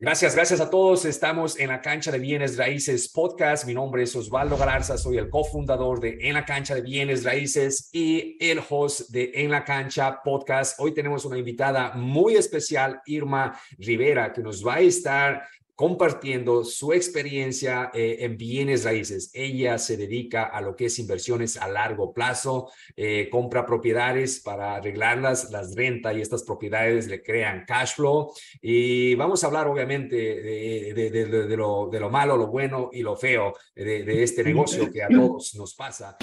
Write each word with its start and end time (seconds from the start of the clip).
Gracias, 0.00 0.36
gracias 0.36 0.60
a 0.60 0.70
todos. 0.70 1.04
Estamos 1.04 1.58
en 1.58 1.70
la 1.70 1.80
cancha 1.80 2.12
de 2.12 2.20
bienes 2.20 2.56
raíces 2.56 3.08
podcast. 3.08 3.66
Mi 3.66 3.74
nombre 3.74 4.04
es 4.04 4.14
Osvaldo 4.14 4.56
Galarza, 4.56 4.96
soy 4.96 5.18
el 5.18 5.28
cofundador 5.28 5.98
de 5.98 6.18
En 6.20 6.34
la 6.34 6.44
cancha 6.44 6.76
de 6.76 6.82
bienes 6.82 7.24
raíces 7.24 7.90
y 7.92 8.36
el 8.38 8.60
host 8.70 9.10
de 9.10 9.32
En 9.34 9.50
la 9.50 9.64
cancha 9.64 10.22
podcast. 10.22 10.78
Hoy 10.78 10.94
tenemos 10.94 11.24
una 11.24 11.36
invitada 11.36 11.94
muy 11.94 12.36
especial, 12.36 13.00
Irma 13.06 13.60
Rivera, 13.76 14.32
que 14.32 14.40
nos 14.40 14.64
va 14.64 14.76
a 14.76 14.80
estar 14.82 15.42
compartiendo 15.78 16.64
su 16.64 16.92
experiencia 16.92 17.92
eh, 17.94 18.16
en 18.22 18.36
bienes 18.36 18.82
raíces. 18.82 19.30
Ella 19.32 19.78
se 19.78 19.96
dedica 19.96 20.46
a 20.46 20.60
lo 20.60 20.74
que 20.74 20.86
es 20.86 20.98
inversiones 20.98 21.56
a 21.56 21.68
largo 21.68 22.12
plazo, 22.12 22.72
eh, 22.96 23.28
compra 23.30 23.64
propiedades 23.64 24.40
para 24.40 24.74
arreglarlas, 24.74 25.52
las 25.52 25.76
renta 25.76 26.12
y 26.12 26.20
estas 26.20 26.42
propiedades 26.42 27.06
le 27.06 27.22
crean 27.22 27.64
cash 27.64 27.94
flow. 27.94 28.32
Y 28.60 29.14
vamos 29.14 29.44
a 29.44 29.46
hablar 29.46 29.68
obviamente 29.68 30.16
de, 30.16 31.10
de, 31.12 31.56
lo, 31.56 31.88
de 31.88 32.00
lo 32.00 32.10
malo, 32.10 32.36
lo 32.36 32.48
bueno 32.48 32.90
y 32.92 33.02
lo 33.02 33.16
feo 33.16 33.54
de 33.72 34.24
este 34.24 34.42
negocio 34.50 34.90
que 34.90 35.04
a 35.04 35.08
todos 35.08 35.54
nos 35.54 35.76
pasa. 35.76 36.18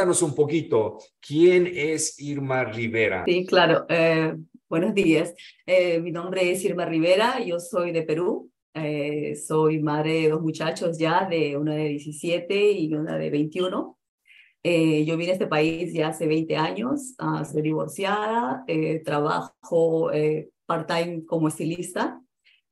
Cuéntanos 0.00 0.22
un 0.22 0.34
poquito, 0.34 0.96
¿quién 1.20 1.70
es 1.70 2.18
Irma 2.22 2.64
Rivera? 2.64 3.22
Sí, 3.26 3.44
claro. 3.44 3.84
Eh, 3.86 4.34
buenos 4.66 4.94
días. 4.94 5.34
Eh, 5.66 6.00
mi 6.00 6.10
nombre 6.10 6.50
es 6.50 6.64
Irma 6.64 6.86
Rivera, 6.86 7.44
yo 7.44 7.60
soy 7.60 7.92
de 7.92 8.00
Perú. 8.00 8.50
Eh, 8.72 9.36
soy 9.36 9.78
madre 9.82 10.22
de 10.22 10.30
dos 10.30 10.40
muchachos 10.40 10.96
ya, 10.96 11.28
de 11.28 11.54
una 11.58 11.74
de 11.74 11.88
17 11.88 12.72
y 12.72 12.94
una 12.94 13.18
de 13.18 13.28
21. 13.28 13.98
yo 14.64 15.16
vine 15.18 15.32
a 15.32 15.34
este 15.34 15.46
país 15.46 15.92
ya 15.92 16.08
hace 16.08 16.26
20 16.26 16.56
años, 16.56 17.14
uh, 17.20 17.44
soy 17.44 17.60
divorciada, 17.60 18.64
trabajo 19.04 20.10
part-time 20.64 21.26
como 21.26 21.48
estilista 21.48 22.22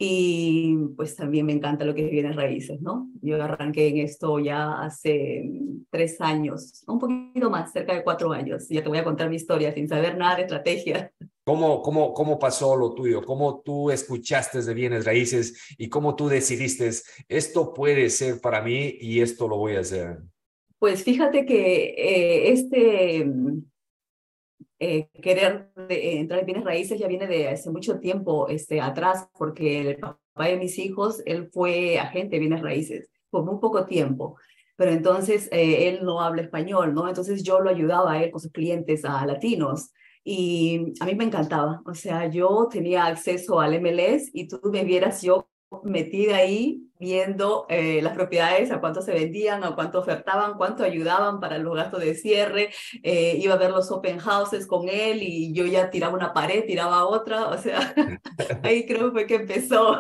y 0.01 0.77
pues 0.97 1.17
también 1.17 1.45
me 1.45 1.53
encanta 1.53 1.85
lo 1.85 1.93
que 1.93 2.05
es 2.05 2.11
bienes 2.11 2.37
raíces, 2.37 2.81
¿no? 2.81 3.11
Yo 3.21 3.43
arranqué 3.43 3.89
en 3.89 3.99
esto 3.99 4.39
ya 4.39 4.81
hace 4.81 5.51
tres 5.91 6.21
años, 6.21 6.85
un 6.87 7.01
poquito 7.01 7.51
más, 7.51 7.73
cerca 7.73 7.95
de 7.95 8.05
cuatro 8.05 8.33
años. 8.33 8.69
Ya 8.69 8.81
te 8.81 8.89
voy 8.89 8.99
a 8.99 9.05
contar 9.05 9.29
mi 9.29 9.35
historia 9.35 9.75
sin 9.75 9.89
saber 9.89 10.17
nada 10.17 10.37
de 10.37 10.43
estrategia. 10.43 11.13
¿Cómo, 11.45 11.81
cómo, 11.83 12.13
cómo 12.13 12.39
pasó 12.39 12.77
lo 12.77 12.95
tuyo? 12.95 13.23
¿Cómo 13.25 13.63
tú 13.65 13.91
escuchaste 13.91 14.63
de 14.63 14.75
bienes 14.75 15.07
raíces 15.07 15.75
y 15.79 15.89
cómo 15.89 16.15
tú 16.15 16.29
decidiste, 16.29 16.91
esto 17.27 17.73
puede 17.73 18.11
ser 18.11 18.41
para 18.43 18.61
mí 18.61 18.99
y 19.01 19.21
esto 19.23 19.49
lo 19.49 19.57
voy 19.57 19.77
a 19.77 19.81
hacer? 19.81 20.19
Pues 20.79 21.03
fíjate 21.03 21.47
que 21.47 21.95
eh, 21.97 22.53
este 22.53 23.27
eh, 24.81 25.09
querer 25.23 25.71
eh, 25.89 26.21
entrar 26.21 26.41
en 26.41 26.47
bienes 26.47 26.65
raíces 26.65 26.99
ya 26.99 27.09
viene 27.09 27.27
de 27.27 27.49
hace 27.49 27.71
mucho 27.71 27.99
tiempo 27.99 28.49
este, 28.49 28.81
atrás, 28.81 29.29
porque 29.37 29.81
el 29.81 29.97
papá 29.97 30.19
de 30.47 30.57
mis 30.57 30.79
hijos, 30.79 31.23
él 31.27 31.51
fue 31.53 31.99
agente 31.99 32.37
de 32.37 32.41
bienes 32.41 32.63
raíces 32.63 33.11
por 33.31 33.45
muy 33.45 33.61
poco 33.61 33.87
tiempo, 33.87 34.37
pero 34.77 34.93
entonces 34.93 35.49
eh, 35.51 35.89
él 35.89 36.05
no 36.05 36.21
habla 36.21 36.43
español, 36.43 36.95
¿no? 36.95 37.09
Entonces 37.09 37.43
yo 37.43 37.61
lo 37.61 37.71
ayudaba 37.71 38.13
a 38.13 38.23
él 38.23 38.31
con 38.31 38.41
sus 38.41 38.53
clientes 38.53 39.05
a 39.05 39.27
latinos 39.27 39.91
y 40.25 40.95
a 41.01 41.07
mí 41.07 41.15
me 41.15 41.25
encantaba, 41.25 41.83
o 41.85 41.95
sea, 41.95 42.29
yo 42.29 42.69
tenía 42.71 43.07
acceso 43.07 43.61
al 43.61 43.81
MLS 43.81 44.31
y 44.33 44.47
tú 44.47 44.61
me 44.71 44.85
vieras 44.85 45.23
yo 45.23 45.49
metida 45.85 46.37
ahí 46.37 46.89
viendo 46.99 47.67
eh, 47.69 48.01
las 48.03 48.15
propiedades, 48.15 48.71
a 48.71 48.81
cuánto 48.81 49.03
se 49.03 49.13
vendían, 49.13 49.63
a 49.63 49.75
cuánto 49.75 50.01
ofertaban, 50.01 50.55
cuánto 50.57 50.83
ayudaban 50.83 51.41
para 51.41 51.59
los 51.59 51.77
gastos 51.77 52.01
de 52.01 52.15
cierre, 52.15 52.71
eh, 53.03 53.39
iba 53.41 53.55
a 53.55 53.59
ver 53.59 53.71
los 53.71 53.91
open 53.91 54.19
houses 54.19 54.67
con 54.67 54.89
él 54.89 55.23
y 55.23 55.53
yo 55.53 55.65
ya 55.67 55.91
tiraba 55.91 56.15
una 56.15 56.33
pared, 56.33 56.65
tiraba 56.67 57.07
otra, 57.07 57.49
o 57.49 57.59
sea, 57.59 57.95
ahí 58.65 58.85
creo 58.87 59.13
fue 59.13 59.27
que 59.27 59.37
empezó, 59.37 59.99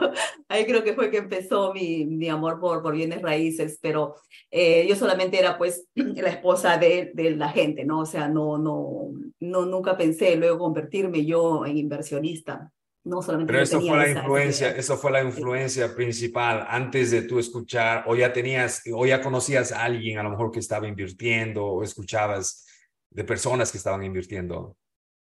ahí 0.49 0.67
creo 0.67 0.83
que 0.83 0.95
fue 0.95 1.11
que 1.11 1.19
empezó 1.19 1.73
mi, 1.73 2.05
mi 2.07 2.28
amor 2.28 2.59
por, 2.59 2.83
por 2.83 2.95
bienes 2.95 3.23
raíces, 3.23 3.78
pero 3.81 4.17
eh, 4.51 4.87
yo 4.89 4.97
solamente 4.97 5.39
era 5.39 5.57
pues 5.57 5.87
la 5.95 6.31
esposa 6.31 6.78
de, 6.78 7.12
de 7.15 7.31
la 7.37 7.51
gente, 7.51 7.84
¿no? 7.84 8.01
O 8.01 8.07
sea, 8.07 8.28
no, 8.28 8.59
no, 8.59 9.12
no, 9.41 9.67
nunca 9.67 9.97
pensé 9.97 10.37
luego 10.37 10.59
convertirme 10.59 11.25
yo 11.25 11.65
en 11.65 11.77
inversionista. 11.77 12.73
No 13.04 13.22
solamente 13.22 13.53
Pero 13.53 13.62
eso 13.62 13.81
fue 13.81 13.97
la 13.97 14.10
influencia, 14.10 14.70
eso 14.70 14.97
fue 14.97 15.12
la 15.12 15.22
influencia 15.22 15.94
principal 15.94 16.66
antes 16.69 17.10
de 17.10 17.22
tú 17.22 17.38
escuchar 17.38 18.04
o 18.06 18.14
ya 18.14 18.32
tenías 18.32 18.82
o 18.92 19.06
ya 19.06 19.20
conocías 19.20 19.72
a 19.72 19.84
alguien 19.84 20.19
a 20.19 20.22
lo 20.22 20.31
mejor 20.31 20.50
que 20.50 20.59
estaba 20.59 20.88
invirtiendo 20.88 21.64
o 21.64 21.82
escuchabas 21.82 22.66
de 23.10 23.25
personas 23.25 23.70
que 23.72 23.78
estaban 23.78 24.03
invirtiendo. 24.04 24.76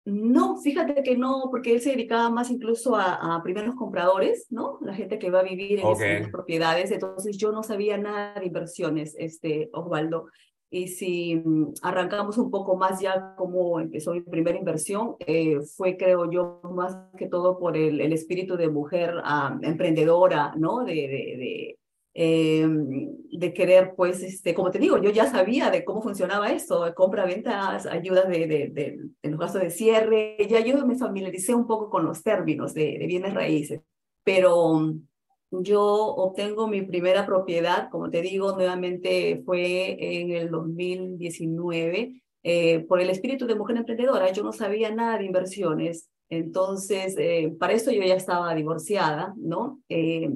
No, 0.06 0.58
fíjate 0.58 1.02
que 1.02 1.16
no, 1.16 1.48
porque 1.50 1.72
él 1.72 1.80
se 1.80 1.90
dedicaba 1.90 2.28
más 2.28 2.50
incluso 2.50 2.94
a, 2.94 3.36
a 3.36 3.42
primeros 3.42 3.74
compradores, 3.74 4.46
¿no? 4.50 4.78
La 4.82 4.94
gente 4.94 5.18
que 5.18 5.30
va 5.30 5.40
a 5.40 5.44
vivir 5.44 5.80
en, 5.80 5.86
esas 5.86 6.30
propiedades. 6.30 6.90
Entonces 6.90 7.38
yo 7.38 7.52
no 7.52 7.62
sabía 7.62 7.96
nada 7.96 8.38
de 8.38 8.46
inversiones, 8.46 9.14
este, 9.18 9.70
Osvaldo. 9.72 10.26
Y 10.74 10.88
si 10.88 11.36
mm, 11.36 11.74
arrancamos 11.82 12.36
un 12.36 12.50
poco 12.50 12.76
más 12.76 13.00
ya 13.00 13.36
como 13.36 13.78
empezó 13.78 14.12
mi 14.12 14.22
primera 14.22 14.58
inversión, 14.58 15.14
eh, 15.20 15.60
fue 15.76 15.96
creo 15.96 16.28
yo 16.28 16.60
más 16.64 16.96
que 17.16 17.28
todo 17.28 17.60
por 17.60 17.76
el, 17.76 18.00
el 18.00 18.12
espíritu 18.12 18.56
de 18.56 18.68
mujer 18.68 19.14
ah, 19.22 19.56
emprendedora, 19.62 20.52
¿no? 20.56 20.82
De, 20.82 20.94
de, 20.94 21.36
de, 21.38 21.78
em, 22.14 22.88
de, 23.30 23.52
querer, 23.54 23.94
pues, 23.96 24.20
este, 24.24 24.52
como 24.52 24.72
te 24.72 24.80
digo, 24.80 24.98
yo 24.98 25.10
ya 25.10 25.30
sabía 25.30 25.70
de 25.70 25.84
cómo 25.84 26.02
funcionaba 26.02 26.50
esto, 26.50 26.92
compra, 26.96 27.24
ventas, 27.24 27.86
ayudas 27.86 28.28
de, 28.28 28.48
de, 28.48 28.98
los 29.30 29.38
gastos 29.38 29.62
de 29.62 29.70
cierre, 29.70 30.36
ya 30.50 30.58
yo 30.58 30.84
me 30.84 30.96
familiaricé 30.98 31.54
un 31.54 31.68
poco 31.68 31.88
con 31.88 32.04
los 32.04 32.24
términos 32.24 32.74
de, 32.74 32.98
de 32.98 33.06
bienes 33.06 33.32
raíces, 33.32 33.80
pero 34.24 34.92
yo 35.62 35.82
obtengo 35.82 36.66
mi 36.66 36.82
primera 36.82 37.26
propiedad, 37.26 37.88
como 37.90 38.10
te 38.10 38.22
digo, 38.22 38.52
nuevamente 38.52 39.42
fue 39.44 39.96
en 40.20 40.30
el 40.30 40.50
2019, 40.50 42.22
eh, 42.42 42.80
por 42.80 43.00
el 43.00 43.10
espíritu 43.10 43.46
de 43.46 43.54
mujer 43.54 43.76
emprendedora. 43.76 44.30
Yo 44.32 44.42
no 44.42 44.52
sabía 44.52 44.94
nada 44.94 45.18
de 45.18 45.24
inversiones, 45.24 46.10
entonces 46.28 47.14
eh, 47.18 47.54
para 47.58 47.72
esto 47.72 47.90
yo 47.90 48.02
ya 48.02 48.14
estaba 48.14 48.54
divorciada, 48.54 49.34
¿no? 49.36 49.80
Eh, 49.88 50.30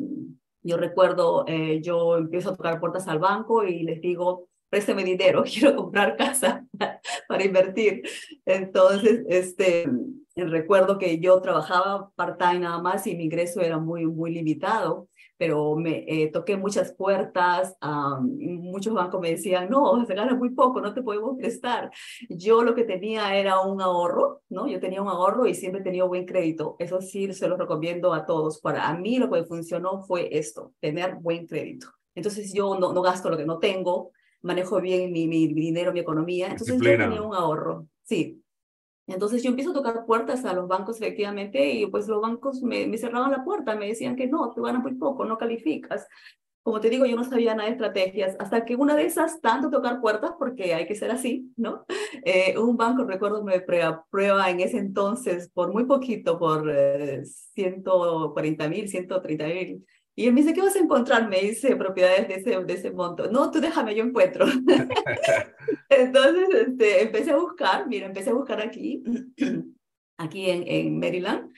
yo 0.63 0.77
recuerdo, 0.77 1.47
yo 1.81 2.19
empiezo 2.19 2.51
a 2.51 2.57
tocar 2.57 2.81
puertas 2.81 3.09
al 3.09 3.21
banco 3.21 3.65
y 3.65 3.85
les 3.85 4.01
digo, 4.01 4.49
présteme 4.69 5.05
dinero, 5.05 5.45
quiero 5.47 5.77
comprar 5.77 6.17
casa 6.17 6.67
para 7.29 7.45
invertir. 7.45 8.03
Entonces, 8.45 9.25
este, 9.29 9.89
recuerdo 10.47 10.99
que 10.99 11.19
yo 11.19 11.41
trabajaba 11.41 12.11
part-time 12.15 12.61
nada 12.61 12.81
más 12.81 13.07
y 13.07 13.17
mi 13.17 13.25
ingreso 13.25 13.61
era 13.61 13.79
muy, 13.79 14.07
muy 14.07 14.33
limitado, 14.33 15.09
pero 15.37 15.77
me 15.77 16.05
eh, 16.07 16.31
toqué 16.33 16.57
muchas 16.57 16.93
puertas, 16.93 17.77
muchos 17.81 18.93
bancos 18.93 19.21
me 19.21 19.31
decían, 19.31 19.69
no, 19.71 20.05
se 20.05 20.15
gana 20.15 20.35
muy 20.35 20.51
poco, 20.51 20.81
no 20.81 20.93
te 20.93 21.03
podemos 21.03 21.37
prestar. 21.37 21.91
Yo 22.29 22.63
lo 22.63 22.75
que 22.75 22.85
tenía 22.85 23.35
era 23.37 23.61
un 23.61 23.81
ahorro, 23.81 24.43
¿no? 24.49 24.69
Yo 24.69 24.81
tenía 24.81 25.01
un 25.01 25.09
ahorro 25.09 25.47
y 25.47 25.55
siempre 25.55 25.83
tenía 25.83 26.05
buen 26.05 26.27
crédito. 26.27 26.77
Eso 26.79 27.01
sí, 27.01 27.33
se 27.33 27.49
lo 27.49 27.57
recomiendo 27.57 28.13
a 28.13 28.27
todos. 28.27 28.61
Para 28.61 28.93
mí 28.95 29.19
lo 29.19 29.31
que 29.31 29.45
funcionó 29.45 30.03
fue 30.03 30.29
esto, 30.37 30.73
tener 30.81 31.17
buen 31.17 31.47
crédito. 31.47 31.89
Entonces 32.15 32.53
yo 32.53 32.79
no, 32.79 32.93
no 32.93 33.01
gasto 33.01 33.31
lo 33.31 33.37
que 33.37 33.47
no 33.47 33.59
tengo, 33.59 34.11
manejo 34.43 34.81
bien 34.81 35.13
mi, 35.13 35.29
mi, 35.29 35.47
dinero, 35.47 35.93
mi 35.93 36.01
economía. 36.01 36.49
Entonces 36.49 36.77
yo 36.81 36.97
tenía 36.97 37.23
un 37.23 37.35
ahorro, 37.35 37.87
sí. 38.03 38.43
Entonces 39.09 39.43
yo 39.43 39.51
empiezo 39.51 39.71
a 39.71 39.75
tocar 39.75 40.05
puertas 40.07 40.45
a 40.45 40.53
los 40.53 40.69
bancos 40.69 41.01
efectivamente 41.01 41.73
y 41.73 41.87
pues 41.87 42.07
los 42.09 42.21
bancos 42.21 42.63
me, 42.63 42.87
me 42.87 42.99
cerraban 42.99 43.31
la 43.31 43.45
puerta, 43.45 43.75
me 43.75 43.89
decían 43.89 44.17
que 44.17 44.27
no, 44.27 44.53
tú 44.55 44.63
ganas 44.63 44.83
muy 44.83 44.95
poco, 44.95 45.25
no 45.25 45.39
calificas. 45.39 46.07
Como 46.63 46.81
te 46.81 46.91
digo, 46.91 47.07
yo 47.07 47.17
no 47.17 47.25
sabía 47.25 47.55
nada 47.55 47.69
de 47.69 47.77
estrategias, 47.77 48.37
hasta 48.39 48.67
que 48.67 48.77
una 48.77 48.95
de 48.95 49.07
esas, 49.07 49.41
tanto 49.41 49.71
tocar 49.71 50.03
puertas, 50.03 50.33
porque 50.39 50.75
hay 50.75 50.87
que 50.87 50.95
ser 50.95 51.11
así, 51.11 51.53
¿no? 51.57 51.87
Eh, 52.25 52.59
un 52.59 52.77
banco, 52.77 53.05
recuerdo, 53.05 53.45
me 53.45 53.61
prueba 53.61 54.51
en 54.51 54.61
ese 54.61 54.79
entonces 54.79 55.51
por 55.51 55.73
muy 55.73 55.85
poquito, 55.85 56.39
por 56.39 56.69
eh, 56.71 57.25
140 57.25 58.69
mil, 58.69 58.89
130 58.89 59.47
mil 59.47 59.87
y 60.19 60.27
él 60.27 60.33
me 60.33 60.41
dice, 60.41 60.53
¿qué 60.53 60.61
vas 60.61 60.75
a 60.75 60.81
encontrar? 60.81 61.29
Me 61.29 61.41
dice, 61.41 61.77
propiedades 61.77 62.27
de 62.27 62.35
ese, 62.35 62.65
de 62.65 62.75
ese 62.75 62.91
monto. 62.91 63.31
No, 63.31 63.53
tú 63.53 63.61
déjame, 63.61 63.95
yo 63.95 64.03
encuentro. 64.03 64.47
Entonces, 65.89 66.49
este, 66.67 67.03
empecé 67.05 67.31
a 67.31 67.37
buscar, 67.37 67.87
mira, 67.87 68.07
empecé 68.07 68.31
a 68.31 68.35
buscar 68.35 68.61
aquí, 68.61 69.05
aquí 70.19 70.51
en, 70.51 70.65
en 70.67 70.99
Maryland, 70.99 71.53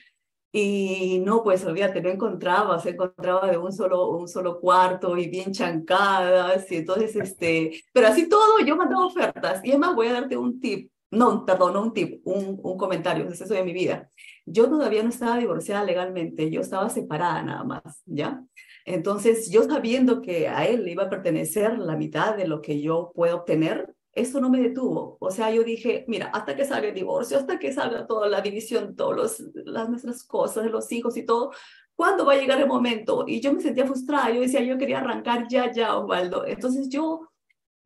y 0.51 1.23
no, 1.25 1.41
pues 1.41 1.65
olvídate, 1.65 2.03
no 2.03 2.09
encontraba, 2.09 2.77
se 2.77 2.91
encontraba 2.91 3.49
de 3.49 3.57
un 3.57 3.73
solo, 3.73 4.11
un 4.11 4.27
solo 4.27 4.59
cuarto 4.59 5.17
y 5.17 5.27
bien 5.27 5.51
chancadas, 5.53 6.71
y 6.71 6.75
entonces, 6.75 7.15
este, 7.15 7.81
pero 7.91 8.09
así 8.09 8.29
todo, 8.29 8.59
yo 8.63 8.75
mandaba 8.75 9.07
ofertas. 9.07 9.65
Y 9.65 9.71
además 9.71 9.95
voy 9.95 10.05
a 10.05 10.13
darte 10.13 10.37
un 10.37 10.59
tip, 10.59 10.91
no, 11.11 11.45
perdón, 11.45 11.73
no 11.73 11.81
un 11.83 11.93
tip, 11.93 12.21
un, 12.25 12.59
un 12.63 12.77
comentario, 12.77 13.27
es 13.27 13.41
eso 13.41 13.53
de 13.53 13.63
mi 13.63 13.73
vida. 13.73 14.09
Yo 14.45 14.69
todavía 14.69 15.03
no 15.03 15.09
estaba 15.09 15.37
divorciada 15.37 15.83
legalmente, 15.83 16.49
yo 16.49 16.61
estaba 16.61 16.89
separada 16.89 17.43
nada 17.43 17.63
más, 17.65 18.01
¿ya? 18.05 18.43
Entonces, 18.85 19.49
yo 19.51 19.63
sabiendo 19.63 20.21
que 20.21 20.47
a 20.47 20.65
él 20.65 20.85
le 20.85 20.91
iba 20.91 21.03
a 21.03 21.09
pertenecer 21.09 21.77
la 21.77 21.95
mitad 21.95 22.35
de 22.35 22.47
lo 22.47 22.61
que 22.61 22.81
yo 22.81 23.11
puedo 23.13 23.37
obtener, 23.37 23.93
eso 24.13 24.41
no 24.41 24.49
me 24.49 24.61
detuvo. 24.61 25.17
O 25.19 25.31
sea, 25.31 25.51
yo 25.51 25.63
dije, 25.63 26.05
mira, 26.07 26.27
hasta 26.27 26.55
que 26.55 26.65
salga 26.65 26.87
el 26.87 26.95
divorcio, 26.95 27.37
hasta 27.37 27.59
que 27.59 27.71
salga 27.71 28.07
toda 28.07 28.27
la 28.27 28.41
división, 28.41 28.95
todas 28.95 29.41
las 29.65 29.89
nuestras 29.89 30.23
cosas, 30.23 30.65
los 30.71 30.91
hijos 30.91 31.15
y 31.17 31.25
todo, 31.25 31.51
¿cuándo 31.95 32.25
va 32.25 32.33
a 32.33 32.37
llegar 32.37 32.59
el 32.59 32.67
momento? 32.67 33.25
Y 33.27 33.39
yo 33.41 33.53
me 33.53 33.61
sentía 33.61 33.85
frustrada, 33.85 34.31
yo 34.31 34.41
decía, 34.41 34.61
yo 34.61 34.77
quería 34.77 34.99
arrancar 34.99 35.47
ya, 35.49 35.71
ya, 35.71 35.95
Osvaldo. 35.97 36.45
Entonces 36.45 36.89
yo, 36.89 37.29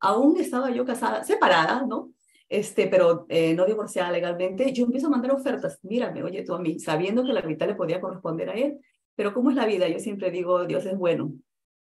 aún 0.00 0.36
estaba 0.38 0.70
yo 0.70 0.84
casada, 0.84 1.22
separada, 1.24 1.84
¿no? 1.86 2.12
Este, 2.48 2.86
pero 2.86 3.26
eh, 3.28 3.54
no 3.54 3.66
divorciada 3.66 4.12
legalmente, 4.12 4.72
yo 4.72 4.84
empiezo 4.84 5.08
a 5.08 5.10
mandar 5.10 5.32
ofertas, 5.32 5.80
mírame, 5.82 6.22
oye 6.22 6.44
tú 6.44 6.54
a 6.54 6.60
mí, 6.60 6.78
sabiendo 6.78 7.24
que 7.24 7.32
la 7.32 7.42
mitad 7.42 7.66
le 7.66 7.74
podía 7.74 8.00
corresponder 8.00 8.50
a 8.50 8.54
él, 8.54 8.78
pero 9.16 9.34
¿cómo 9.34 9.50
es 9.50 9.56
la 9.56 9.66
vida? 9.66 9.88
Yo 9.88 9.98
siempre 9.98 10.30
digo, 10.30 10.64
Dios 10.66 10.86
es 10.86 10.96
bueno. 10.96 11.32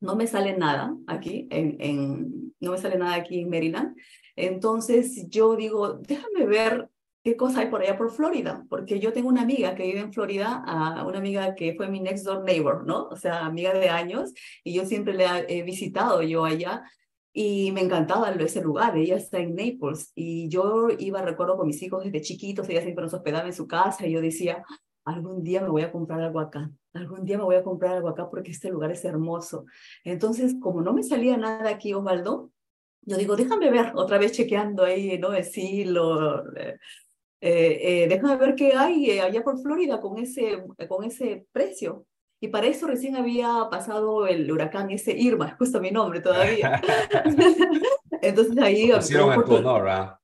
No 0.02 0.16
me 0.16 0.28
sale 0.28 0.58
nada 0.58 0.96
aquí, 1.08 1.48
en, 1.52 2.54
no 2.60 2.72
me 2.72 2.78
sale 2.80 2.98
nada 2.98 3.16
aquí 3.16 3.42
en 3.42 3.50
Maryland. 3.50 3.96
Entonces 4.36 5.30
yo 5.30 5.56
digo, 5.56 6.00
déjame 6.00 6.46
ver 6.48 6.90
qué 7.24 7.38
cosa 7.38 7.62
hay 7.62 7.68
por 7.68 7.82
allá 7.82 7.98
por 7.98 8.12
Florida, 8.12 8.66
porque 8.68 9.00
yo 9.00 9.14
tengo 9.14 9.30
una 9.30 9.44
amiga 9.44 9.76
que 9.76 9.84
vive 9.84 10.00
en 10.00 10.12
Florida, 10.12 10.64
una 11.06 11.20
amiga 11.20 11.54
que 11.54 11.76
fue 11.76 11.88
mi 11.88 12.00
next 12.00 12.26
door 12.26 12.44
neighbor, 12.44 12.86
¿no? 12.86 13.08
O 13.10 13.16
sea, 13.16 13.46
amiga 13.46 13.74
de 13.74 13.90
años, 13.90 14.34
y 14.64 14.74
yo 14.74 14.86
siempre 14.86 15.14
le 15.14 15.26
he 15.48 15.62
visitado 15.62 16.24
yo 16.24 16.46
allá, 16.46 16.84
y 17.34 17.72
me 17.72 17.82
encantaba 17.82 18.30
ese 18.32 18.62
lugar, 18.62 18.98
ella 18.98 19.16
está 19.16 19.40
en 19.40 19.56
Naples, 19.56 20.12
y 20.16 20.50
yo 20.50 20.90
iba, 20.98 21.22
recuerdo, 21.22 21.58
con 21.58 21.68
mis 21.68 21.82
hijos 21.82 22.04
desde 22.04 22.22
chiquitos, 22.22 22.68
ella 22.70 22.82
siempre 22.82 23.04
nos 23.04 23.14
hospedaba 23.14 23.48
en 23.48 23.54
su 23.54 23.68
casa, 23.68 24.06
y 24.06 24.12
yo 24.12 24.22
decía, 24.22 24.64
algún 25.06 25.44
día 25.44 25.62
me 25.62 25.70
voy 25.70 25.84
a 25.84 25.92
comprar 25.92 26.22
algo 26.22 26.40
acá, 26.40 26.72
algún 26.94 27.24
día 27.24 27.38
me 27.38 27.44
voy 27.44 27.56
a 27.56 27.64
comprar 27.64 27.96
algo 27.96 28.10
acá 28.10 28.30
porque 28.30 28.52
este 28.52 28.70
lugar 28.70 28.92
es 28.92 29.04
hermoso. 29.06 29.66
Entonces, 30.04 30.56
como 30.62 30.82
no 30.82 30.94
me 30.94 31.04
salía 31.04 31.38
nada 31.38 31.70
aquí, 31.70 31.94
Osvaldo, 31.94 32.52
yo 33.04 33.18
digo, 33.18 33.36
déjame 33.36 33.72
ver, 33.72 33.94
otra 33.96 34.18
vez 34.18 34.34
chequeando 34.34 34.84
ahí, 34.84 35.18
¿no? 35.18 35.32
Decirlo, 35.32 36.44
eh, 36.56 36.78
eh, 37.42 38.08
déjame 38.08 38.36
ver 38.36 38.56
qué 38.56 38.74
hay 38.76 39.10
eh, 39.10 39.22
allá 39.22 39.44
por 39.44 39.60
Florida 39.60 40.00
con 40.00 40.20
ese, 40.20 40.64
con 40.88 41.04
ese 41.04 41.48
precio. 41.52 42.06
Y 42.44 42.48
para 42.48 42.66
eso 42.66 42.88
recién 42.88 43.16
había 43.16 43.68
pasado 43.70 44.26
el 44.26 44.52
huracán 44.52 44.90
ese 44.90 45.16
Irma, 45.16 45.56
justo 45.60 45.80
mi 45.80 45.92
nombre 45.92 46.22
todavía. 46.22 46.82
Entonces 48.22 48.58
ahí... 48.58 48.92
Pusieron 48.92 49.46
tu 49.46 49.56
honor, 49.58 49.88
¿ah? 49.88 50.20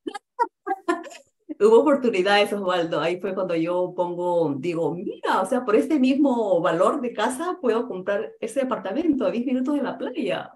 hubo 1.59 1.81
oportunidades, 1.81 2.51
Osvaldo. 2.53 2.99
Ahí 2.99 3.19
fue 3.21 3.35
cuando 3.35 3.55
yo 3.55 3.93
pongo, 3.95 4.55
digo, 4.57 4.95
mira, 4.95 5.41
o 5.41 5.45
sea, 5.45 5.63
por 5.63 5.75
este 5.75 5.99
mismo 5.99 6.59
valor 6.59 7.01
de 7.01 7.13
casa 7.13 7.59
puedo 7.61 7.87
comprar 7.87 8.33
ese 8.39 8.61
departamento 8.61 9.25
a 9.25 9.31
10 9.31 9.45
minutos 9.45 9.75
de 9.75 9.83
la 9.83 9.97
playa. 9.97 10.53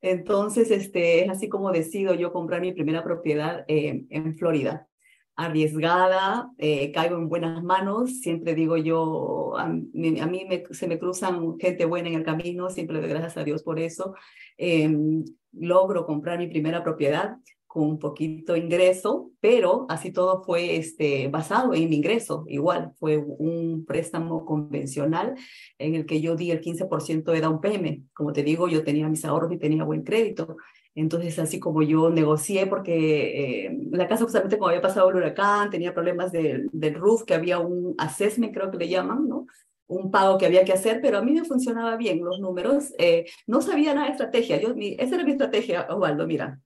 Entonces, 0.00 0.70
este, 0.70 1.24
es 1.24 1.30
así 1.30 1.50
como 1.50 1.70
decido 1.70 2.14
yo 2.14 2.32
comprar 2.32 2.62
mi 2.62 2.72
primera 2.72 3.04
propiedad 3.04 3.66
eh, 3.68 4.06
en 4.08 4.36
Florida. 4.36 4.88
Arriesgada, 5.36 6.50
eh, 6.58 6.92
caigo 6.92 7.16
en 7.16 7.28
buenas 7.28 7.62
manos, 7.62 8.20
siempre 8.20 8.54
digo 8.54 8.76
yo, 8.76 9.56
a 9.58 9.66
mí, 9.68 10.20
a 10.20 10.26
mí 10.26 10.46
me, 10.48 10.64
se 10.70 10.86
me 10.86 10.98
cruzan 10.98 11.58
gente 11.58 11.84
buena 11.86 12.08
en 12.08 12.14
el 12.14 12.22
camino, 12.22 12.70
siempre 12.70 13.00
doy 13.00 13.08
gracias 13.08 13.36
a 13.36 13.44
Dios 13.44 13.62
por 13.62 13.80
eso. 13.80 14.14
Em, 14.56 15.24
logro 15.52 16.06
comprar 16.06 16.38
mi 16.38 16.46
primera 16.46 16.82
propiedad 16.82 17.36
con 17.74 17.88
un 17.88 17.98
poquito 17.98 18.56
ingreso, 18.56 19.32
pero 19.40 19.86
así 19.88 20.12
todo 20.12 20.44
fue 20.44 20.76
este, 20.76 21.26
basado 21.26 21.74
en 21.74 21.90
mi 21.90 21.96
ingreso. 21.96 22.44
Igual 22.46 22.92
fue 23.00 23.18
un 23.18 23.84
préstamo 23.84 24.44
convencional 24.44 25.34
en 25.78 25.96
el 25.96 26.06
que 26.06 26.20
yo 26.20 26.36
di 26.36 26.52
el 26.52 26.60
15% 26.60 27.32
de 27.32 27.40
down 27.40 27.60
payment. 27.60 28.06
Como 28.12 28.32
te 28.32 28.44
digo, 28.44 28.68
yo 28.68 28.84
tenía 28.84 29.08
mis 29.08 29.24
ahorros 29.24 29.50
y 29.52 29.58
tenía 29.58 29.82
buen 29.82 30.04
crédito. 30.04 30.56
Entonces, 30.94 31.38
así 31.38 31.58
como 31.58 31.82
yo 31.82 32.10
negocié, 32.10 32.66
porque 32.66 33.66
eh, 33.66 33.78
la 33.90 34.06
casa 34.06 34.24
justamente 34.24 34.58
como 34.58 34.68
había 34.68 34.80
pasado 34.80 35.10
el 35.10 35.16
huracán, 35.16 35.70
tenía 35.70 35.92
problemas 35.92 36.30
del, 36.30 36.68
del 36.72 36.94
roof, 36.94 37.24
que 37.24 37.34
había 37.34 37.58
un 37.58 37.94
assessment, 37.98 38.54
creo 38.54 38.70
que 38.70 38.78
le 38.78 38.88
llaman, 38.88 39.28
¿no? 39.28 39.46
un 39.86 40.10
pago 40.10 40.38
que 40.38 40.46
había 40.46 40.64
que 40.64 40.72
hacer, 40.72 41.00
pero 41.02 41.18
a 41.18 41.22
mí 41.22 41.32
me 41.32 41.44
funcionaba 41.44 41.96
bien 41.96 42.24
los 42.24 42.40
números. 42.40 42.92
Eh, 42.98 43.26
no 43.46 43.60
sabía 43.60 43.94
nada 43.94 44.06
de 44.06 44.12
estrategia. 44.12 44.60
Yo, 44.60 44.74
mi, 44.74 44.96
esa 44.98 45.16
era 45.16 45.24
mi 45.24 45.32
estrategia, 45.32 45.86
Osvaldo. 45.90 46.26
Mira, 46.26 46.60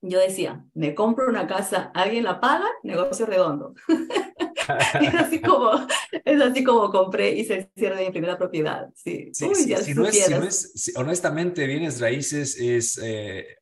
yo 0.00 0.20
decía, 0.20 0.64
me 0.74 0.94
compro 0.94 1.28
una 1.28 1.46
casa, 1.46 1.90
alguien 1.94 2.24
la 2.24 2.40
paga, 2.40 2.66
negocio 2.82 3.26
redondo. 3.26 3.74
es, 5.00 5.14
así 5.14 5.40
como, 5.40 5.70
es 6.24 6.40
así 6.40 6.62
como 6.62 6.90
compré 6.90 7.32
y 7.32 7.44
se 7.44 7.70
cierra 7.76 8.00
mi 8.00 8.10
primera 8.10 8.38
propiedad. 8.38 8.88
Sí, 8.94 9.30
sí, 9.32 9.54
sí 9.54 9.74
si, 9.76 9.94
no 9.94 10.06
es, 10.06 10.24
si, 10.24 10.34
no 10.34 10.44
es, 10.44 10.92
honestamente, 10.96 11.66
bienes 11.66 12.00
raíces 12.00 12.58
es, 12.60 13.00
eh, 13.02 13.57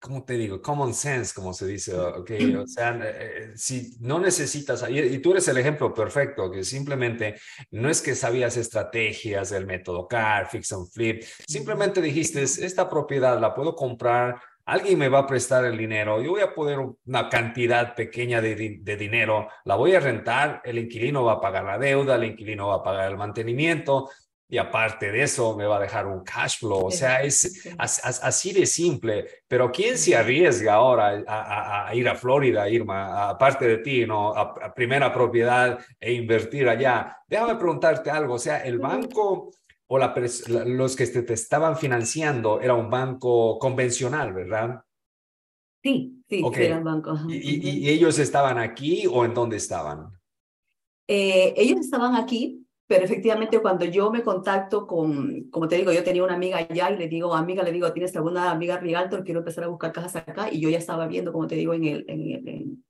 ¿cómo 0.00 0.24
te 0.24 0.34
digo? 0.34 0.60
Common 0.62 0.94
sense, 0.94 1.34
como 1.34 1.52
se 1.52 1.66
dice, 1.66 1.96
ok, 1.96 2.30
o 2.62 2.66
sea, 2.66 2.96
eh, 2.96 3.00
eh, 3.04 3.52
si 3.54 3.96
no 4.00 4.18
necesitas, 4.18 4.84
y, 4.88 4.98
y, 4.98 5.18
tú 5.18 5.32
eres 5.32 5.48
el 5.48 5.58
ejemplo 5.58 5.92
perfecto, 5.92 6.50
que 6.50 6.64
simplemente 6.64 7.36
no 7.70 7.90
es 7.90 8.00
que 8.00 8.14
sabías 8.14 8.56
estrategias 8.56 9.50
del 9.50 9.66
método 9.66 10.06
CAR, 10.06 10.48
Fix 10.48 10.72
and 10.72 10.88
Flip, 10.90 11.22
simplemente 11.46 12.00
dijiste, 12.00 12.42
esta 12.42 12.88
propiedad 12.88 13.40
la 13.40 13.54
puedo 13.54 13.74
comprar 13.74 14.40
alguien 14.68 14.98
me 14.98 15.08
va 15.08 15.20
a 15.20 15.26
prestar 15.26 15.64
el 15.64 15.78
dinero, 15.78 16.20
yo 16.20 16.32
voy 16.32 16.42
a 16.42 16.54
poner 16.54 16.78
una 16.78 17.30
cantidad 17.30 17.94
pequeña 17.94 18.42
de, 18.42 18.54
dinero, 18.98 19.48
la 19.64 19.76
voy 19.76 19.94
a 19.94 20.00
rentar, 20.00 20.60
el 20.62 20.78
inquilino 20.78 21.24
va 21.24 21.34
a 21.34 21.40
pagar 21.40 21.64
la 21.64 21.78
deuda, 21.78 22.16
el 22.16 22.24
inquilino 22.24 22.68
va 22.68 22.74
a 22.76 22.82
pagar 22.82 23.10
el 23.10 23.16
mantenimiento 23.16 24.10
y 24.50 24.56
aparte 24.56 25.12
de 25.12 25.22
eso 25.22 25.54
me 25.54 25.66
va 25.66 25.76
a 25.76 25.80
dejar 25.80 26.06
un 26.06 26.24
cash 26.24 26.60
flow. 26.60 26.86
O 26.86 26.90
sea, 26.90 27.22
es 27.22 27.68
así 27.78 28.52
de 28.52 28.64
simple. 28.64 29.26
Pero 29.46 29.70
¿quién 29.70 29.98
se 29.98 30.16
arriesga 30.16 30.74
ahora 30.74 31.22
a, 31.26 31.94
ir 31.94 32.08
a 32.08 32.14
Florida, 32.14 32.68
Irma, 32.68 33.28
aparte 33.28 33.68
de 33.68 33.78
ti, 33.78 34.06
¿no? 34.06 34.30
A, 34.34 34.74
primera 34.74 35.12
propiedad 35.12 35.78
e 36.00 36.14
invertir 36.14 36.66
allá? 36.66 37.18
Déjame 37.28 37.56
preguntarte 37.56 38.10
algo. 38.10 38.34
O 38.34 38.38
sea, 38.38 38.64
el 38.64 38.78
banco 38.78 39.50
o 39.86 39.98
la, 39.98 40.14
los 40.66 40.96
que 40.96 41.06
te, 41.06 41.34
estaban 41.34 41.76
financiando 41.76 42.60
era 42.60 42.72
un 42.72 42.88
banco 42.88 43.58
convencional, 43.58 44.32
¿verdad? 44.32 44.82
Sí, 45.82 46.22
sí, 46.26 46.42
eran 46.54 46.84
bancos. 46.84 47.20
¿Y, 47.28 47.86
¿Y, 47.86 47.88
ellos 47.90 48.18
estaban 48.18 48.58
aquí 48.58 49.06
o 49.06 49.26
en 49.26 49.34
dónde 49.34 49.58
estaban? 49.58 50.10
Eh, 51.06 51.54
ellos 51.56 51.80
estaban 51.80 52.16
aquí, 52.16 52.66
pero 52.88 53.04
efectivamente 53.04 53.60
cuando 53.60 53.84
yo 53.84 54.10
me 54.10 54.22
contacto 54.22 54.86
con, 54.86 55.50
como 55.50 55.68
te 55.68 55.76
digo, 55.76 55.92
yo 55.92 56.02
tenía 56.02 56.24
una 56.24 56.34
amiga 56.34 56.56
allá 56.56 56.90
y 56.90 56.96
le 56.96 57.06
digo, 57.06 57.34
amiga, 57.34 57.62
le 57.62 57.70
digo, 57.70 57.92
¿tienes 57.92 58.16
alguna 58.16 58.50
amiga 58.50 58.78
Realtor? 58.78 59.24
Quiero 59.24 59.40
empezar 59.40 59.64
a 59.64 59.68
buscar 59.68 59.92
casas 59.92 60.16
acá. 60.16 60.50
Y 60.50 60.60
yo 60.60 60.70
ya 60.70 60.78
estaba 60.78 61.06
viendo, 61.06 61.30
como 61.30 61.46
te 61.46 61.54
digo, 61.54 61.74
en 61.74 61.84
el, 61.84 62.04
en, 62.08 62.48
en, 62.48 62.84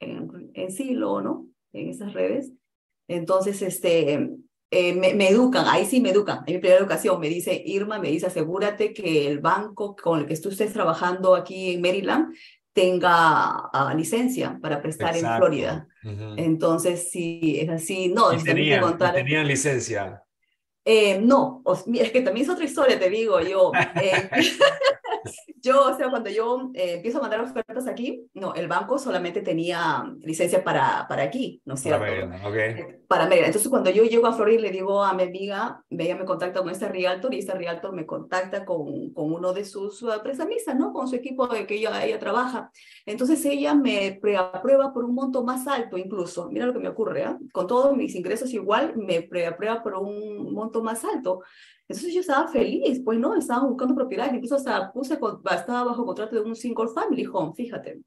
en, 0.00 0.50
en 0.52 0.72
Silo, 0.72 1.22
¿no? 1.22 1.46
En 1.72 1.88
esas 1.88 2.12
redes. 2.12 2.52
Entonces, 3.06 3.62
este, 3.62 4.36
eh, 4.72 4.94
me, 4.94 5.28
educan, 5.28 5.64
ahí 5.68 5.86
sí 5.86 6.00
me 6.00 6.10
educan, 6.10 6.42
en 6.44 6.54
mi 6.54 6.60
primera 6.60 6.80
educación 6.80 7.20
me 7.20 7.28
dice 7.28 7.62
Irma, 7.64 8.00
me 8.00 8.10
dice 8.10 8.26
asegúrate 8.26 8.92
que 8.92 9.28
el 9.28 9.38
banco 9.38 9.94
con 9.94 10.18
el 10.18 10.26
que 10.26 10.36
tú 10.36 10.48
estés 10.48 10.72
trabajando 10.72 11.36
aquí 11.36 11.72
en 11.72 11.80
Maryland 11.80 12.34
tenga 12.76 13.70
uh, 13.72 13.96
licencia 13.96 14.58
para 14.60 14.82
prestar 14.82 15.16
en 15.16 15.24
Florida. 15.38 15.88
Entonces, 16.36 17.10
si 17.10 17.58
es 17.58 17.70
así, 17.70 18.08
no, 18.08 18.34
¿Y 18.34 18.44
tenían, 18.44 18.98
tenían 18.98 19.48
licencia. 19.48 20.22
Eh, 20.84 21.18
no, 21.18 21.62
es 21.94 22.12
que 22.12 22.20
también 22.20 22.44
es 22.44 22.52
otra 22.52 22.66
historia, 22.66 22.98
te 22.98 23.08
digo 23.08 23.40
yo. 23.40 23.72
Eh, 23.74 24.28
yo, 25.62 25.86
o 25.86 25.96
sea, 25.96 26.10
cuando 26.10 26.30
yo 26.30 26.70
eh, 26.74 26.94
empiezo 26.94 27.18
a 27.18 27.22
mandar 27.22 27.40
ofertas 27.40 27.86
aquí, 27.86 28.26
no, 28.34 28.54
el 28.54 28.68
banco 28.68 28.98
solamente 28.98 29.40
tenía 29.42 30.04
licencia 30.20 30.62
para, 30.62 31.06
para 31.08 31.22
aquí, 31.22 31.60
¿no 31.64 31.74
es 31.74 31.80
cierto? 31.80 32.00
Para 32.00 32.48
okay. 32.48 32.74
Para 33.08 33.24
Entonces, 33.24 33.68
cuando 33.68 33.90
yo 33.90 34.04
llego 34.04 34.26
a 34.26 34.32
Florida, 34.32 34.62
le 34.62 34.70
digo 34.70 35.02
a 35.02 35.14
mi 35.14 35.24
amiga, 35.24 35.82
ella 35.90 36.16
me 36.16 36.24
contacta 36.24 36.60
con 36.60 36.70
este 36.70 36.88
realtor 36.88 37.32
y 37.34 37.38
este 37.38 37.54
realtor 37.54 37.92
me 37.92 38.04
contacta 38.06 38.64
con, 38.64 39.10
con 39.10 39.32
uno 39.32 39.52
de 39.52 39.64
sus 39.64 40.02
uh, 40.02 40.20
prestamistas, 40.22 40.76
¿no? 40.76 40.92
Con 40.92 41.06
su 41.08 41.16
equipo 41.16 41.46
de 41.46 41.66
que 41.66 41.76
ella, 41.76 42.04
ella 42.04 42.18
trabaja. 42.18 42.70
Entonces, 43.04 43.44
ella 43.44 43.74
me 43.74 44.18
preaprueba 44.20 44.92
por 44.92 45.04
un 45.04 45.14
monto 45.14 45.44
más 45.44 45.66
alto 45.66 45.96
incluso. 45.96 46.48
Mira 46.50 46.66
lo 46.66 46.72
que 46.72 46.80
me 46.80 46.88
ocurre, 46.88 47.22
¿eh? 47.22 47.36
Con 47.52 47.66
todos 47.66 47.96
mis 47.96 48.14
ingresos 48.14 48.52
igual, 48.52 48.96
me 48.96 49.22
preaprueba 49.22 49.82
por 49.82 49.94
un 49.94 50.52
monto 50.52 50.82
más 50.82 51.04
alto. 51.04 51.42
Entonces 51.88 52.12
yo 52.12 52.20
estaba 52.20 52.48
feliz, 52.48 53.00
pues 53.04 53.18
no, 53.18 53.36
estaba 53.36 53.64
buscando 53.66 53.94
propiedades, 53.94 54.34
incluso 54.34 54.56
hasta 54.56 54.92
puse, 54.92 55.14
estaba 55.14 55.84
bajo 55.84 56.04
contrato 56.04 56.34
de 56.34 56.42
un 56.42 56.56
single 56.56 56.88
family 56.88 57.26
home, 57.32 57.52
fíjate. 57.54 58.00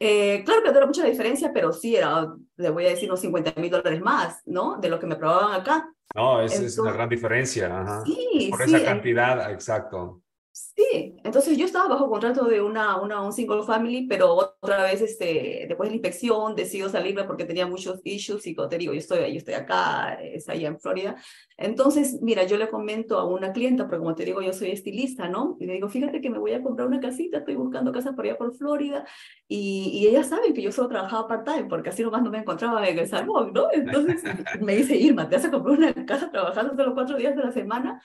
Eh, 0.00 0.42
claro 0.44 0.62
que 0.62 0.70
no 0.70 0.76
era 0.76 0.86
mucha 0.86 1.04
diferencia, 1.04 1.52
pero 1.52 1.72
sí 1.72 1.96
era, 1.96 2.34
le 2.56 2.70
voy 2.70 2.86
a 2.86 2.90
decir, 2.90 3.08
unos 3.08 3.20
50 3.20 3.60
mil 3.60 3.70
dólares 3.70 4.00
más, 4.00 4.42
¿no? 4.46 4.76
De 4.76 4.88
lo 4.88 4.98
que 4.98 5.06
me 5.06 5.14
aprobaban 5.14 5.60
acá. 5.60 5.92
No, 6.14 6.40
es, 6.40 6.58
es 6.58 6.78
una 6.78 6.92
gran 6.92 7.08
diferencia. 7.08 7.80
Ajá. 7.80 8.04
Sí, 8.04 8.48
Por 8.50 8.62
esa 8.62 8.84
cantidad, 8.84 9.52
exacto. 9.52 10.22
Sí, 10.78 11.16
entonces 11.24 11.58
yo 11.58 11.64
estaba 11.64 11.88
bajo 11.88 12.08
contrato 12.08 12.44
de 12.44 12.62
una, 12.62 13.00
una, 13.00 13.20
un 13.20 13.32
single 13.32 13.64
family, 13.64 14.06
pero 14.06 14.32
otra 14.32 14.84
vez, 14.84 15.02
este, 15.02 15.64
después 15.66 15.88
de 15.88 15.90
la 15.90 15.96
inspección, 15.96 16.54
decido 16.54 16.88
salirme 16.88 17.24
porque 17.24 17.44
tenía 17.44 17.66
muchos 17.66 18.00
issues 18.04 18.46
y 18.46 18.54
como 18.54 18.68
te 18.68 18.78
digo, 18.78 18.92
yo 18.92 19.00
estoy, 19.00 19.32
yo 19.32 19.38
estoy 19.38 19.54
acá, 19.54 20.14
es 20.22 20.48
allá 20.48 20.68
en 20.68 20.78
Florida. 20.78 21.16
Entonces, 21.56 22.20
mira, 22.22 22.44
yo 22.44 22.56
le 22.56 22.68
comento 22.68 23.18
a 23.18 23.24
una 23.26 23.52
clienta, 23.52 23.88
porque 23.88 23.98
como 23.98 24.14
te 24.14 24.24
digo, 24.24 24.40
yo 24.40 24.52
soy 24.52 24.70
estilista, 24.70 25.28
¿no? 25.28 25.56
Y 25.58 25.66
le 25.66 25.72
digo, 25.72 25.88
fíjate 25.88 26.20
que 26.20 26.30
me 26.30 26.38
voy 26.38 26.52
a 26.52 26.62
comprar 26.62 26.86
una 26.86 27.00
casita, 27.00 27.38
estoy 27.38 27.56
buscando 27.56 27.90
casa 27.90 28.12
por 28.12 28.24
allá 28.24 28.38
por 28.38 28.54
Florida, 28.54 29.04
y, 29.48 29.90
y 29.94 30.06
ellas 30.06 30.28
saben 30.28 30.54
que 30.54 30.62
yo 30.62 30.70
solo 30.70 30.86
trabajaba 30.86 31.26
part-time, 31.26 31.64
porque 31.68 31.88
así 31.88 32.04
nomás 32.04 32.22
no 32.22 32.30
me 32.30 32.38
encontraba 32.38 32.86
en 32.86 32.96
el 32.96 33.08
salón, 33.08 33.52
¿no? 33.52 33.66
Entonces 33.72 34.22
me 34.60 34.76
dice, 34.76 34.94
Irma, 34.96 35.28
¿te 35.28 35.34
vas 35.34 35.44
a 35.44 35.50
comprar 35.50 35.76
una 35.76 36.06
casa 36.06 36.30
trabajando 36.30 36.76
solo 36.76 36.94
cuatro 36.94 37.16
días 37.16 37.34
de 37.34 37.42
la 37.42 37.50
semana? 37.50 38.00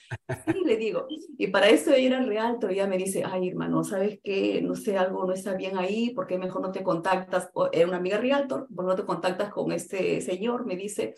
Sí, 0.48 0.56
le 0.66 0.76
digo, 0.76 1.06
y 1.38 1.48
para 1.48 1.70
eso 1.70 1.94
ella 1.94 2.18
era 2.18 2.26
real 2.26 2.58
ella 2.70 2.88
me 2.88 2.98
dice, 2.98 3.24
ay, 3.26 3.50
hermano, 3.50 3.84
¿sabes 3.84 4.20
qué? 4.24 4.62
No 4.62 4.76
sé, 4.76 4.98
algo 4.98 5.26
no 5.26 5.34
está 5.34 5.56
bien 5.56 5.78
ahí, 5.78 6.12
¿por 6.12 6.28
qué 6.28 6.38
mejor 6.38 6.62
no 6.62 6.72
te 6.72 6.84
contactas? 6.84 7.50
Era 7.72 7.88
una 7.88 7.98
amiga 7.98 8.18
realtor, 8.18 8.68
¿por 8.74 8.86
no 8.86 8.96
te 8.96 9.06
contactas 9.06 9.50
con 9.52 9.72
este 9.72 10.22
señor? 10.22 10.66
Me 10.66 10.76
dice, 10.76 11.16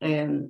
eh, 0.00 0.48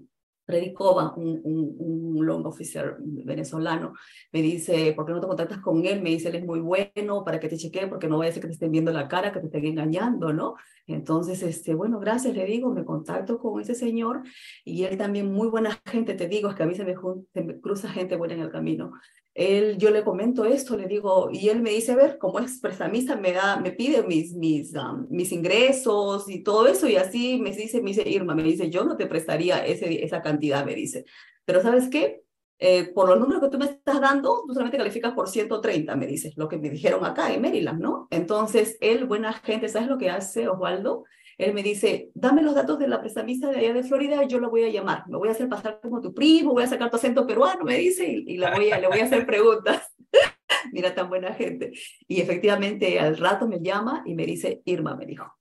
Freddy 0.48 0.72
Cova, 0.72 1.12
un, 1.14 1.42
un, 1.44 1.76
un, 1.78 2.26
long 2.26 2.46
officer 2.46 2.96
venezolano, 3.00 3.92
me 4.32 4.40
dice, 4.40 4.94
¿por 4.94 5.04
qué 5.04 5.12
no 5.12 5.20
te 5.20 5.26
contactas 5.26 5.58
con 5.58 5.84
él? 5.84 6.00
Me 6.00 6.08
dice, 6.08 6.30
él 6.30 6.36
es 6.36 6.46
muy 6.46 6.60
bueno 6.60 7.22
para 7.22 7.38
que 7.38 7.50
te 7.50 7.58
chequee, 7.58 7.86
porque 7.86 8.08
no 8.08 8.16
vaya 8.16 8.30
a 8.30 8.32
ser 8.32 8.40
que 8.40 8.48
te 8.48 8.54
estén 8.54 8.72
viendo 8.72 8.90
la 8.90 9.08
cara, 9.08 9.30
que 9.30 9.40
te 9.40 9.46
estén 9.46 9.66
engañando, 9.66 10.32
¿no? 10.32 10.54
Entonces, 10.86 11.42
este, 11.42 11.74
bueno, 11.74 12.00
gracias, 12.00 12.34
le 12.34 12.46
digo, 12.46 12.72
me 12.72 12.86
contacto 12.86 13.38
con 13.38 13.60
ese 13.60 13.74
señor 13.74 14.22
y 14.64 14.84
él 14.84 14.96
también 14.96 15.30
muy 15.30 15.48
buena 15.48 15.78
gente, 15.84 16.14
te 16.14 16.28
digo, 16.28 16.48
es 16.48 16.54
que 16.54 16.62
a 16.62 16.66
mí 16.66 16.74
se 16.74 16.86
me, 16.86 16.94
se 17.34 17.42
me 17.42 17.60
cruza 17.60 17.90
gente 17.90 18.16
buena 18.16 18.32
en 18.32 18.40
el 18.40 18.50
camino. 18.50 18.92
Él, 19.38 19.78
yo 19.78 19.90
le 19.90 20.02
comento 20.02 20.44
esto, 20.44 20.76
le 20.76 20.88
digo, 20.88 21.30
y 21.32 21.48
él 21.48 21.62
me 21.62 21.70
dice, 21.70 21.92
a 21.92 21.96
ver, 21.96 22.18
como 22.18 22.40
es 22.40 22.58
prestamista, 22.58 23.14
me 23.14 23.30
da, 23.30 23.56
me 23.60 23.70
pide 23.70 24.02
mis, 24.02 24.34
mis, 24.34 24.74
um, 24.74 25.06
mis 25.10 25.30
ingresos 25.30 26.28
y 26.28 26.42
todo 26.42 26.66
eso, 26.66 26.88
y 26.88 26.96
así 26.96 27.38
me 27.40 27.52
dice, 27.52 27.80
me 27.80 27.90
dice, 27.90 28.02
Irma, 28.08 28.34
me 28.34 28.42
dice, 28.42 28.68
yo 28.68 28.84
no 28.84 28.96
te 28.96 29.06
prestaría 29.06 29.64
ese, 29.64 30.04
esa 30.04 30.22
cantidad, 30.22 30.66
me 30.66 30.74
dice, 30.74 31.04
pero 31.44 31.62
¿sabes 31.62 31.88
qué? 31.88 32.24
Eh, 32.58 32.90
por 32.92 33.08
los 33.08 33.20
números 33.20 33.40
que 33.40 33.50
tú 33.50 33.58
me 33.58 33.66
estás 33.66 34.00
dando, 34.00 34.42
tú 34.44 34.54
solamente 34.54 34.78
calificas 34.78 35.12
por 35.12 35.28
130, 35.28 35.94
me 35.94 36.08
dices, 36.08 36.36
lo 36.36 36.48
que 36.48 36.58
me 36.58 36.68
dijeron 36.68 37.04
acá 37.04 37.32
en 37.32 37.40
Maryland, 37.40 37.80
¿no? 37.80 38.08
Entonces, 38.10 38.76
él, 38.80 39.04
buena 39.04 39.32
gente, 39.34 39.68
¿sabes 39.68 39.86
lo 39.86 39.98
que 39.98 40.10
hace 40.10 40.48
Osvaldo? 40.48 41.04
Él 41.38 41.54
me 41.54 41.62
dice, 41.62 42.10
dame 42.14 42.42
los 42.42 42.54
datos 42.54 42.78
de 42.78 42.88
la 42.88 43.00
prestamista 43.00 43.48
de 43.48 43.58
allá 43.58 43.72
de 43.72 43.84
Florida, 43.84 44.24
yo 44.24 44.40
lo 44.40 44.50
voy 44.50 44.64
a 44.64 44.68
llamar, 44.68 45.04
me 45.08 45.16
voy 45.16 45.28
a 45.28 45.32
hacer 45.32 45.48
pasar 45.48 45.78
como 45.80 46.00
tu 46.00 46.12
primo, 46.12 46.52
voy 46.52 46.64
a 46.64 46.66
sacar 46.66 46.90
tu 46.90 46.96
acento 46.96 47.26
peruano, 47.26 47.64
me 47.64 47.78
dice, 47.78 48.06
y, 48.06 48.34
y 48.34 48.38
voy 48.38 48.70
a, 48.70 48.78
le 48.78 48.88
voy 48.88 48.98
a 48.98 49.04
hacer 49.04 49.24
preguntas. 49.24 49.94
Mira, 50.72 50.94
tan 50.94 51.08
buena 51.08 51.32
gente. 51.34 51.72
Y 52.06 52.20
efectivamente, 52.20 52.98
al 52.98 53.16
rato 53.16 53.46
me 53.46 53.60
llama 53.60 54.02
y 54.04 54.14
me 54.14 54.26
dice, 54.26 54.62
Irma, 54.64 54.96
me 54.96 55.06
dijo, 55.06 55.32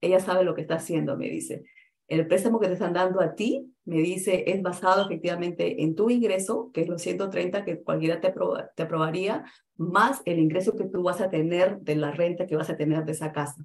ella 0.00 0.20
sabe 0.20 0.44
lo 0.44 0.54
que 0.54 0.62
está 0.62 0.74
haciendo, 0.74 1.16
me 1.16 1.28
dice 1.28 1.64
el 2.08 2.26
préstamo 2.26 2.58
que 2.58 2.68
te 2.68 2.72
están 2.72 2.94
dando 2.94 3.20
a 3.20 3.34
ti, 3.34 3.74
me 3.84 3.98
dice, 3.98 4.44
es 4.46 4.62
basado 4.62 5.04
efectivamente 5.04 5.82
en 5.82 5.94
tu 5.94 6.08
ingreso, 6.08 6.70
que 6.72 6.80
es 6.80 6.88
los 6.88 7.02
130 7.02 7.64
que 7.64 7.82
cualquiera 7.82 8.18
te, 8.20 8.34
te 8.74 8.82
aprobaría, 8.82 9.44
más 9.76 10.22
el 10.24 10.38
ingreso 10.38 10.74
que 10.74 10.86
tú 10.86 11.02
vas 11.02 11.20
a 11.20 11.28
tener 11.28 11.78
de 11.80 11.96
la 11.96 12.10
renta 12.10 12.46
que 12.46 12.56
vas 12.56 12.70
a 12.70 12.78
tener 12.78 13.04
de 13.04 13.12
esa 13.12 13.30
casa. 13.30 13.62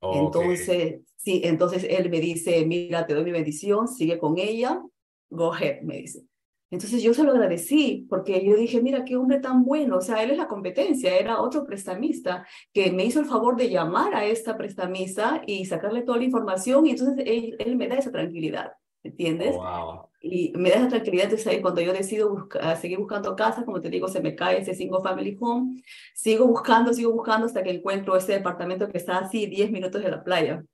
Entonces, 0.00 1.00
sí, 1.16 1.40
entonces 1.44 1.86
él 1.88 2.10
me 2.10 2.20
dice, 2.20 2.64
mira, 2.66 3.06
te 3.06 3.14
doy 3.14 3.24
mi 3.24 3.32
bendición, 3.32 3.88
sigue 3.88 4.18
con 4.18 4.38
ella, 4.38 4.82
go 5.30 5.52
ahead, 5.52 5.82
me 5.82 5.98
dice. 5.98 6.24
Entonces 6.70 7.00
yo 7.02 7.14
se 7.14 7.22
lo 7.22 7.30
agradecí 7.30 8.06
porque 8.08 8.44
yo 8.44 8.56
dije, 8.56 8.82
mira, 8.82 9.04
qué 9.04 9.16
hombre 9.16 9.38
tan 9.38 9.64
bueno, 9.64 9.98
o 9.98 10.00
sea, 10.00 10.22
él 10.22 10.32
es 10.32 10.36
la 10.36 10.48
competencia, 10.48 11.16
era 11.16 11.40
otro 11.40 11.64
prestamista 11.64 12.44
que 12.72 12.90
me 12.90 13.04
hizo 13.04 13.20
el 13.20 13.26
favor 13.26 13.56
de 13.56 13.70
llamar 13.70 14.14
a 14.14 14.24
esta 14.24 14.56
prestamista 14.56 15.42
y 15.46 15.64
sacarle 15.64 16.02
toda 16.02 16.18
la 16.18 16.24
información 16.24 16.86
y 16.86 16.90
entonces 16.90 17.24
él, 17.24 17.76
me 17.76 17.86
da 17.86 17.96
esa 17.96 18.10
tranquilidad, 18.10 18.72
¿entiendes? 19.06 19.56
wow. 19.56 20.06
Y 20.28 20.52
me 20.56 20.70
da 20.70 20.76
esa 20.76 20.88
tranquilidad, 20.88 21.24
entonces 21.24 21.46
ahí 21.46 21.60
cuando 21.60 21.80
yo 21.80 21.92
decido 21.92 22.48
seguir 22.80 22.98
buscando 22.98 23.36
casa, 23.36 23.64
como 23.64 23.80
te 23.80 23.90
digo, 23.90 24.08
se 24.08 24.20
me 24.20 24.34
cae 24.34 24.60
ese 24.60 24.74
single 24.74 25.00
family 25.00 25.36
home, 25.40 25.82
sigo 26.14 26.46
buscando, 26.46 26.92
sigo 26.92 27.12
buscando 27.12 27.46
hasta 27.46 27.62
que 27.62 27.70
encuentro 27.70 28.16
ese 28.16 28.32
departamento 28.32 28.88
que 28.88 28.98
está 28.98 29.18
así 29.18 29.46
10 29.46 29.70
minutos 29.70 30.02
de 30.02 30.10
la 30.10 30.24
playa. 30.24 30.64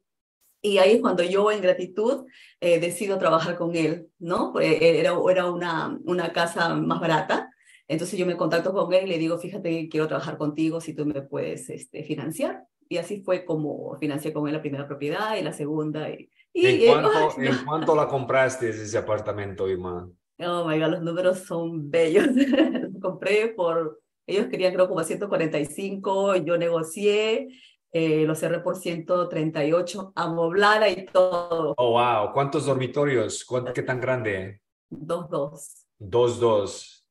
Y 0.63 0.79
ahí 0.79 0.93
es 0.93 1.01
cuando 1.01 1.23
yo 1.25 1.51
en 1.51 1.61
gratitud 1.61 2.25
eh, 2.61 2.79
decido 2.79 3.19
trabajar 3.19 3.59
con 3.59 3.75
él, 3.77 4.09
¿no? 4.19 4.53
Pues, 4.53 4.81
eh, 4.81 5.01
era, 5.01 5.15
era 5.31 5.51
una, 5.51 5.99
una 6.05 6.33
casa 6.33 6.75
más 6.75 7.01
barata. 7.01 7.51
Entonces 7.89 8.19
yo 8.19 8.25
me 8.27 8.37
contacto 8.37 8.73
con 8.73 8.93
él 8.95 9.05
y 9.07 9.09
le 9.09 9.19
digo, 9.19 9.39
fíjate, 9.39 9.89
quiero 9.91 10.07
trabajar 10.07 10.39
contigo 10.39 10.81
si 10.81 10.95
tú 10.95 11.05
me 11.05 11.21
puedes 11.23 11.69
este, 11.69 12.05
financiar. 12.05 12.65
Y 12.89 12.97
así 12.99 13.23
fue 13.23 13.45
como 13.45 13.97
financié 13.99 14.33
con 14.33 14.47
él 14.47 14.55
la 14.55 14.63
primera 14.63 14.87
propiedad 14.87 15.37
y 15.37 15.43
la 15.43 15.53
segunda. 15.53 16.09
Y, 16.09 16.31
¿En, 16.55 16.87
cuánto, 16.87 17.11
¿En 17.41 17.65
cuánto 17.65 17.95
la 17.95 18.09
compraste 18.09 18.71
ese 18.71 18.99
apartamento, 18.99 19.69
Irma? 19.69 20.09
Oh 20.39 20.65
my 20.67 20.79
God, 20.79 20.89
los 20.89 21.03
números 21.03 21.39
son 21.41 21.91
bellos. 21.91 22.27
compré 23.01 23.49
por, 23.49 24.01
ellos 24.27 24.47
querían 24.47 24.75
creo 24.75 24.89
como 24.89 25.03
145, 25.03 26.37
yo 26.37 26.57
negocié 26.59 27.49
eh, 27.95 28.25
lo 28.27 28.35
cerré 28.35 28.61
por 28.61 28.77
138, 28.77 30.13
amoblada 30.17 30.89
y 30.89 31.05
todo. 31.05 31.75
Oh, 31.77 31.91
wow. 31.91 32.33
¿Cuántos 32.33 32.65
dormitorios? 32.65 33.45
¿Cuánto, 33.45 33.75
¿Qué 33.75 33.83
tan 33.83 34.01
grande? 34.01 34.63
Dos, 34.89 35.29
dos. 35.29 35.87
Dos, 35.99 36.41
dos. 36.41 37.07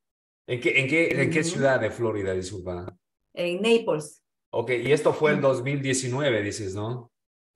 ¿En 0.47 0.59
qué, 0.59 0.79
en 0.79 0.87
qué, 0.87 1.21
en 1.21 1.29
qué 1.29 1.43
ciudad 1.43 1.79
de 1.79 1.91
Florida, 1.91 2.33
disculpa? 2.33 2.97
En 3.33 3.61
Naples. 3.61 4.23
Ok, 4.49 4.71
y 4.71 4.91
esto 4.91 5.13
fue 5.13 5.31
el 5.31 5.39
2019, 5.39 6.41
dices, 6.41 6.73
¿no? 6.73 7.10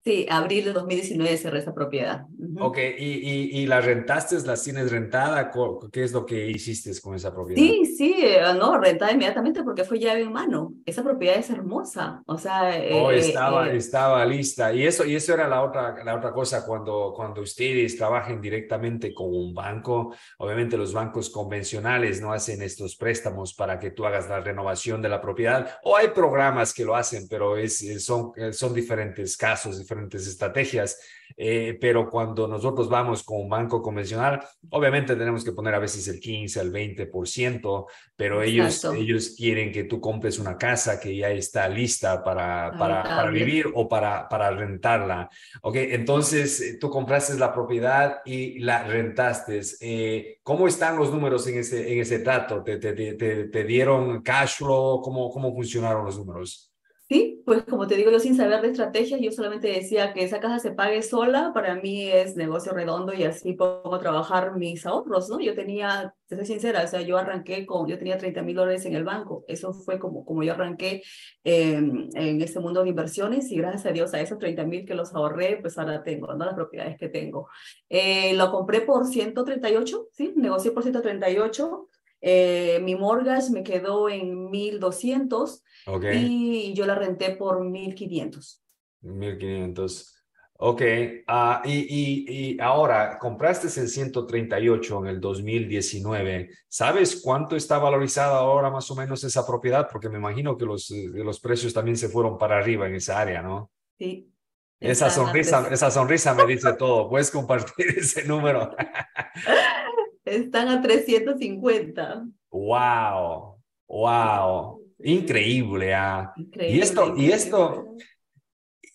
Sí, 0.05 0.27
abril 0.29 0.65
de 0.65 0.73
2019 0.73 1.35
cerré 1.35 1.57
esa 1.57 1.73
propiedad. 1.73 2.27
Ok, 2.59 2.77
¿Y, 2.77 3.05
y, 3.05 3.61
y 3.61 3.65
la 3.65 3.81
rentaste, 3.81 4.39
la 4.45 4.55
tienes 4.55 4.91
rentada? 4.91 5.51
¿Qué 5.91 6.03
es 6.03 6.11
lo 6.11 6.27
que 6.27 6.47
hiciste 6.47 6.91
con 7.01 7.15
esa 7.15 7.33
propiedad? 7.33 7.59
Sí, 7.59 7.85
sí, 7.87 8.15
eh, 8.19 8.39
no, 8.55 8.79
rentada 8.79 9.11
inmediatamente 9.11 9.63
porque 9.63 9.83
fue 9.83 9.97
llave 9.97 10.21
en 10.21 10.31
mano. 10.31 10.73
Esa 10.85 11.01
propiedad 11.01 11.37
es 11.37 11.49
hermosa, 11.49 12.21
o 12.27 12.37
sea... 12.37 12.69
Oh, 12.93 13.09
eh, 13.09 13.17
estaba, 13.17 13.67
eh, 13.67 13.77
estaba 13.77 14.23
lista. 14.27 14.71
Y 14.71 14.85
eso, 14.85 15.05
y 15.05 15.15
eso 15.15 15.33
era 15.33 15.47
la 15.47 15.63
otra, 15.63 16.03
la 16.03 16.15
otra 16.15 16.31
cosa, 16.31 16.63
cuando, 16.67 17.11
cuando 17.15 17.41
ustedes 17.41 17.97
trabajen 17.97 18.39
directamente 18.39 19.11
con 19.11 19.33
un 19.33 19.55
banco, 19.55 20.13
obviamente 20.37 20.77
los 20.77 20.93
bancos 20.93 21.31
convencionales 21.31 22.21
no 22.21 22.31
hacen 22.31 22.61
estos 22.61 22.95
préstamos 22.95 23.55
para 23.55 23.79
que 23.79 23.89
tú 23.89 24.05
hagas 24.05 24.29
la 24.29 24.39
renovación 24.39 25.01
de 25.01 25.09
la 25.09 25.19
propiedad, 25.19 25.79
o 25.81 25.97
hay 25.97 26.09
programas 26.09 26.75
que 26.75 26.85
lo 26.85 26.95
hacen, 26.95 27.27
pero 27.27 27.57
es, 27.57 28.05
son, 28.05 28.33
son 28.51 28.71
diferentes 28.71 29.35
casos, 29.35 29.79
diferentes 29.79 29.94
diferentes 29.95 30.27
estrategias, 30.27 30.99
eh, 31.37 31.77
pero 31.79 32.09
cuando 32.09 32.47
nosotros 32.47 32.87
vamos 32.89 33.23
con 33.23 33.41
un 33.41 33.49
banco 33.49 33.81
convencional, 33.81 34.41
obviamente 34.69 35.15
tenemos 35.15 35.43
que 35.43 35.51
poner 35.51 35.73
a 35.73 35.79
veces 35.79 36.07
el 36.07 36.19
15 36.19 36.59
al 36.59 36.71
20%, 36.71 37.85
pero 38.15 38.41
ellos, 38.41 38.83
ellos 38.85 39.35
quieren 39.37 39.71
que 39.71 39.85
tú 39.85 39.99
compres 39.99 40.39
una 40.39 40.57
casa 40.57 40.99
que 40.99 41.15
ya 41.15 41.29
está 41.31 41.67
lista 41.67 42.23
para, 42.23 42.71
para, 42.77 43.03
para 43.03 43.29
vivir 43.31 43.67
o 43.73 43.87
para, 43.87 44.29
para 44.29 44.51
rentarla. 44.51 45.29
Ok, 45.61 45.75
entonces 45.77 46.61
eh, 46.61 46.77
tú 46.79 46.89
compraste 46.89 47.37
la 47.37 47.53
propiedad 47.53 48.19
y 48.25 48.59
la 48.59 48.83
rentaste. 48.83 49.61
Eh, 49.81 50.39
¿Cómo 50.43 50.67
están 50.67 50.97
los 50.97 51.11
números 51.11 51.47
en 51.47 51.59
ese, 51.59 51.91
en 51.91 51.99
ese 51.99 52.19
trato? 52.19 52.63
¿Te, 52.63 52.77
te, 52.77 52.93
te, 52.93 53.45
te 53.45 53.63
dieron 53.63 54.21
cash 54.21 54.57
flow? 54.57 55.01
¿Cómo, 55.01 55.31
¿Cómo 55.31 55.53
funcionaron 55.53 56.05
los 56.05 56.17
números? 56.17 56.74
Sí, 57.07 57.43
pues 57.45 57.61
como 57.65 57.85
te 57.85 57.95
digo, 57.97 58.09
yo 58.09 58.19
sin 58.19 58.35
saber 58.35 58.61
de 58.61 58.69
estrategia, 58.69 59.19
yo 59.19 59.31
solamente 59.31 59.67
decía 59.67 60.11
que 60.11 60.23
esa 60.23 60.39
casa 60.39 60.57
se 60.57 60.71
pague 60.71 61.03
sola, 61.03 61.51
para 61.53 61.75
mí 61.75 62.07
es 62.07 62.35
negocio 62.35 62.73
redondo 62.73 63.13
y 63.13 63.23
así 63.23 63.53
puedo 63.53 63.99
trabajar 63.99 64.55
mis 64.57 64.87
ahorros, 64.87 65.29
¿no? 65.29 65.39
Yo 65.39 65.53
tenía, 65.53 66.15
te 66.25 66.35
soy 66.35 66.47
sincera, 66.47 66.83
o 66.83 66.87
sea, 66.87 67.01
yo 67.01 67.19
arranqué 67.19 67.67
con, 67.67 67.87
yo 67.87 67.99
tenía 67.99 68.17
30 68.17 68.41
mil 68.41 68.55
dólares 68.55 68.87
en 68.87 68.95
el 68.95 69.03
banco, 69.03 69.45
eso 69.47 69.71
fue 69.71 69.99
como, 69.99 70.25
como 70.25 70.41
yo 70.41 70.53
arranqué 70.53 71.03
em, 71.43 72.09
en 72.15 72.41
este 72.41 72.59
mundo 72.59 72.81
de 72.81 72.89
inversiones 72.89 73.51
y 73.51 73.57
gracias 73.57 73.85
a 73.85 73.91
Dios 73.91 74.11
a 74.15 74.21
esos 74.21 74.39
30 74.39 74.65
mil 74.65 74.83
que 74.83 74.95
los 74.95 75.13
ahorré, 75.13 75.57
pues 75.61 75.77
ahora 75.77 76.01
tengo, 76.01 76.33
¿no? 76.33 76.43
Las 76.43 76.55
propiedades 76.55 76.97
que 76.97 77.09
tengo. 77.09 77.49
Eh, 77.87 78.33
lo 78.33 78.49
compré 78.51 78.81
por 78.81 79.05
138, 79.05 80.07
¿sí? 80.11 80.33
Negocié 80.35 80.71
por 80.71 80.81
138. 80.81 81.87
Eh, 82.27 82.79
mi 82.81 82.95
mortgage 82.95 83.51
me 83.51 83.61
quedó 83.61 84.09
en 84.09 84.49
1200 84.49 85.63
y 86.11 86.73
yo 86.73 86.87
la 86.87 86.95
renté 86.95 87.35
por 87.35 87.63
1500. 87.63 88.63
1500. 89.01 90.11
Ok, 90.57 90.81
uh, 90.81 91.67
y, 91.67 91.71
y, 91.71 92.25
y, 92.27 92.59
ahora 92.59 93.19
compraste 93.19 93.67
el 93.79 93.87
138 93.87 94.99
en 95.01 95.05
el 95.05 95.21
2019. 95.21 96.49
¿Sabes 96.67 97.21
cuánto 97.23 97.55
está 97.55 97.77
valorizada 97.77 98.37
ahora 98.37 98.71
más 98.71 98.89
o 98.89 98.95
menos 98.95 99.23
esa 99.23 99.45
propiedad? 99.45 99.87
Porque 99.91 100.09
me 100.09 100.17
imagino 100.17 100.57
que 100.57 100.65
los, 100.65 100.89
eh, 100.89 101.09
los 101.13 101.39
precios 101.39 101.75
también 101.75 101.97
se 101.97 102.09
fueron 102.09 102.39
para 102.39 102.57
arriba 102.57 102.87
en 102.87 102.95
esa 102.95 103.19
área, 103.19 103.43
¿no? 103.43 103.69
Sí. 103.99 104.31
Esa 104.79 105.11
sonrisa, 105.11 105.67
esa 105.71 105.91
sonrisa 105.91 106.33
me 106.33 106.47
dice 106.47 106.73
todo. 106.73 107.07
Puedes 107.07 107.29
compartir 107.29 107.85
ese 107.99 108.23
número. 108.23 108.75
Están 110.25 110.67
a 110.67 110.81
350. 110.81 112.27
Wow. 112.51 113.55
Wow, 113.87 114.81
increíble. 114.99 115.93
Ah. 115.93 116.33
y 116.35 116.79
esto, 116.79 117.13
y 117.15 117.31
esto, 117.31 117.95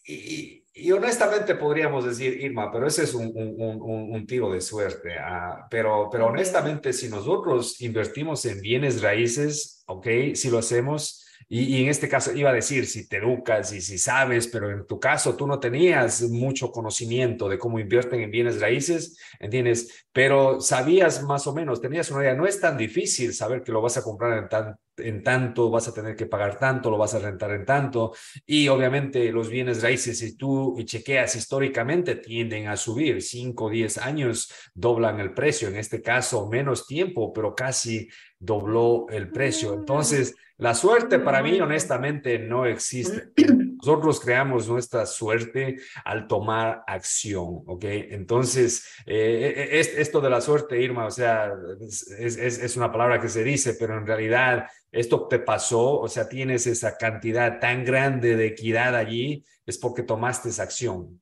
y, 0.04 0.64
y, 0.74 0.92
honestamente 0.92 1.54
podríamos 1.54 2.04
decir, 2.04 2.40
Irma, 2.40 2.72
pero 2.72 2.88
ese 2.88 3.04
es 3.04 3.14
un, 3.14 3.32
un, 3.34 3.80
un, 3.80 4.26
tiro 4.26 4.50
de 4.50 4.60
suerte. 4.60 5.16
Ah. 5.18 5.66
pero, 5.70 6.08
pero 6.10 6.26
honestamente, 6.26 6.92
si 6.92 7.08
nosotros 7.08 7.80
invertimos 7.80 8.44
en 8.46 8.60
bienes 8.60 9.00
raíces, 9.00 9.84
ok, 9.86 10.06
si 10.34 10.50
lo 10.50 10.58
hacemos, 10.58 11.24
y, 11.48 11.82
en 11.82 11.88
este 11.88 12.08
caso 12.08 12.32
iba 12.32 12.50
a 12.50 12.54
decir 12.54 12.86
si 12.86 13.08
te 13.08 13.16
educas 13.16 13.72
y 13.72 13.80
si 13.80 13.98
sabes, 13.98 14.46
pero 14.48 14.70
en 14.70 14.86
tu 14.86 15.00
caso 15.00 15.36
tú 15.36 15.46
no 15.46 15.58
tenías 15.58 16.22
mucho 16.22 16.70
conocimiento 16.70 17.48
de 17.48 17.58
cómo 17.58 17.78
invierten 17.78 18.20
en 18.20 18.30
bienes 18.30 18.60
raíces, 18.60 19.18
¿entiendes? 19.38 20.06
Pero 20.12 20.60
sabías 20.60 21.22
más 21.22 21.46
o 21.46 21.54
menos, 21.54 21.80
tenías 21.80 22.10
una 22.10 22.22
idea, 22.22 22.34
no 22.34 22.46
es 22.46 22.60
tan 22.60 22.76
difícil 22.76 23.34
saber 23.34 23.62
que 23.62 23.72
lo 23.72 23.82
vas 23.82 23.96
a 23.96 24.02
comprar 24.02 24.38
en, 24.38 24.48
tan, 24.48 24.76
en 25.02 25.22
tanto, 25.22 25.70
vas 25.70 25.88
a 25.88 25.94
tener 25.94 26.16
que 26.16 26.26
pagar 26.26 26.58
tanto, 26.58 26.90
lo 26.90 26.98
vas 26.98 27.14
a 27.14 27.18
rentar 27.18 27.52
en 27.52 27.64
tanto, 27.64 28.12
y 28.46 28.68
obviamente 28.68 29.30
los 29.32 29.48
bienes 29.48 29.82
raíces, 29.82 30.18
si 30.18 30.36
tú 30.36 30.76
chequeas 30.84 31.36
históricamente, 31.36 32.16
tienden 32.16 32.68
a 32.68 32.76
subir, 32.76 33.22
5 33.22 33.64
o 33.64 33.70
10 33.70 33.98
años 33.98 34.52
doblan 34.74 35.20
el 35.20 35.34
precio, 35.34 35.68
en 35.68 35.76
este 35.76 36.02
caso 36.02 36.48
menos 36.48 36.86
tiempo, 36.86 37.32
pero 37.32 37.54
casi 37.54 38.08
dobló 38.38 39.06
el 39.10 39.30
precio. 39.30 39.74
Entonces, 39.74 40.34
la 40.56 40.74
suerte 40.74 41.18
para 41.18 41.42
mí, 41.42 41.60
honestamente, 41.60 42.38
no 42.38 42.66
existe. 42.66 43.30
Nosotros 43.82 44.20
creamos 44.20 44.68
nuestra 44.68 45.06
suerte 45.06 45.76
al 46.04 46.26
tomar 46.26 46.82
acción, 46.86 47.62
¿ok? 47.66 47.84
Entonces, 47.84 48.84
eh, 49.06 49.54
eh, 49.56 49.80
es, 49.80 49.88
esto 49.96 50.20
de 50.20 50.30
la 50.30 50.40
suerte, 50.40 50.80
Irma, 50.80 51.06
o 51.06 51.10
sea, 51.10 51.52
es, 51.80 52.08
es, 52.08 52.76
una 52.76 52.92
palabra 52.92 53.20
que 53.20 53.28
se 53.28 53.44
dice, 53.44 53.74
pero 53.74 53.96
en 53.96 54.06
realidad 54.06 54.66
esto 54.92 55.26
te 55.28 55.38
pasó, 55.38 56.00
o 56.00 56.08
sea, 56.08 56.28
tienes 56.28 56.66
esa 56.66 56.96
cantidad 56.96 57.58
tan 57.58 57.84
grande 57.84 58.36
de 58.36 58.46
equidad 58.46 58.94
allí, 58.94 59.44
es 59.66 59.78
porque 59.78 60.02
tomaste 60.02 60.50
esa 60.50 60.64
acción. 60.64 61.20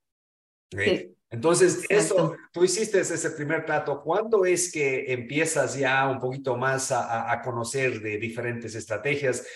¿okay? 0.73 1.18
Entonces, 1.31 1.85
eso, 1.91 2.35
tú 2.53 2.65
hiciste 2.65 3.01
ese 3.01 3.31
primer 3.33 3.67
trato. 3.67 4.01
¿Cuándo 4.03 4.47
es 4.47 4.73
que 4.73 5.13
empiezas 5.13 5.77
ya 5.77 6.09
un 6.09 6.19
poquito 6.19 6.57
más 6.57 6.91
a, 6.91 7.41
conocer 7.45 8.01
de 8.01 8.17
diferentes 8.17 8.75
estrategias, 8.75 9.47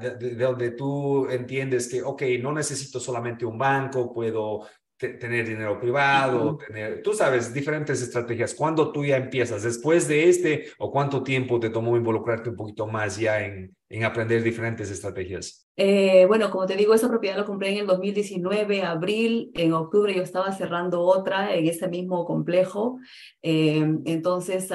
de, 0.00 0.34
donde 0.34 0.72
tú 0.72 1.28
entiendes 1.28 1.88
que, 1.88 2.02
ok, 2.02 2.22
no 2.40 2.52
necesito 2.52 2.98
solamente 2.98 3.46
un 3.46 3.58
banco, 3.58 4.12
puedo 4.12 4.66
tener 5.00 5.48
dinero 5.48 5.80
privado, 5.80 6.58
tener, 6.58 7.02
tú 7.02 7.14
sabes, 7.14 7.54
diferentes 7.54 8.02
estrategias. 8.02 8.54
¿Cuándo 8.54 8.92
tú 8.92 9.04
ya 9.04 9.16
empiezas? 9.16 9.62
¿Después 9.62 10.06
de 10.06 10.28
este 10.28 10.66
o 10.78 10.90
cuánto 10.90 11.22
tiempo 11.22 11.58
te 11.58 11.70
tomó 11.70 11.96
involucrarte 11.96 12.50
un 12.50 12.56
poquito 12.56 12.86
más 12.86 13.16
ya 13.16 13.42
en, 13.42 13.74
en 13.88 14.04
aprender 14.04 14.42
diferentes 14.42 14.90
estrategias? 14.90 15.66
Eh, 15.76 16.26
bueno, 16.26 16.50
como 16.50 16.66
te 16.66 16.76
digo, 16.76 16.92
esa 16.92 17.08
propiedad 17.08 17.38
la 17.38 17.46
compré 17.46 17.70
en 17.70 17.78
el 17.78 17.86
2019, 17.86 18.82
abril, 18.82 19.50
en 19.54 19.72
octubre 19.72 20.14
yo 20.14 20.22
estaba 20.22 20.52
cerrando 20.52 21.00
otra 21.00 21.54
en 21.54 21.66
ese 21.66 21.88
mismo 21.88 22.26
complejo. 22.26 22.98
Eh, 23.42 23.86
entonces, 24.04 24.68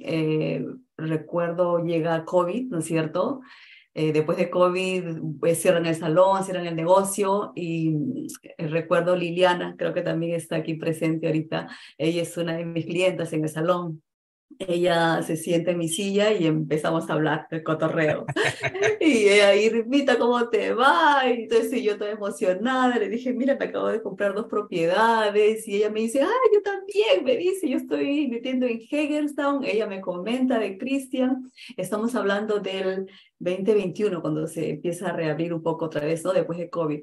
eh, 0.00 0.66
recuerdo 0.96 1.84
llega 1.84 2.24
COVID, 2.24 2.70
¿no 2.70 2.78
es 2.78 2.84
cierto? 2.84 3.40
Después 3.94 4.38
de 4.38 4.50
COVID, 4.50 5.04
pues 5.38 5.60
cierran 5.60 5.86
el 5.86 5.94
salón, 5.94 6.44
cierran 6.44 6.66
el 6.66 6.76
negocio 6.76 7.52
y 7.54 7.94
recuerdo 8.58 9.16
Liliana, 9.16 9.74
creo 9.76 9.92
que 9.92 10.02
también 10.02 10.34
está 10.34 10.56
aquí 10.56 10.74
presente 10.74 11.26
ahorita, 11.26 11.68
ella 11.98 12.22
es 12.22 12.36
una 12.36 12.56
de 12.56 12.64
mis 12.64 12.86
clientas 12.86 13.32
en 13.32 13.44
el 13.44 13.50
salón 13.50 14.02
ella 14.58 15.22
se 15.22 15.36
sienta 15.36 15.70
en 15.70 15.78
mi 15.78 15.88
silla 15.88 16.32
y 16.32 16.46
empezamos 16.46 17.08
a 17.08 17.14
hablar 17.14 17.46
de 17.50 17.62
cotorreo. 17.62 18.26
y 19.00 19.28
ella, 19.28 19.54
Irmita, 19.54 20.18
¿cómo 20.18 20.48
te 20.48 20.72
va? 20.72 21.22
Y 21.26 21.42
entonces 21.42 21.82
yo 21.82 21.98
toda 21.98 22.10
emocionada, 22.10 22.98
le 22.98 23.08
dije, 23.08 23.32
mira, 23.32 23.56
me 23.56 23.66
acabo 23.66 23.88
de 23.88 24.02
comprar 24.02 24.34
dos 24.34 24.46
propiedades. 24.46 25.66
Y 25.66 25.76
ella 25.76 25.90
me 25.90 26.00
dice, 26.00 26.22
ah, 26.22 26.50
yo 26.52 26.62
también, 26.62 27.24
me 27.24 27.36
dice, 27.36 27.68
yo 27.68 27.76
estoy 27.76 28.28
metiendo 28.28 28.66
en 28.66 28.80
Hegelstown. 28.80 29.64
Ella 29.64 29.86
me 29.86 30.00
comenta 30.00 30.58
de 30.58 30.78
Christian. 30.78 31.50
Estamos 31.76 32.14
hablando 32.14 32.60
del 32.60 33.08
2021, 33.42 34.20
cuando 34.20 34.46
se 34.46 34.70
empieza 34.70 35.08
a 35.08 35.12
reabrir 35.12 35.52
un 35.52 35.62
poco 35.62 35.86
otra 35.86 36.04
vez, 36.04 36.24
¿no? 36.24 36.32
Después 36.32 36.58
de 36.58 36.70
COVID. 36.70 37.00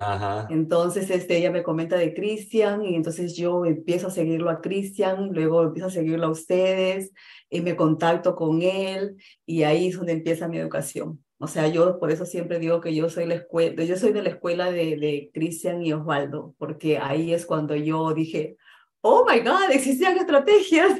Entonces, 0.50 1.10
este, 1.10 1.38
ella 1.38 1.52
me 1.52 1.63
comenta 1.63 1.98
de 1.98 2.13
Cristian 2.13 2.86
y 2.86 2.96
entonces 2.96 3.36
yo 3.36 3.66
empiezo 3.66 4.08
a 4.08 4.12
seguirlo 4.12 4.50
a 4.50 4.62
Cristian, 4.62 5.32
luego 5.34 5.63
empiezo 5.63 5.88
a 5.88 5.92
seguirlo 5.92 6.28
a 6.28 6.32
ustedes 6.32 7.12
y 7.50 7.62
me 7.62 7.76
contacto 7.76 8.36
con 8.36 8.62
él 8.62 9.18
y 9.46 9.63
ahí 9.63 9.88
es 9.88 9.98
donde 9.98 10.13
empieza 10.13 10.48
mi 10.48 10.58
educación. 10.58 11.24
O 11.40 11.48
sea, 11.48 11.68
yo 11.68 12.00
por 12.00 12.12
eso 12.12 12.26
siempre 12.26 12.60
digo 12.60 12.82
que 12.82 12.94
yo 12.94 13.10
soy 13.10 13.26
la 13.26 13.36
escuela, 13.36 13.84
yo 13.84 13.96
soy 13.96 14.12
de 14.12 14.22
la 14.22 14.30
escuela 14.30 14.72
de, 14.72 14.98
de 14.98 15.32
Cristian 15.34 15.82
y 15.82 15.94
Osvaldo, 15.94 16.54
porque 16.58 16.98
ahí 16.98 17.34
es 17.34 17.46
cuando 17.46 17.76
yo 17.76 18.13
dije, 18.13 18.58
oh 19.02 19.26
my 19.28 19.40
God, 19.40 19.72
existían 19.72 20.18
estrategias. 20.18 20.92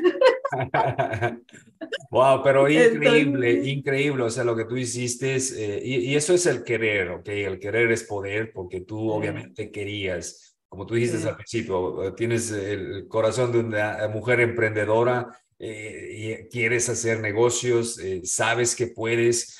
wow, 2.12 2.42
pero 2.44 2.70
increíble, 2.70 3.52
increíble, 3.66 4.24
o 4.24 4.30
sea, 4.30 4.44
lo 4.44 4.56
que 4.56 4.66
tú 4.66 4.78
hiciste, 4.78 5.36
eh, 5.36 5.82
y, 5.84 6.16
eso 6.16 6.34
es 6.34 6.46
el 6.46 6.64
querer, 6.64 7.10
¿ok? 7.12 7.28
El 7.30 7.60
querer 7.60 7.92
es 7.92 8.04
poder, 8.04 8.52
porque 8.54 8.82
tú 8.82 9.10
obviamente 9.12 9.72
querías, 9.72 10.58
como 10.68 10.86
tú 10.86 10.96
dijiste 10.96 11.28
al 11.28 11.36
principio, 11.36 12.14
tienes 12.16 12.52
el 12.52 13.08
corazón 13.08 13.52
de 13.52 13.60
una 13.60 14.08
mujer 14.08 14.40
emprendedora, 14.40 15.28
eh, 15.62 16.46
y 16.46 16.50
quieres 16.50 16.88
hacer 16.88 17.20
negocios, 17.20 18.00
eh, 18.00 18.22
sabes 18.24 18.76
que 18.76 18.88
puedes, 18.88 19.58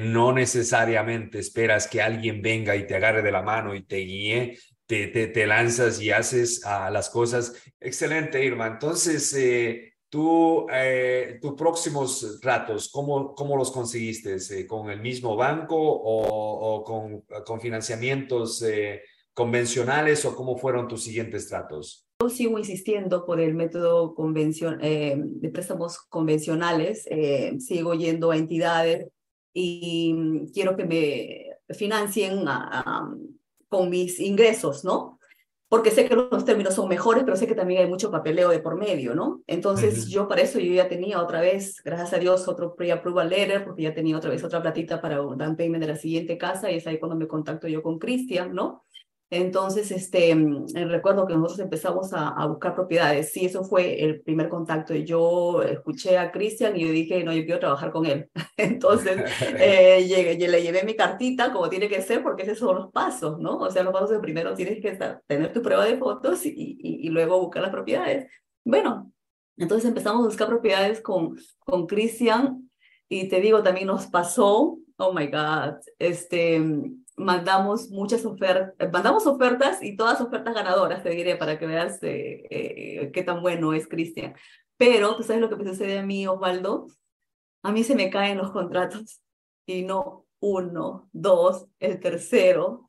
no 0.00 0.32
necesariamente 0.32 1.38
esperas 1.38 1.86
que 1.88 2.00
alguien 2.00 2.40
venga 2.40 2.74
y 2.74 2.86
te 2.86 2.94
agarre 2.94 3.20
de 3.20 3.30
la 3.30 3.42
mano 3.42 3.74
y 3.74 3.82
te 3.82 3.96
guíe, 3.98 4.58
te, 4.88 5.46
lanzas 5.46 6.00
y 6.00 6.10
haces 6.10 6.62
uh, 6.64 6.90
las 6.90 7.10
cosas. 7.10 7.54
Excelente, 7.78 8.42
Irma. 8.44 8.66
Entonces, 8.66 9.34
eh, 9.34 9.92
tú, 10.08 10.66
eh, 10.72 11.38
tus 11.42 11.52
próximos 11.54 12.38
tratos, 12.40 12.88
¿cómo, 12.90 13.34
cómo 13.34 13.56
los 13.56 13.70
conseguiste? 13.70 14.36
Eh, 14.36 14.66
¿Con 14.66 14.90
el 14.90 15.00
mismo 15.00 15.36
banco 15.36 15.76
o, 15.78 16.82
con, 16.84 17.20
con, 17.44 17.60
financiamientos 17.60 18.64
convencionales 19.34 20.24
o 20.24 20.34
cómo 20.34 20.56
fueron 20.56 20.88
tus 20.88 21.04
siguientes 21.04 21.48
tratos? 21.48 22.06
Yo 22.20 22.30
sigo 22.30 22.58
insistiendo 22.58 23.24
por 23.24 23.40
el 23.40 23.54
método 23.54 24.14
convención, 24.14 24.78
de 24.80 25.50
préstamos 25.52 25.98
convencionales, 26.08 27.06
sigo 27.58 27.94
yendo 27.94 28.32
a 28.32 28.36
entidades 28.36 29.06
y 29.52 30.14
mm, 30.14 30.46
quiero 30.52 30.76
que 30.76 30.84
me 30.84 31.74
financien 31.74 32.42
a 32.48 33.08
con 33.68 33.90
mis 33.90 34.20
ingresos, 34.20 34.84
¿no? 34.84 35.18
Porque 35.68 35.90
sé 35.90 36.08
que 36.08 36.14
los 36.14 36.46
términos 36.46 36.74
son 36.74 36.88
mejores, 36.88 37.24
pero 37.24 37.36
sé 37.36 37.46
que 37.46 37.54
también 37.54 37.82
hay 37.82 37.88
mucho 37.88 38.10
papeleo 38.10 38.48
de 38.48 38.58
por 38.58 38.76
medio, 38.76 39.14
¿no? 39.14 39.42
Entonces, 39.46 40.08
yo 40.08 40.26
para 40.26 40.40
eso 40.40 40.58
yo 40.58 40.72
ya 40.72 40.88
tenía 40.88 41.20
otra 41.22 41.42
vez, 41.42 41.82
gracias 41.84 42.14
a 42.14 42.18
Dios, 42.18 42.48
otro 42.48 42.74
pre-approval 42.74 43.28
letter, 43.28 43.64
porque 43.64 43.82
ya 43.82 43.92
tenía 43.92 44.16
otra 44.16 44.30
vez 44.30 44.42
otra 44.42 44.62
platita 44.62 45.02
para 45.02 45.20
un 45.20 45.36
down 45.36 45.56
payment 45.56 45.82
de 45.82 45.88
la 45.88 45.96
siguiente 45.96 46.38
casa, 46.38 46.70
y 46.70 46.76
es 46.76 46.86
ahí 46.86 46.98
cuando 46.98 47.16
me 47.16 47.28
contacto 47.28 47.68
yo 47.68 47.82
con 47.82 47.98
Cristian, 47.98 48.54
¿no? 48.54 48.86
Entonces, 49.30 49.90
este, 49.90 50.34
mm, 50.34 50.68
recuerdo 50.88 51.26
que 51.26 51.34
nosotros 51.34 51.58
empezamos 51.60 52.12
a, 52.12 52.46
buscar 52.46 52.74
propiedades. 52.74 53.30
Sí, 53.32 53.44
eso 53.44 53.62
fue 53.64 54.02
el 54.02 54.22
primer 54.22 54.48
contacto. 54.48 54.94
Yo 54.94 55.62
escuché 55.62 56.16
a 56.16 56.32
Cristian 56.32 56.76
y 56.76 56.86
yo 56.86 56.92
dije, 56.92 57.22
no, 57.24 57.32
yo 57.32 57.44
quiero 57.44 57.60
trabajar 57.60 57.92
con 57.92 58.06
él. 58.06 58.30
Entonces, 58.56 59.18
eh, 59.58 60.06
llegué, 60.06 60.48
le 60.48 60.62
llevé 60.62 60.82
mi 60.84 60.94
cartita 60.94 61.52
como 61.52 61.68
tiene 61.68 61.88
que 61.88 62.00
ser, 62.00 62.22
porque 62.22 62.44
esos 62.44 62.58
son 62.58 62.76
los 62.76 62.92
pasos, 62.92 63.38
¿no? 63.38 63.58
O 63.58 63.70
sea, 63.70 63.82
los 63.82 63.92
pasos 63.92 64.10
de 64.10 64.20
primero 64.20 64.54
tienes 64.54 64.80
que 64.80 64.88
estar, 64.88 65.22
tener 65.26 65.52
tu 65.52 65.60
prueba 65.62 65.84
de 65.84 65.98
fotos 65.98 66.46
y, 66.46 66.50
y, 66.50 67.06
y 67.06 67.08
luego 67.10 67.40
buscar 67.40 67.62
las 67.62 67.70
propiedades. 67.70 68.30
Bueno, 68.64 69.12
entonces 69.58 69.88
empezamos 69.88 70.22
a 70.22 70.26
buscar 70.26 70.48
propiedades 70.48 71.00
con, 71.00 71.36
con 71.58 71.86
Cristian 71.86 72.70
y 73.08 73.28
te 73.28 73.40
digo, 73.40 73.62
también 73.62 73.88
nos 73.88 74.06
pasó, 74.06 74.78
oh 74.96 75.12
my 75.12 75.26
God, 75.26 75.76
este 75.98 76.62
mandamos 77.18 77.90
muchas 77.90 78.24
ofertas, 78.24 78.74
mandamos 78.92 79.26
ofertas 79.26 79.82
y 79.82 79.96
todas 79.96 80.20
ofertas 80.20 80.54
ganadoras, 80.54 81.02
te 81.02 81.10
diré, 81.10 81.36
para 81.36 81.58
que 81.58 81.66
veas 81.66 82.02
eh, 82.02 82.46
eh, 82.50 83.10
qué 83.12 83.22
tan 83.22 83.42
bueno 83.42 83.72
es 83.74 83.86
Cristian. 83.88 84.34
Pero, 84.76 85.16
¿tú 85.16 85.22
sabes 85.22 85.42
lo 85.42 85.48
que 85.48 85.56
me 85.56 85.64
sucede 85.64 85.98
a 85.98 86.02
mí, 86.02 86.26
Osvaldo? 86.26 86.86
A 87.62 87.72
mí 87.72 87.84
se 87.84 87.96
me 87.96 88.10
caen 88.10 88.38
los 88.38 88.52
contratos 88.52 89.20
y 89.66 89.82
no 89.82 90.26
uno, 90.40 91.08
dos, 91.12 91.66
el 91.80 92.00
tercero. 92.00 92.88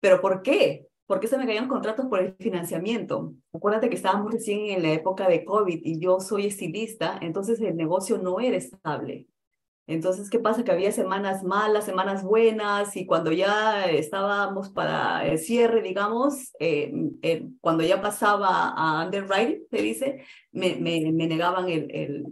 ¿Pero 0.00 0.20
por 0.20 0.42
qué? 0.42 0.88
¿Por 1.06 1.20
qué 1.20 1.26
se 1.26 1.38
me 1.38 1.46
caían 1.46 1.64
los 1.64 1.72
contratos 1.72 2.06
por 2.06 2.20
el 2.20 2.36
financiamiento? 2.36 3.34
Acuérdate 3.52 3.88
que 3.88 3.96
estábamos 3.96 4.32
recién 4.32 4.66
en 4.70 4.82
la 4.82 4.92
época 4.92 5.28
de 5.28 5.44
COVID 5.44 5.80
y 5.82 5.98
yo 5.98 6.20
soy 6.20 6.46
estilista, 6.46 7.18
entonces 7.20 7.60
el 7.60 7.76
negocio 7.76 8.18
no 8.18 8.40
era 8.40 8.56
estable. 8.56 9.26
Entonces, 9.86 10.30
¿qué 10.30 10.38
pasa? 10.38 10.62
Que 10.62 10.70
había 10.70 10.92
semanas 10.92 11.42
malas, 11.42 11.84
semanas 11.84 12.22
buenas, 12.22 12.96
y 12.96 13.06
cuando 13.06 13.32
ya 13.32 13.86
estábamos 13.86 14.70
para 14.70 15.26
el 15.26 15.38
cierre, 15.38 15.82
digamos, 15.82 16.52
eh, 16.60 16.92
eh, 17.22 17.48
cuando 17.60 17.82
ya 17.82 18.00
pasaba 18.00 18.68
a 18.76 19.04
underwriting, 19.04 19.66
se 19.68 19.82
dice, 19.82 20.24
me, 20.52 20.76
negaban 20.76 21.68
el, 21.68 22.24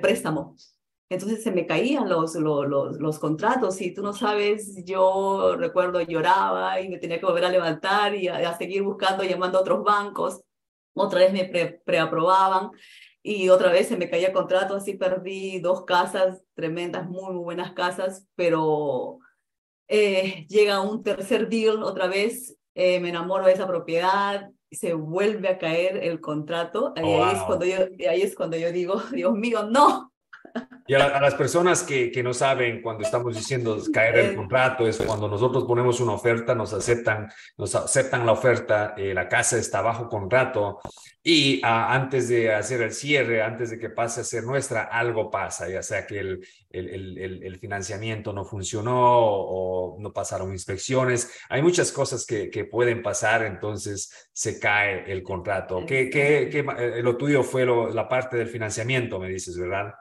préstamo. 0.00 0.56
entonces 1.08 1.42
se 1.42 1.50
me 1.52 1.66
caían 1.66 2.08
los, 2.08 3.18
contratos 3.18 3.80
y 3.80 3.92
tú 3.92 4.02
no 4.02 4.12
sabes, 4.12 4.84
yo 4.84 5.56
recuerdo 5.56 6.00
lloraba 6.00 6.80
y 6.80 6.88
me 6.88 6.98
tenía 6.98 7.18
que 7.18 7.26
volver 7.26 7.44
a 7.46 7.50
levantar 7.50 8.14
y 8.14 8.28
a, 8.28 8.56
seguir 8.56 8.82
buscando, 8.82 9.24
llamando 9.24 9.58
a 9.58 9.62
otros 9.62 9.82
bancos. 9.84 10.42
Otra 10.94 11.20
vez 11.20 11.32
me 11.32 11.44
preaprobaban 11.84 12.70
y 13.28 13.48
otra 13.48 13.72
vez 13.72 13.88
se 13.88 13.96
me 13.96 14.08
caía 14.08 14.32
contrato, 14.32 14.76
así 14.76 14.94
perdí 14.94 15.58
dos 15.58 15.84
casas 15.84 16.44
tremendas, 16.54 17.08
muy, 17.08 17.34
muy 17.34 17.42
buenas 17.42 17.72
casas, 17.72 18.24
pero 18.36 19.18
eh, 19.88 20.46
llega 20.48 20.80
un 20.80 21.02
tercer 21.02 21.48
deal 21.48 21.82
otra 21.82 22.06
vez, 22.06 22.56
eh, 22.76 23.00
me 23.00 23.08
enamoro 23.08 23.46
de 23.46 23.54
esa 23.54 23.66
propiedad, 23.66 24.48
se 24.70 24.94
vuelve 24.94 25.48
a 25.48 25.58
caer 25.58 26.04
el 26.04 26.20
contrato, 26.20 26.94
ahí, 26.94 27.34
es 27.34 27.42
cuando 27.42 27.64
yo, 27.64 27.78
ahí 28.08 28.22
es 28.22 28.36
cuando 28.36 28.56
yo 28.58 28.70
digo, 28.70 29.02
Dios 29.12 29.34
mío, 29.34 29.64
no, 29.64 30.12
y 30.86 30.94
a, 30.94 31.20
las 31.20 31.34
personas 31.34 31.82
que, 31.82 32.12
que, 32.12 32.22
no 32.22 32.32
saben, 32.32 32.80
cuando 32.80 33.02
estamos 33.02 33.34
diciendo 33.34 33.76
caer 33.92 34.18
el 34.18 34.36
contrato, 34.36 34.86
es 34.86 34.98
cuando 34.98 35.28
nosotros 35.28 35.64
ponemos 35.64 36.00
una 36.00 36.12
oferta, 36.12 36.54
nos 36.54 36.72
aceptan, 36.72 37.28
nos 37.56 37.74
aceptan 37.74 38.24
la 38.24 38.32
oferta, 38.32 38.94
eh, 38.96 39.12
la 39.12 39.28
casa 39.28 39.58
está 39.58 39.82
bajo 39.82 40.08
contrato 40.08 40.78
y 41.28 41.60
ah, 41.64 41.92
antes 41.92 42.28
de 42.28 42.54
hacer 42.54 42.82
el 42.82 42.92
cierre, 42.92 43.42
antes 43.42 43.70
de 43.70 43.80
que 43.80 43.90
pase 43.90 44.20
a 44.20 44.24
ser 44.24 44.44
nuestra, 44.44 44.84
algo 44.84 45.28
pasa, 45.28 45.68
ya 45.68 45.82
sea 45.82 46.06
que 46.06 46.20
el, 46.20 47.58
financiamiento 47.60 48.32
no 48.32 48.44
funcionó 48.44 48.94
o 48.94 49.96
no 49.98 50.12
pasaron 50.12 50.52
inspecciones. 50.52 51.36
Hay 51.48 51.62
muchas 51.62 51.90
cosas 51.90 52.24
que, 52.24 52.68
pueden 52.70 53.02
pasar, 53.02 53.42
entonces 53.42 54.28
se 54.32 54.60
cae 54.60 55.10
el 55.10 55.24
contrato. 55.24 55.84
¿Qué, 55.84 56.10
eh, 56.12 57.02
lo 57.02 57.16
tuyo 57.16 57.42
fue 57.42 57.66
la 57.66 58.08
parte 58.08 58.36
del 58.36 58.46
financiamiento, 58.46 59.18
me 59.18 59.28
dices, 59.28 59.58
¿verdad? 59.58 59.94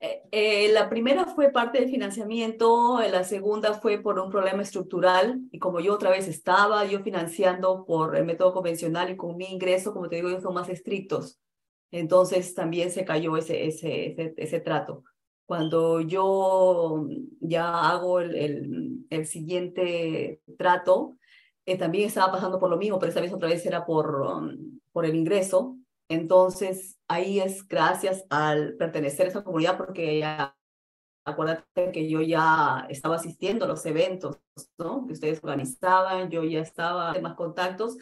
Eh, 0.00 0.22
eh, 0.30 0.72
la 0.72 0.88
primera 0.88 1.26
fue 1.26 1.50
parte 1.50 1.80
del 1.80 1.90
financiamiento, 1.90 3.00
la 3.00 3.24
segunda 3.24 3.74
fue 3.74 3.98
por 3.98 4.18
un 4.20 4.30
problema 4.30 4.62
estructural 4.62 5.40
y 5.50 5.58
como 5.58 5.80
yo 5.80 5.94
otra 5.94 6.10
vez 6.10 6.28
estaba 6.28 6.84
yo 6.84 7.00
financiando 7.00 7.84
por 7.84 8.16
el 8.16 8.24
método 8.24 8.52
convencional 8.52 9.10
y 9.10 9.16
con 9.16 9.36
mi 9.36 9.46
ingreso, 9.46 9.92
como 9.92 10.08
te 10.08 10.16
digo, 10.16 10.28
ellos 10.28 10.42
son 10.42 10.54
más 10.54 10.68
estrictos. 10.68 11.40
Entonces 11.90 12.54
también 12.54 12.90
se 12.90 13.04
cayó 13.04 13.36
ese, 13.36 13.66
ese, 13.66 14.34
ese, 14.36 14.60
trato. 14.60 15.04
Cuando 15.46 16.00
yo 16.00 17.06
ya 17.40 17.88
hago 17.90 18.20
el, 18.20 18.34
el, 18.36 19.06
el 19.10 19.26
siguiente 19.26 20.42
trato, 20.58 21.16
eh, 21.68 21.76
también 21.76 22.06
estaba 22.06 22.32
pasando 22.32 22.58
por 22.58 22.70
lo 22.70 22.78
mismo, 22.78 22.98
pero 22.98 23.08
esta 23.10 23.20
vez 23.20 23.30
otra 23.32 23.48
vez 23.48 23.64
era 23.66 23.84
por, 23.84 24.22
um, 24.22 24.80
por 24.90 25.04
el 25.04 25.14
ingreso. 25.14 25.76
Entonces, 26.08 26.98
ahí 27.06 27.40
es 27.40 27.66
gracias 27.66 28.24
al 28.30 28.74
pertenecer 28.74 29.26
a 29.26 29.28
esa 29.30 29.44
comunidad, 29.44 29.76
porque 29.76 30.18
ya, 30.20 30.56
acuérdate 31.24 31.92
que 31.92 32.08
yo 32.08 32.22
ya 32.22 32.86
estaba 32.88 33.16
asistiendo 33.16 33.66
a 33.66 33.68
los 33.68 33.84
eventos, 33.86 34.38
¿no? 34.78 35.06
Que 35.06 35.12
ustedes 35.12 35.40
organizaban, 35.42 36.30
yo 36.30 36.44
ya 36.44 36.60
estaba 36.60 37.14
en 37.14 37.22
más 37.22 37.34
contactos. 37.34 37.98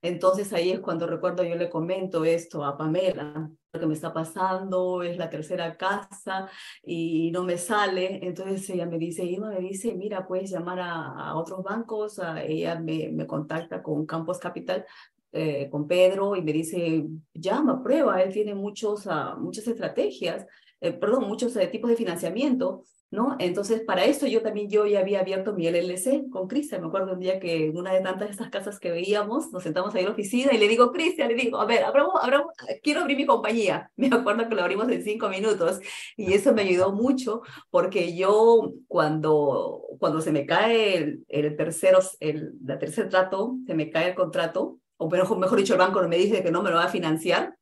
Entonces 0.00 0.52
ahí 0.52 0.70
es 0.70 0.80
cuando 0.80 1.08
recuerdo, 1.08 1.42
yo 1.42 1.56
le 1.56 1.68
comento 1.68 2.24
esto 2.24 2.64
a 2.64 2.76
Pamela, 2.76 3.50
lo 3.72 3.80
que 3.80 3.86
me 3.86 3.94
está 3.94 4.12
pasando, 4.12 5.02
es 5.02 5.16
la 5.18 5.28
tercera 5.28 5.76
casa 5.76 6.48
y 6.84 7.32
no 7.32 7.42
me 7.42 7.58
sale. 7.58 8.20
Entonces 8.24 8.70
ella 8.70 8.86
me 8.86 8.98
dice, 8.98 9.24
Irma 9.24 9.50
me 9.50 9.58
dice, 9.58 9.94
mira, 9.94 10.26
puedes 10.26 10.50
llamar 10.50 10.78
a, 10.80 11.34
otros 11.34 11.64
bancos. 11.64 12.20
ella 12.46 12.78
me, 12.78 13.08
me 13.08 13.26
contacta 13.26 13.82
con 13.82 14.06
Campos 14.06 14.38
Capital 14.38 14.86
eh, 15.32 15.68
con 15.70 15.86
Pedro 15.86 16.36
y 16.36 16.42
me 16.42 16.52
dice, 16.52 17.04
llama, 17.34 17.82
prueba, 17.82 18.22
él 18.22 18.32
tiene 18.32 18.54
muchos, 18.54 19.06
uh, 19.06 19.38
muchas 19.38 19.66
estrategias, 19.66 20.46
eh, 20.80 20.92
perdón, 20.92 21.28
muchos 21.28 21.54
uh, 21.56 21.70
tipos 21.70 21.90
de 21.90 21.96
financiamiento, 21.96 22.84
¿no? 23.10 23.36
Entonces, 23.38 23.80
para 23.82 24.04
eso 24.04 24.26
yo 24.26 24.42
también, 24.42 24.68
yo 24.68 24.86
ya 24.86 25.00
había 25.00 25.20
abierto 25.20 25.54
mi 25.54 25.66
LLC 25.66 26.28
con 26.30 26.46
Cristian, 26.46 26.82
me 26.82 26.88
acuerdo 26.88 27.14
un 27.14 27.20
día 27.20 27.40
que 27.40 27.66
en 27.66 27.76
una 27.76 27.92
de 27.92 28.00
tantas 28.00 28.28
de 28.28 28.32
estas 28.32 28.50
casas 28.50 28.78
que 28.78 28.90
veíamos, 28.90 29.50
nos 29.52 29.62
sentamos 29.62 29.94
ahí 29.94 30.00
en 30.00 30.06
la 30.06 30.12
oficina 30.12 30.52
y 30.52 30.58
le 30.58 30.68
digo, 30.68 30.92
Cristian, 30.92 31.28
le 31.28 31.34
digo, 31.34 31.58
a 31.58 31.64
ver, 31.64 31.84
abramos, 31.84 32.14
abramos, 32.22 32.52
quiero 32.82 33.00
abrir 33.00 33.16
mi 33.16 33.26
compañía. 33.26 33.90
Me 33.96 34.08
acuerdo 34.08 34.48
que 34.48 34.54
lo 34.54 34.62
abrimos 34.62 34.88
en 34.90 35.02
cinco 35.02 35.28
minutos 35.28 35.80
y 36.16 36.32
eso 36.34 36.52
me 36.52 36.62
ayudó 36.62 36.92
mucho 36.92 37.42
porque 37.70 38.14
yo 38.16 38.72
cuando, 38.88 39.82
cuando 39.98 40.20
se 40.20 40.32
me 40.32 40.46
cae 40.46 40.96
el, 40.96 41.24
el 41.28 41.56
tercero, 41.56 42.00
el, 42.20 42.52
la 42.64 42.78
tercer 42.78 43.08
trato, 43.08 43.56
se 43.66 43.74
me 43.74 43.90
cae 43.90 44.10
el 44.10 44.14
contrato, 44.14 44.78
o 44.98 45.36
mejor 45.36 45.58
dicho, 45.58 45.74
el 45.74 45.78
banco 45.78 46.06
me 46.08 46.18
dice 46.18 46.42
que 46.42 46.50
no 46.50 46.62
me 46.62 46.70
lo 46.70 46.76
va 46.76 46.84
a 46.84 46.88
financiar, 46.88 47.56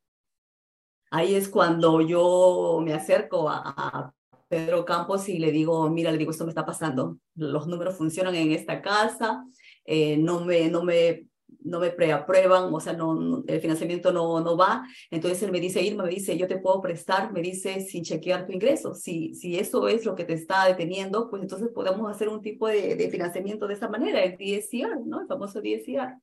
ahí 1.11 1.35
es 1.35 1.47
cuando 1.49 2.01
yo 2.01 2.81
me 2.83 2.93
acerco 2.93 3.49
a, 3.49 4.13
Pedro 4.49 4.85
Campos 4.85 5.27
y 5.27 5.39
le 5.39 5.51
digo, 5.51 5.89
mira, 5.89 6.09
le 6.09 6.17
digo, 6.17 6.31
esto 6.31 6.45
me 6.45 6.51
está 6.51 6.65
pasando, 6.65 7.17
los 7.35 7.67
números 7.67 7.95
funcionan 7.95 8.33
en 8.33 8.53
esta 8.53 8.81
casa, 8.81 9.43
eh, 9.83 10.15
no 10.15 10.45
me, 10.45 10.69
no 10.69 10.83
me, 10.83 11.27
no 11.61 11.79
me 11.79 11.89
preaprueban, 11.91 12.73
o 12.73 12.79
sea, 12.79 12.93
no, 12.93 13.43
el 13.45 13.59
financiamiento 13.61 14.11
no, 14.11 14.39
no 14.39 14.57
va. 14.57 14.85
Entonces 15.11 15.43
él 15.43 15.51
me 15.51 15.59
dice, 15.59 15.81
Irma, 15.81 16.03
me 16.03 16.09
dice, 16.11 16.37
yo 16.37 16.47
te 16.47 16.59
puedo 16.59 16.81
prestar, 16.81 17.31
me 17.31 17.41
dice, 17.41 17.81
sin 17.81 18.03
chequear 18.03 18.45
tu 18.45 18.53
ingreso. 18.53 18.93
Si, 18.93 19.33
si 19.35 19.57
eso 19.57 19.87
es 19.87 20.05
lo 20.05 20.15
que 20.15 20.23
te 20.23 20.33
está 20.33 20.65
deteniendo, 20.65 21.29
pues 21.29 21.41
entonces 21.41 21.69
podemos 21.73 22.09
hacer 22.09 22.29
un 22.29 22.41
tipo 22.41 22.67
de, 22.67 23.09
financiamiento 23.11 23.67
de 23.67 23.73
esta 23.73 23.89
manera, 23.89 24.23
el 24.23 24.37
DSCR, 24.37 25.05
¿no? 25.05 25.21
El 25.21 25.27
famoso 25.27 25.61
DSCR. 25.61 26.15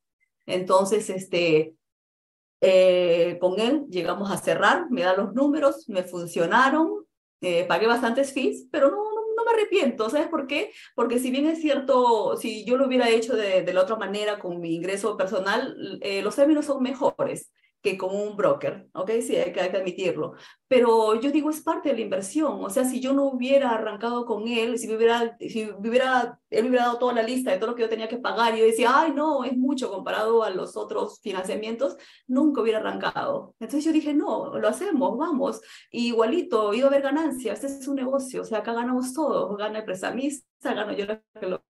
Entonces, 0.46 1.10
este, 1.10 1.74
eh, 2.60 3.38
con 3.40 3.60
él 3.60 3.86
llegamos 3.90 4.30
a 4.30 4.36
cerrar, 4.36 4.90
me 4.90 5.02
da 5.02 5.16
los 5.16 5.34
números, 5.34 5.88
me 5.88 6.02
funcionaron, 6.02 7.06
eh, 7.40 7.64
pagué 7.64 7.86
bastantes 7.86 8.32
fees, 8.32 8.66
pero 8.70 8.90
no, 8.90 8.96
no, 8.96 9.44
me 9.44 9.50
arrepiento, 9.52 10.08
¿sabes 10.08 10.28
por 10.28 10.46
qué? 10.46 10.72
Porque 10.94 11.18
si 11.18 11.30
bien 11.30 11.46
es 11.46 11.60
cierto, 11.60 12.36
si 12.38 12.64
yo 12.64 12.76
lo 12.76 12.86
hubiera 12.86 13.10
hecho 13.10 13.36
de, 13.36 13.70
la 13.72 13.82
otra 13.82 13.96
manera 13.96 14.38
con 14.38 14.60
mi 14.60 14.74
ingreso 14.74 15.16
personal, 15.16 15.98
eh, 16.00 16.22
los 16.22 16.36
términos 16.36 16.64
son 16.64 16.82
mejores 16.82 17.50
que 17.84 17.98
con 17.98 18.16
un 18.16 18.34
broker, 18.34 18.88
¿ok? 18.94 19.10
Sí, 19.20 19.36
hay 19.36 19.52
que, 19.52 19.60
hay 19.60 19.70
que, 19.70 19.76
admitirlo. 19.76 20.32
Pero 20.66 21.20
yo 21.20 21.30
digo, 21.30 21.50
es 21.50 21.60
parte 21.60 21.90
de 21.90 21.96
la 21.96 22.00
inversión. 22.00 22.64
O 22.64 22.70
sea, 22.70 22.84
si 22.86 22.98
yo 22.98 23.12
no 23.12 23.26
hubiera 23.26 23.72
arrancado 23.72 24.24
con 24.24 24.48
él, 24.48 24.78
si, 24.78 24.88
me 24.88 24.96
hubiera, 24.96 25.36
si 25.38 25.70
hubiera, 25.70 26.40
él 26.48 26.62
me 26.64 26.70
hubiera 26.70 26.86
dado 26.86 26.98
toda 26.98 27.12
la 27.12 27.22
lista 27.22 27.50
de 27.50 27.58
todo 27.58 27.70
lo 27.70 27.76
que 27.76 27.82
yo 27.82 27.90
tenía 27.90 28.08
que 28.08 28.16
pagar, 28.16 28.54
y 28.54 28.60
yo 28.60 28.64
decía, 28.64 28.90
ay, 28.90 29.12
no, 29.12 29.44
es 29.44 29.54
mucho 29.54 29.90
comparado 29.90 30.42
a 30.42 30.48
los 30.48 30.78
otros 30.78 31.20
financiamientos, 31.20 31.96
nunca 32.26 32.62
hubiera 32.62 32.78
arrancado. 32.78 33.54
Entonces 33.60 33.84
yo 33.84 33.92
dije, 33.92 34.14
no, 34.14 34.58
lo 34.58 34.68
hacemos, 34.68 35.18
vamos. 35.18 35.60
igualito, 35.90 36.72
iba 36.72 36.86
a 36.86 36.88
haber 36.88 37.02
ganancias, 37.02 37.62
este 37.64 37.80
es 37.80 37.88
un 37.88 37.96
negocio, 37.96 38.42
o 38.42 38.44
sea, 38.44 38.58
acá 38.60 38.72
ganamos 38.72 39.12
todos, 39.12 39.54
gana 39.58 39.80
el 39.80 39.84
prestamista, 39.84 40.72
gano 40.74 40.92
yo 40.94 41.06
que 41.06 41.46
lo 41.46 41.62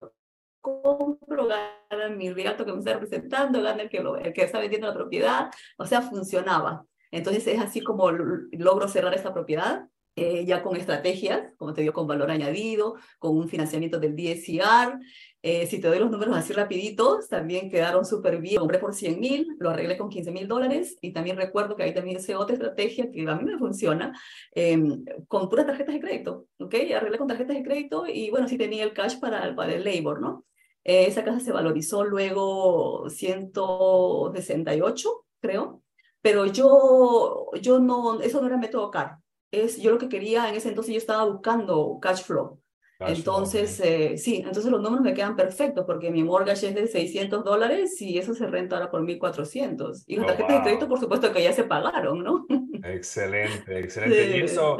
compro, 0.65 1.47
gana 1.47 2.09
mi 2.09 2.33
riato 2.33 2.65
que 2.65 2.73
me 2.73 2.79
está 2.79 2.95
representando, 2.95 3.61
gana 3.63 3.83
el 3.83 3.91
que, 3.91 4.01
lo, 4.01 4.17
el 4.17 4.33
que 4.33 4.43
está 4.43 4.59
vendiendo 4.59 4.87
la 4.87 4.95
propiedad, 4.95 5.51
o 5.77 5.85
sea, 5.85 6.01
funcionaba. 6.01 6.87
Entonces 7.11 7.47
es 7.47 7.61
así 7.61 7.83
como 7.83 8.11
logro 8.11 8.89
cerrar 8.89 9.15
esta 9.15 9.35
propiedad, 9.35 9.87
eh, 10.17 10.45
ya 10.47 10.63
con 10.63 10.77
estrategias, 10.77 11.53
como 11.57 11.75
te 11.75 11.81
digo, 11.81 11.93
con 11.93 12.07
valor 12.07 12.31
añadido, 12.31 12.95
con 13.19 13.37
un 13.37 13.49
financiamiento 13.49 13.99
del 13.99 14.15
DSCR. 14.15 14.99
Eh, 15.43 15.67
si 15.67 15.81
te 15.81 15.89
doy 15.89 15.99
los 15.99 16.11
números 16.11 16.37
así 16.37 16.53
rapiditos, 16.53 17.29
también 17.29 17.69
quedaron 17.69 18.05
súper 18.05 18.41
bien. 18.41 18.61
Compré 18.61 18.79
por 18.79 18.95
100 18.95 19.21
mil, 19.21 19.49
lo 19.59 19.71
arreglé 19.71 19.99
con 19.99 20.09
15 20.09 20.31
mil 20.31 20.47
dólares 20.49 20.97
y 21.01 21.13
también 21.13 21.37
recuerdo 21.37 21.77
que 21.77 21.83
ahí 21.83 21.93
también 21.93 22.19
hice 22.19 22.37
otra 22.37 22.55
estrategia 22.55 23.11
que 23.11 23.29
a 23.29 23.35
mí 23.35 23.45
me 23.45 23.59
funciona, 23.59 24.13
em, 24.55 25.05
con 25.27 25.49
puras 25.49 25.67
tarjetas 25.67 25.95
de 25.95 26.01
crédito, 26.01 26.47
¿ok? 26.59 26.75
Arreglé 26.97 27.19
con 27.19 27.27
tarjetas 27.29 27.57
de 27.57 27.63
crédito 27.65 28.07
y 28.07 28.31
bueno, 28.31 28.49
sí 28.49 28.57
tenía 28.57 28.85
el 28.85 28.93
cash 28.93 29.19
para, 29.19 29.55
para 29.57 29.75
el 29.75 29.85
labor, 29.85 30.21
¿no? 30.21 30.45
Esa 30.85 31.25
casa 31.25 31.41
se 31.41 31.53
valorizó 31.53 32.05
luego 32.05 33.09
168, 33.09 35.25
creo, 35.41 35.83
pero 36.21 36.47
yo, 36.47 37.51
yo 37.61 37.81
no, 37.81 38.21
eso 38.21 38.41
no 38.41 38.47
era 38.47 38.57
método 38.57 38.91
CAR. 38.91 39.19
Es, 39.51 39.81
yo 39.81 39.93
lo 39.93 39.99
que 39.99 40.09
quería 40.09 40.49
en 40.49 40.57
ese 40.57 40.69
entonces, 40.69 40.95
yo 40.95 40.99
estaba 40.99 41.25
buscando 41.25 41.99
cash 42.01 42.23
flow. 42.23 42.61
entonces, 43.01 43.81
eh, 43.81 44.17
sí, 44.19 44.37
entonces 44.37 44.71
los 44.71 44.81
números 44.81 45.05
me 45.05 45.15
quedan 45.15 45.37
perfectos 45.37 45.85
porque 45.87 46.11
mi 46.11 46.25
mortgage 46.25 46.69
es 46.69 46.75
de 46.75 46.87
600 46.87 47.45
dólares 47.45 48.01
y 48.01 48.19
eso 48.19 48.35
se 48.35 48.47
renta 48.47 48.77
ahora 48.77 48.91
por 48.91 49.03
1400. 49.03 50.05
Y 50.07 50.17
las 50.17 50.25
oh, 50.25 50.29
tarjetas 50.29 50.57
de 50.57 50.63
crédito, 50.63 50.89
por 50.89 51.01
supuesto, 51.01 51.33
que 51.33 51.43
ya 51.43 51.53
se 51.53 51.65
pagaron, 51.65 52.23
¿no? 52.23 52.47
Excelente, 52.87 53.79
excelente. 53.79 54.37
Y 54.37 54.43
eso, 54.43 54.77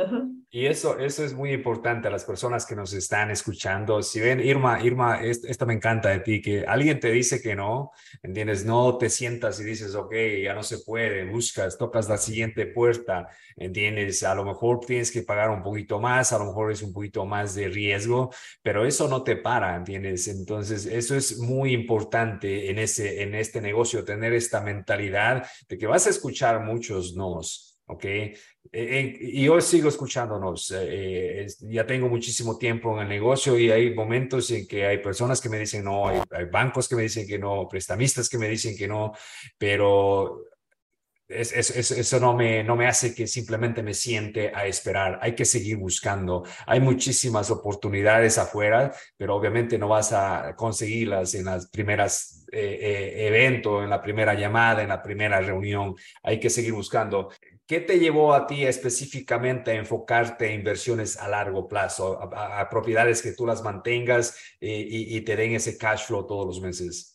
y 0.51 0.67
eso, 0.67 0.99
eso 0.99 1.25
es 1.25 1.33
muy 1.33 1.53
importante 1.53 2.07
a 2.07 2.11
las 2.11 2.27
personas 2.27 2.67
que 2.67 2.77
nos 2.77 2.93
están 2.93 3.31
escuchando. 3.31 4.03
Si 4.03 4.21
ven, 4.21 4.41
Irma, 4.41 4.85
Irma, 4.85 5.23
esto, 5.23 5.65
me 5.65 5.73
encanta 5.73 6.11
de 6.11 6.21
ti, 6.21 6.43
que 6.43 6.67
alguien 6.67 7.01
te 7.01 7.11
dice 7.11 7.41
que 7.41 7.57
no, 7.57 7.93
¿entiendes? 8.23 8.67
No 8.67 8.99
te 8.99 9.09
sientas 9.09 9.59
y 9.59 9.65
dices, 9.65 9.95
ok, 9.95 10.15
ya 10.43 10.53
no 10.53 10.63
se 10.63 10.81
puede, 10.81 11.25
buscas, 11.25 11.79
tocas 11.79 12.07
la 12.07 12.19
siguiente 12.19 12.67
puerta, 12.67 13.27
¿entiendes? 13.57 14.23
A 14.23 14.35
lo 14.35 14.45
mejor 14.45 14.81
tienes 14.81 15.11
que 15.11 15.23
pagar 15.23 15.49
un 15.49 15.63
poquito 15.63 15.99
más, 15.99 16.31
a 16.35 16.39
lo 16.39 16.45
mejor 16.45 16.73
es 16.73 16.83
un 16.83 16.93
poquito 16.93 17.25
más 17.25 17.55
de 17.55 17.69
riesgo, 17.69 18.31
pero 18.63 18.85
eso 18.85 19.09
no 19.09 19.23
te 19.23 19.37
para, 19.37 19.77
¿entiendes? 19.77 20.29
Entonces, 20.29 20.85
eso 20.85 21.17
es 21.17 21.39
muy 21.39 21.73
importante 21.73 22.69
en, 22.69 22.79
ese, 22.79 23.23
en 23.23 23.35
este 23.35 23.63
negocio, 23.63 24.05
tener 24.05 24.35
esta 24.35 24.61
mentalidad 24.61 25.47
de 25.71 25.79
que 25.79 25.87
vas 25.87 26.07
a 26.07 26.11
escuchar 26.11 26.61
muchos 26.61 27.15
nos 27.15 27.74
¿ok? 27.87 28.05
y 28.73 29.45
yo 29.45 29.61
sigo 29.61 29.89
escuchándonos, 29.89 30.75
ya 31.61 31.87
tengo 31.87 32.09
muchísimo 32.09 32.57
tiempo 32.57 32.95
en 32.95 33.03
el 33.03 33.09
negocio 33.09 33.59
y 33.59 33.71
hay 33.71 33.95
momentos 33.95 34.51
en 34.51 34.67
que 34.67 34.87
hay 34.87 34.99
personas 34.99 35.41
que 35.41 35.49
me 35.49 35.59
dicen 35.59 35.85
no, 35.85 36.09
hay, 36.09 36.21
bancos 36.51 36.89
que 36.89 36.97
me 36.97 37.03
dicen 37.03 37.27
que 37.27 37.39
no, 37.39 37.69
prestamistas 37.69 38.29
que 38.29 38.39
me 38.39 38.49
dicen 38.49 38.77
que 38.77 38.89
no, 38.89 39.13
pero 39.59 40.41
es, 41.29 41.71
eso 41.71 42.21
no 42.21 42.35
me, 42.35 42.63
no 42.63 42.77
me 42.77 42.87
hace 42.87 43.15
que 43.15 43.27
simplemente 43.27 43.83
me 43.83 43.95
siente 43.95 44.53
a 44.55 44.67
esperar. 44.67 45.19
Hay 45.23 45.35
que 45.35 45.45
seguir 45.45 45.79
buscando. 45.79 46.45
Hay 46.67 46.81
muchísimas 46.81 47.51
oportunidades 47.51 48.37
afuera, 48.39 48.93
pero 49.17 49.35
obviamente 49.35 49.79
no 49.79 49.89
vas 49.89 50.13
a 50.13 50.55
conseguirlas 50.55 51.35
en 51.35 51.47
las 51.47 51.69
primeras 51.71 52.47
eh, 52.53 52.79
eh, 52.81 53.27
eventos, 53.27 53.83
en 53.83 53.91
la 53.91 54.03
primera 54.03 54.35
llamada, 54.35 54.83
en 54.83 54.89
la 54.89 55.03
primera 55.03 55.41
reunión. 55.41 55.95
Hay 56.23 56.39
que 56.39 56.51
seguir 56.51 56.73
buscando. 56.73 57.31
¿Qué 57.67 57.81
te 57.81 57.99
llevó 57.99 58.35
a 58.35 58.47
ti 58.47 58.65
específicamente 58.65 59.71
a 59.71 59.77
enfocarte 59.77 60.49
en 60.49 60.61
inversiones 60.61 61.17
a 61.17 61.29
largo 61.29 61.67
plazo, 61.67 62.19
a, 62.21 62.69
propiedades 62.69 63.23
que 63.23 63.33
tú 63.33 63.47
las 63.47 63.63
mantengas 63.63 64.37
eh, 64.61 64.87
y 64.89 65.21
te 65.23 65.35
den 65.35 65.53
ese 65.53 65.79
cash 65.79 66.07
flow 66.07 66.27
todos 66.27 66.47
los 66.47 66.61
meses? 66.61 67.15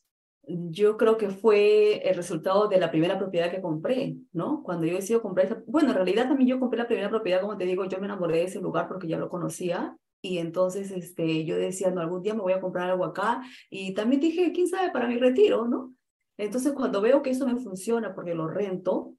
yo 0.50 0.98
creo 0.98 1.18
que 1.18 1.30
fue 1.30 2.10
el 2.10 2.16
resultado 2.16 2.68
de 2.68 2.80
la 2.80 2.90
primera 2.90 3.20
propiedad 3.20 3.52
que 3.52 3.62
compré, 3.62 4.18
¿no? 4.34 4.64
Cuando 4.64 4.88
yo 4.88 4.96
decido 4.96 5.22
comprar 5.22 5.46
esa, 5.46 5.64
bueno, 5.68 5.90
en 5.90 5.96
realidad 5.96 6.28
también 6.28 6.50
yo 6.50 6.60
compré 6.60 6.80
la 6.80 6.88
primera 6.88 7.10
propiedad, 7.10 7.42
como 7.42 7.58
te 7.58 7.66
digo, 7.66 7.86
yo 7.86 8.00
me 8.00 8.06
enamoré 8.06 8.38
de 8.38 8.44
ese 8.46 8.60
lugar 8.60 8.88
porque 8.88 9.08
ya 9.08 9.20
lo 9.20 9.30
conocía 9.30 9.96
y 10.22 10.40
entonces 10.40 10.90
este, 10.92 11.46
yo 11.46 11.56
decía, 11.56 11.92
no, 11.92 12.02
algún 12.02 12.24
día 12.24 12.34
me 12.34 12.42
voy 12.42 12.54
a 12.54 12.62
comprar 12.62 12.90
algo 12.90 13.06
acá 13.06 13.42
y 13.70 13.94
también 13.94 14.22
dije, 14.22 14.52
quién 14.52 14.68
sabe, 14.68 14.92
para 14.92 15.08
mi 15.08 15.18
retiro, 15.18 15.68
¿no? 15.68 15.94
Entonces 16.36 16.74
cuando 16.74 17.00
veo 17.00 17.22
que 17.22 17.30
eso 17.30 17.46
me 17.46 17.58
funciona 17.58 18.16
porque 18.16 18.34
lo 18.34 18.48
rento, 18.48 19.14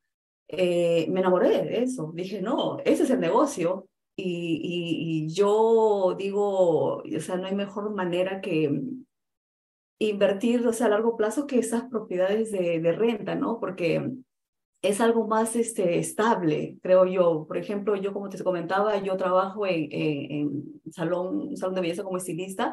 eh, 0.53 1.07
me 1.11 1.21
enamoré 1.21 1.65
de 1.65 1.83
eso, 1.83 2.13
dije, 2.15 2.43
no, 2.43 2.79
ese 2.85 3.05
es 3.05 3.11
el 3.11 3.21
negocio. 3.21 3.87
Y, 4.17 4.61
y, 4.63 5.33
yo 5.33 6.15
digo, 6.19 6.97
o 6.99 7.21
sea, 7.21 7.37
no 7.37 7.47
hay 7.47 7.55
mejor 7.55 7.95
manera 7.95 8.41
que, 8.41 8.71
invertir 9.99 10.67
o 10.67 10.73
sea, 10.73 10.87
a 10.87 10.91
largo 10.91 11.17
plazo 11.17 11.47
que 11.47 11.59
esas 11.59 11.85
propiedades 11.85 12.51
de, 12.53 12.81
de 12.81 12.93
renta, 12.93 13.35
¿no? 13.35 13.61
Porque 13.61 14.11
es 14.83 15.01
algo 15.01 15.27
más 15.27 15.57
este, 15.57 15.99
estable, 15.99 16.79
creo 16.83 17.05
yo. 17.07 17.45
Por 17.47 17.59
ejemplo, 17.59 17.97
yo 17.97 18.13
como 18.13 18.29
te 18.31 18.43
comentaba, 18.43 18.97
yo 19.03 19.17
trabajo 19.17 19.67
en, 19.67 19.89
en, 19.91 20.83
salón, 20.91 21.57
salón 21.57 21.75
de 21.75 21.83
belleza 21.83 22.03
como 22.03 22.17
estilista 22.17 22.73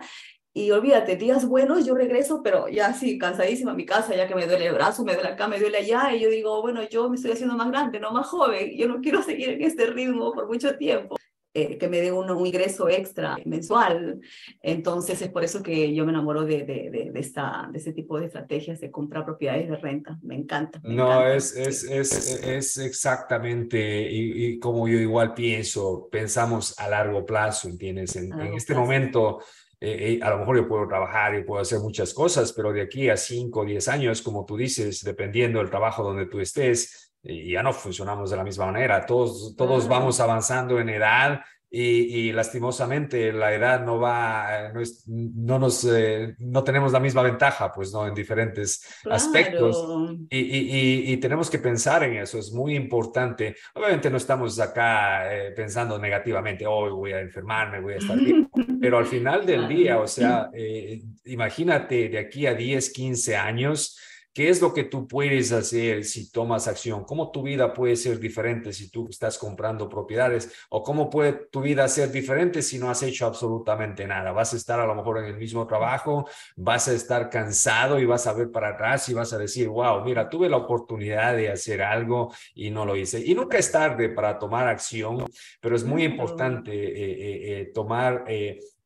y 0.57 0.71
olvídate, 0.71 1.17
días 1.17 1.45
buenos, 1.45 1.85
yo 1.85 1.93
regreso, 1.93 2.41
pero 2.41 2.67
ya 2.67 2.87
así, 2.87 3.19
cansadísima 3.19 3.73
a 3.73 3.75
mi 3.75 3.85
casa, 3.85 4.15
ya 4.15 4.27
que 4.27 4.33
me 4.33 4.47
duele 4.47 4.65
el 4.65 4.73
brazo, 4.73 5.05
me 5.05 5.13
duele 5.13 5.29
acá, 5.29 5.47
me 5.47 5.59
duele 5.59 5.77
allá, 5.77 6.15
y 6.15 6.19
yo 6.19 6.29
digo, 6.31 6.63
bueno, 6.63 6.81
yo 6.89 7.07
me 7.11 7.15
estoy 7.15 7.33
haciendo 7.33 7.55
más 7.55 7.69
grande, 7.69 7.99
no 7.99 8.09
más 8.09 8.25
joven, 8.25 8.75
yo 8.75 8.87
no 8.87 8.99
quiero 8.99 9.21
seguir 9.23 9.49
en 9.49 9.61
este 9.61 9.85
ritmo 9.85 10.33
por 10.33 10.47
mucho 10.47 10.75
tiempo. 10.75 11.15
Eh, 11.53 11.77
que 11.77 11.87
me 11.87 12.01
dé 12.01 12.11
un, 12.11 12.45
ingreso 12.45 12.87
extra 12.87 13.35
mensual. 13.45 14.19
Entonces 14.61 15.19
es 15.23 15.29
por 15.29 15.43
eso 15.43 15.63
que 15.63 15.91
yo 15.91 16.05
me 16.05 16.11
enamoro 16.11 16.45
de, 16.45 16.63
de, 16.65 17.09
de, 17.11 17.19
esta, 17.19 17.67
de 17.71 17.79
este 17.79 17.93
tipo 17.93 18.19
de 18.19 18.27
estrategias 18.27 18.79
de 18.79 18.91
comprar 18.91 19.25
propiedades 19.25 19.67
de 19.67 19.75
renta. 19.75 20.19
Me 20.21 20.35
encanta. 20.35 20.79
no, 20.83 21.25
Es, 21.25 21.55
es, 21.55 21.83
es, 21.83 22.43
es, 22.43 22.77
exactamente 22.77 24.07
y, 24.07 24.59
como 24.59 24.87
yo 24.87 24.99
igual 24.99 25.33
pienso, 25.33 26.07
pensamos 26.11 26.77
a 26.77 26.89
largo 26.89 27.25
plazo, 27.25 27.69
¿entiendes? 27.69 28.15
En, 28.15 28.33
este 28.53 28.75
momento... 28.75 29.39
Eh, 29.79 30.13
eh, 30.13 30.19
a 30.23 30.31
lo 30.31 30.39
mejor 30.39 30.57
yo 30.57 30.67
puedo 30.67 30.87
trabajar 30.87 31.35
y 31.35 31.43
puedo 31.43 31.61
hacer 31.61 31.79
muchas 31.79 32.13
cosas, 32.13 32.51
pero 32.53 32.73
de 32.73 32.81
aquí 32.81 33.09
a 33.09 33.17
5 33.17 33.59
o 33.59 33.65
10 33.65 33.87
años, 33.87 34.21
como 34.21 34.45
tú 34.45 34.57
dices, 34.57 35.03
dependiendo 35.03 35.59
del 35.59 35.69
trabajo 35.69 36.03
donde 36.03 36.25
tú 36.25 36.39
estés, 36.39 37.13
ya 37.21 37.61
no 37.61 37.73
funcionamos 37.73 38.29
de 38.29 38.37
la 38.37 38.43
misma 38.43 38.67
manera. 38.67 39.05
Todos, 39.05 39.55
todos 39.55 39.87
vamos 39.87 40.19
avanzando 40.19 40.79
en 40.79 40.89
edad 40.89 41.41
y, 41.69 42.32
lastimosamente 42.32 43.34
la 43.34 43.53
edad 43.53 43.84
no 43.84 43.99
va, 43.99 44.71
no, 44.73 44.80
es, 44.80 45.03
no 45.08 45.60
nos, 45.60 45.84
eh, 45.84 46.36
no 46.39 46.63
tenemos 46.63 46.93
la 46.93 46.99
misma 46.99 47.21
ventaja, 47.21 47.71
pues, 47.73 47.91
¿no? 47.91 48.08
En 48.08 48.13
diferentes 48.13 49.01
aspectos. 49.10 49.86
Y, 50.30 50.38
y, 50.38 51.12
y, 51.12 51.17
tenemos 51.17 51.49
que 51.49 51.60
pensar 51.60 52.03
en 52.03 52.17
eso, 52.17 52.39
es 52.39 52.53
muy 52.53 52.75
importante. 52.75 53.56
Obviamente 53.73 54.10
no 54.10 54.17
estamos 54.17 54.60
acá 54.60 55.34
eh, 55.34 55.51
pensando 55.51 55.99
negativamente, 55.99 56.65
hoy 56.65 56.91
voy 56.91 57.12
a 57.12 57.19
enfermarme, 57.19 57.82
voy 57.82 57.93
a 57.93 57.97
estar 57.97 58.17
bien, 58.17 58.49
pero 58.82 58.97
al 58.97 59.06
final 59.06 59.45
del 59.45 59.67
día, 59.67 59.99
o 59.99 60.08
sea, 60.08 60.49
eh, 60.53 61.01
imagínate 61.25 62.08
de 62.08 62.17
aquí 62.17 62.45
a 62.45 62.53
10, 62.53 62.91
15 62.91 63.36
años, 63.36 63.99
¿Qué 64.33 64.49
es 64.49 64.61
lo 64.61 64.71
que 64.71 64.83
tú 64.83 65.07
puedes 65.07 65.51
hacer 65.51 66.03
si 66.03 66.31
tomas 66.31 66.67
acción? 66.67 67.03
¿Cómo 67.05 67.31
tu 67.31 67.41
vida 67.41 67.73
puede 67.73 67.95
ser 67.95 68.19
diferente 68.19 68.71
si 68.71 68.91
tú 68.91 69.07
estás 69.09 69.37
comprando 69.37 69.89
propiedades? 69.89 70.51
¿O 70.69 70.83
cómo 70.83 71.09
puede 71.09 71.33
tu 71.51 71.61
vida 71.61 71.87
ser 71.87 72.11
diferente 72.11 72.61
si 72.61 72.77
no 72.77 72.89
has 72.89 73.01
hecho 73.01 73.25
absolutamente 73.25 74.05
nada? 74.05 74.31
Vas 74.31 74.53
a 74.53 74.57
estar 74.57 74.79
a 74.79 74.85
lo 74.85 74.93
mejor 74.93 75.17
en 75.19 75.25
el 75.25 75.37
mismo 75.37 75.65
trabajo, 75.65 76.27
vas 76.55 76.87
a 76.87 76.93
estar 76.93 77.29
cansado 77.29 77.99
y 77.99 78.05
vas 78.05 78.27
a 78.27 78.33
ver 78.33 78.51
para 78.51 78.69
atrás 78.69 79.09
y 79.09 79.15
vas 79.15 79.33
a 79.33 79.39
decir, 79.39 79.69
wow, 79.69 80.03
mira, 80.03 80.29
tuve 80.29 80.49
la 80.49 80.57
oportunidad 80.57 81.35
de 81.35 81.49
hacer 81.49 81.81
algo 81.81 82.31
y 82.53 82.69
no 82.69 82.85
lo 82.85 82.95
hice. 82.95 83.19
Y 83.25 83.33
nunca 83.33 83.57
es 83.57 83.71
tarde 83.71 84.09
para 84.09 84.37
tomar 84.37 84.67
acción, 84.67 85.25
pero 85.59 85.75
es 85.75 85.83
muy 85.83 86.03
importante 86.03 86.71
eh, 86.71 87.11
eh, 87.11 87.61
eh, 87.61 87.71
tomar 87.73 88.25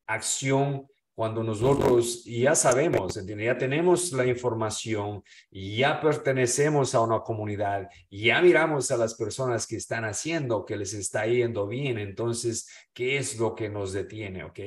acción 0.05 0.87
cuando 1.13 1.43
nosotros 1.43 2.23
ya 2.25 2.55
sabemos, 2.55 3.19
ya 3.25 3.57
tenemos 3.57 4.11
la 4.13 4.25
información, 4.25 5.23
ya 5.51 5.99
pertenecemos 5.99 6.95
a 6.95 7.01
una 7.01 7.19
comunidad, 7.19 7.89
ya 8.09 8.41
miramos 8.41 8.91
a 8.91 8.97
las 8.97 9.15
personas 9.15 9.67
que 9.67 9.75
están 9.75 10.05
haciendo, 10.05 10.65
que 10.65 10.77
les 10.77 10.93
está 10.93 11.25
yendo 11.25 11.67
bien, 11.67 11.97
entonces, 11.97 12.69
¿qué 12.93 13.17
es 13.17 13.37
lo 13.37 13.53
que 13.53 13.69
nos 13.69 13.93
detiene? 13.93 14.45
¿Ok? 14.45 14.59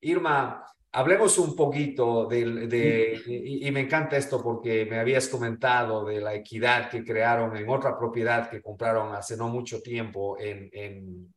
Irma, 0.00 0.66
hablemos 0.92 1.38
un 1.38 1.56
poquito 1.56 2.26
de, 2.26 2.66
de 2.66 3.22
y, 3.26 3.70
me 3.70 3.80
encanta 3.80 4.16
esto 4.16 4.42
porque 4.42 4.84
me 4.84 4.98
habías 4.98 5.28
comentado 5.28 6.04
de 6.04 6.20
la 6.20 6.34
equidad 6.34 6.90
que 6.90 7.04
crearon 7.04 7.56
en 7.56 7.68
otra 7.68 7.98
propiedad 7.98 8.50
que 8.50 8.60
compraron 8.60 9.14
hace 9.14 9.36
no 9.36 9.48
mucho 9.48 9.80
tiempo 9.80 10.38
en, 10.38 10.68
en, 10.72 11.34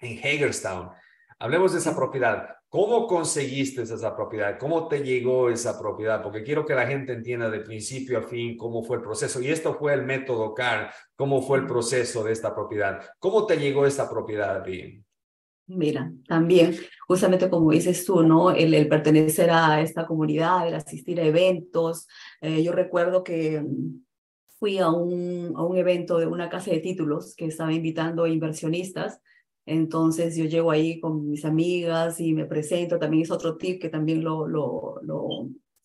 en 0.00 0.18
Hagerstown. 0.18 0.90
Hablemos 1.38 1.72
de 1.72 1.80
esa 1.80 1.94
propiedad. 1.94 2.56
¿Cómo 2.76 3.06
conseguiste 3.06 3.80
esa 3.80 4.14
propiedad? 4.14 4.58
¿Cómo 4.58 4.86
te 4.86 5.02
llegó 5.02 5.48
esa 5.48 5.80
propiedad? 5.80 6.22
Porque 6.22 6.42
quiero 6.42 6.66
que 6.66 6.74
la 6.74 6.86
gente 6.86 7.14
entienda 7.14 7.48
de 7.48 7.60
principio 7.60 8.18
a 8.18 8.22
fin 8.22 8.54
cómo 8.54 8.82
fue 8.82 8.98
el 8.98 9.02
proceso. 9.02 9.40
Y 9.40 9.48
esto 9.48 9.72
fue 9.78 9.94
el 9.94 10.02
método 10.02 10.52
CAR, 10.52 10.92
cómo 11.14 11.40
fue 11.40 11.56
el 11.56 11.66
proceso 11.66 12.22
de 12.22 12.32
esta 12.32 12.54
propiedad. 12.54 13.00
¿Cómo 13.18 13.46
te 13.46 13.56
llegó 13.56 13.86
esta 13.86 14.10
propiedad, 14.10 14.62
bien? 14.62 15.02
Mira, 15.68 16.12
también, 16.28 16.76
justamente 17.08 17.48
como 17.48 17.70
dices 17.70 18.04
tú, 18.04 18.22
¿no? 18.22 18.50
El, 18.50 18.86
pertenecer 18.88 19.48
a 19.50 19.80
esta 19.80 20.06
comunidad, 20.06 20.68
el 20.68 20.74
asistir 20.74 21.18
a 21.18 21.24
eventos. 21.24 22.06
Eh, 22.42 22.62
yo 22.62 22.72
recuerdo 22.72 23.24
que 23.24 23.64
fui 24.58 24.76
a 24.80 24.90
un, 24.90 25.54
a 25.56 25.64
un 25.64 25.78
evento 25.78 26.18
de 26.18 26.26
una 26.26 26.50
casa 26.50 26.72
de 26.72 26.80
títulos 26.80 27.34
que 27.36 27.46
estaba 27.46 27.72
invitando 27.72 28.26
inversionistas 28.26 29.22
entonces 29.66 30.36
yo 30.36 30.44
llego 30.44 30.70
ahí 30.70 31.00
con 31.00 31.28
mis 31.28 31.44
amigas 31.44 32.20
y 32.20 32.32
me 32.32 32.46
presento. 32.46 32.98
También 32.98 33.24
es 33.24 33.30
otro 33.32 33.56
tip 33.56 33.80
que 33.80 33.88
también 33.88 34.22
lo, 34.22 35.00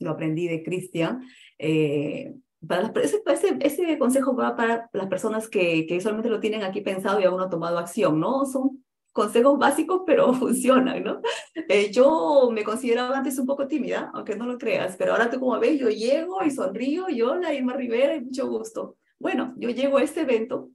aprendí 0.08 0.48
de 0.48 0.64
Cristian. 0.64 1.22
Eh, 1.58 2.34
para 2.66 2.94
ese, 3.02 3.98
consejo 3.98 4.36
va 4.36 4.56
para 4.56 4.88
las 4.94 5.08
personas 5.08 5.50
que, 5.50 5.88
que 5.88 6.00
solamente 6.00 6.30
lo 6.30 6.40
tienen 6.40 6.62
aquí 6.62 6.82
pensado 6.82 7.20
y 7.20 7.24
aún 7.24 7.38
no 7.38 7.46
han 7.46 7.50
tomado 7.50 7.80
acción, 7.80 8.20
¿no? 8.20 8.46
Son 8.46 8.84
consejos 9.12 9.58
básicos, 9.58 10.04
pero 10.06 10.32
funcionan, 10.36 11.04
¿no? 11.04 11.22
Eh, 11.68 11.92
yo 11.92 12.52
me 12.54 12.64
consideraba 12.64 13.18
antes 13.18 13.40
un 13.40 13.48
poco 13.48 13.68
tímida, 13.68 14.12
aunque 14.14 14.36
no 14.36 14.46
lo 14.46 14.60
creas, 14.60 14.96
pero 14.96 15.14
ahora 15.14 15.30
tú 15.30 15.40
como 15.40 15.60
ves, 15.60 15.80
yo 15.80 15.90
llego 15.90 16.44
y 16.44 16.52
sonrío, 16.52 17.10
y 17.10 17.24
hola, 17.24 17.52
Irma 17.52 17.74
Rivera, 17.74 18.16
y 18.16 18.22
mucho 18.22 18.48
gusto. 18.48 18.98
Bueno, 19.18 19.56
yo 19.58 19.70
llego 19.70 19.98
a 19.98 20.04
este 20.04 20.22
evento 20.22 20.70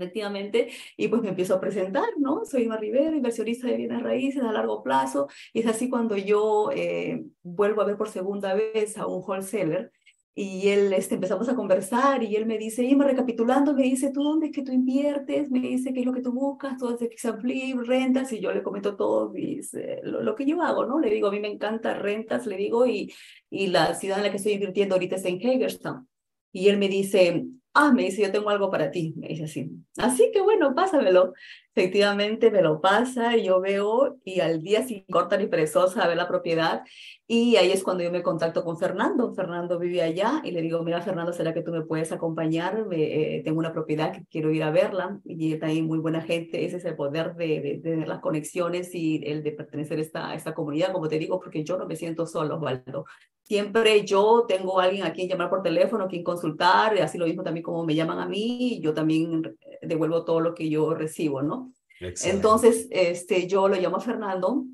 efectivamente, 0.00 0.68
y 0.96 1.08
pues 1.08 1.22
me 1.22 1.28
empiezo 1.28 1.54
a 1.54 1.60
presentar, 1.60 2.08
¿no? 2.18 2.44
Soy 2.44 2.62
Ima 2.62 2.78
Rivera, 2.78 3.14
inversionista 3.14 3.68
de 3.68 3.76
bienes 3.76 4.02
raíces 4.02 4.42
a 4.42 4.52
largo 4.52 4.82
plazo, 4.82 5.28
y 5.52 5.60
es 5.60 5.66
así 5.66 5.90
cuando 5.90 6.16
yo 6.16 6.70
eh, 6.74 7.22
vuelvo 7.42 7.82
a 7.82 7.84
ver 7.84 7.96
por 7.96 8.08
segunda 8.08 8.54
vez 8.54 8.96
a 8.96 9.06
un 9.06 9.22
wholesaler, 9.22 9.92
y 10.34 10.68
él, 10.68 10.92
este, 10.94 11.16
empezamos 11.16 11.48
a 11.50 11.54
conversar, 11.54 12.22
y 12.22 12.34
él 12.36 12.46
me 12.46 12.56
dice, 12.56 12.82
Ima, 12.82 13.04
recapitulando, 13.04 13.74
me 13.74 13.82
dice, 13.82 14.10
¿tú 14.10 14.22
dónde 14.22 14.46
es 14.46 14.52
que 14.52 14.62
tú 14.62 14.72
inviertes? 14.72 15.50
Me 15.50 15.60
dice, 15.60 15.92
¿qué 15.92 16.00
es 16.00 16.06
lo 16.06 16.14
que 16.14 16.22
tú 16.22 16.32
buscas? 16.32 16.78
Todo 16.78 16.94
es 16.94 17.00
de 17.00 17.74
rentas, 17.84 18.32
y 18.32 18.40
yo 18.40 18.52
le 18.52 18.62
comento 18.62 18.96
todo 18.96 19.28
mis, 19.30 19.76
lo, 20.02 20.22
lo, 20.22 20.34
que 20.34 20.46
yo 20.46 20.62
hago, 20.62 20.86
¿no? 20.86 20.98
Le 20.98 21.10
digo, 21.10 21.28
a 21.28 21.32
mí 21.32 21.40
me 21.40 21.52
encanta 21.52 21.94
rentas, 21.94 22.46
le 22.46 22.56
digo, 22.56 22.86
y, 22.86 23.12
y 23.50 23.66
la 23.66 23.94
ciudad 23.94 24.18
en 24.18 24.24
la 24.24 24.30
que 24.30 24.38
estoy 24.38 24.52
invirtiendo 24.52 24.94
ahorita 24.94 25.16
es 25.16 25.24
en 25.26 25.36
Hagerstown. 25.36 26.08
Y 26.52 26.68
él 26.68 26.78
me 26.78 26.88
dice, 26.88 27.46
ah, 27.74 27.92
me 27.92 28.04
dice, 28.04 28.22
yo 28.22 28.32
tengo 28.32 28.50
algo 28.50 28.70
para 28.70 28.90
ti, 28.90 29.14
me 29.16 29.28
dice 29.28 29.44
así. 29.44 29.70
Así 29.96 30.30
que 30.32 30.40
bueno, 30.40 30.74
pásamelo. 30.74 31.34
Efectivamente 31.72 32.50
me 32.50 32.62
lo 32.62 32.80
pasa, 32.80 33.36
yo 33.36 33.60
veo 33.60 34.18
y 34.24 34.40
al 34.40 34.60
día 34.60 34.82
sin 34.86 35.04
corta 35.04 35.36
ni 35.36 35.46
perezosa 35.46 36.02
a 36.02 36.08
ver 36.08 36.16
la 36.16 36.26
propiedad 36.26 36.82
y 37.28 37.54
ahí 37.56 37.70
es 37.70 37.84
cuando 37.84 38.02
yo 38.02 38.10
me 38.10 38.24
contacto 38.24 38.64
con 38.64 38.76
Fernando. 38.76 39.32
Fernando 39.34 39.78
vive 39.78 40.02
allá 40.02 40.42
y 40.44 40.50
le 40.50 40.62
digo, 40.62 40.82
mira 40.82 41.00
Fernando, 41.00 41.32
¿será 41.32 41.54
que 41.54 41.62
tú 41.62 41.70
me 41.70 41.82
puedes 41.82 42.10
acompañar? 42.10 42.86
Eh, 42.90 43.42
tengo 43.44 43.60
una 43.60 43.72
propiedad 43.72 44.12
que 44.12 44.26
quiero 44.26 44.50
ir 44.50 44.64
a 44.64 44.72
verla 44.72 45.20
y 45.24 45.62
ahí 45.64 45.80
muy 45.80 45.98
buena 46.00 46.22
gente. 46.22 46.64
Ese 46.64 46.78
es 46.78 46.84
el 46.84 46.96
poder 46.96 47.36
de, 47.36 47.60
de, 47.60 47.78
tener 47.78 48.08
las 48.08 48.18
conexiones 48.18 48.92
y 48.92 49.22
el 49.24 49.44
de 49.44 49.52
pertenecer 49.52 49.98
a 49.98 50.02
esta, 50.02 50.30
a 50.30 50.34
esta 50.34 50.54
comunidad, 50.54 50.92
como 50.92 51.08
te 51.08 51.20
digo, 51.20 51.38
porque 51.38 51.62
yo 51.62 51.78
no 51.78 51.86
me 51.86 51.94
siento 51.94 52.26
solo, 52.26 52.56
Osvaldo 52.56 53.04
siempre 53.50 54.04
yo 54.04 54.44
tengo 54.46 54.78
a 54.78 54.84
alguien 54.84 55.04
a 55.04 55.12
quien 55.12 55.28
llamar 55.28 55.50
por 55.50 55.60
teléfono, 55.60 56.04
a 56.04 56.06
quien 56.06 56.22
consultar, 56.22 56.96
y 56.96 57.00
así 57.00 57.18
lo 57.18 57.26
mismo 57.26 57.42
también 57.42 57.64
como 57.64 57.84
me 57.84 57.96
llaman 57.96 58.20
a 58.20 58.26
mí, 58.28 58.78
yo 58.80 58.94
también 58.94 59.42
devuelvo 59.82 60.24
todo 60.24 60.38
lo 60.38 60.54
que 60.54 60.70
yo 60.70 60.94
recibo, 60.94 61.42
¿no? 61.42 61.72
Entonces, 61.98 62.86
este, 62.92 63.48
yo 63.48 63.66
lo 63.66 63.74
llamo 63.74 63.96
a 63.96 64.00
Fernando, 64.00 64.66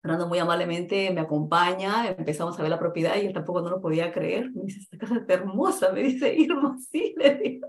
Fernando 0.00 0.28
muy 0.28 0.38
amablemente 0.38 1.10
me 1.10 1.20
acompaña, 1.20 2.08
empezamos 2.08 2.58
a 2.58 2.62
ver 2.62 2.70
la 2.70 2.78
propiedad 2.78 3.16
y 3.16 3.26
él 3.26 3.34
tampoco 3.34 3.60
no 3.60 3.68
lo 3.68 3.82
podía 3.82 4.10
creer, 4.10 4.50
me 4.50 4.62
dice, 4.62 4.80
esta 4.80 4.96
casa 4.96 5.16
está 5.16 5.34
hermosa, 5.34 5.92
me 5.92 6.02
dice, 6.02 6.34
Irma, 6.34 6.74
sí, 6.90 7.14
le 7.18 7.34
digo. 7.34 7.68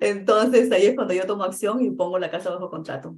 Entonces, 0.00 0.70
ahí 0.70 0.84
es 0.84 0.94
cuando 0.94 1.14
yo 1.14 1.24
tomo 1.26 1.44
acción 1.44 1.82
y 1.82 1.90
pongo 1.90 2.18
la 2.18 2.30
casa 2.30 2.50
bajo 2.50 2.68
contrato 2.68 3.16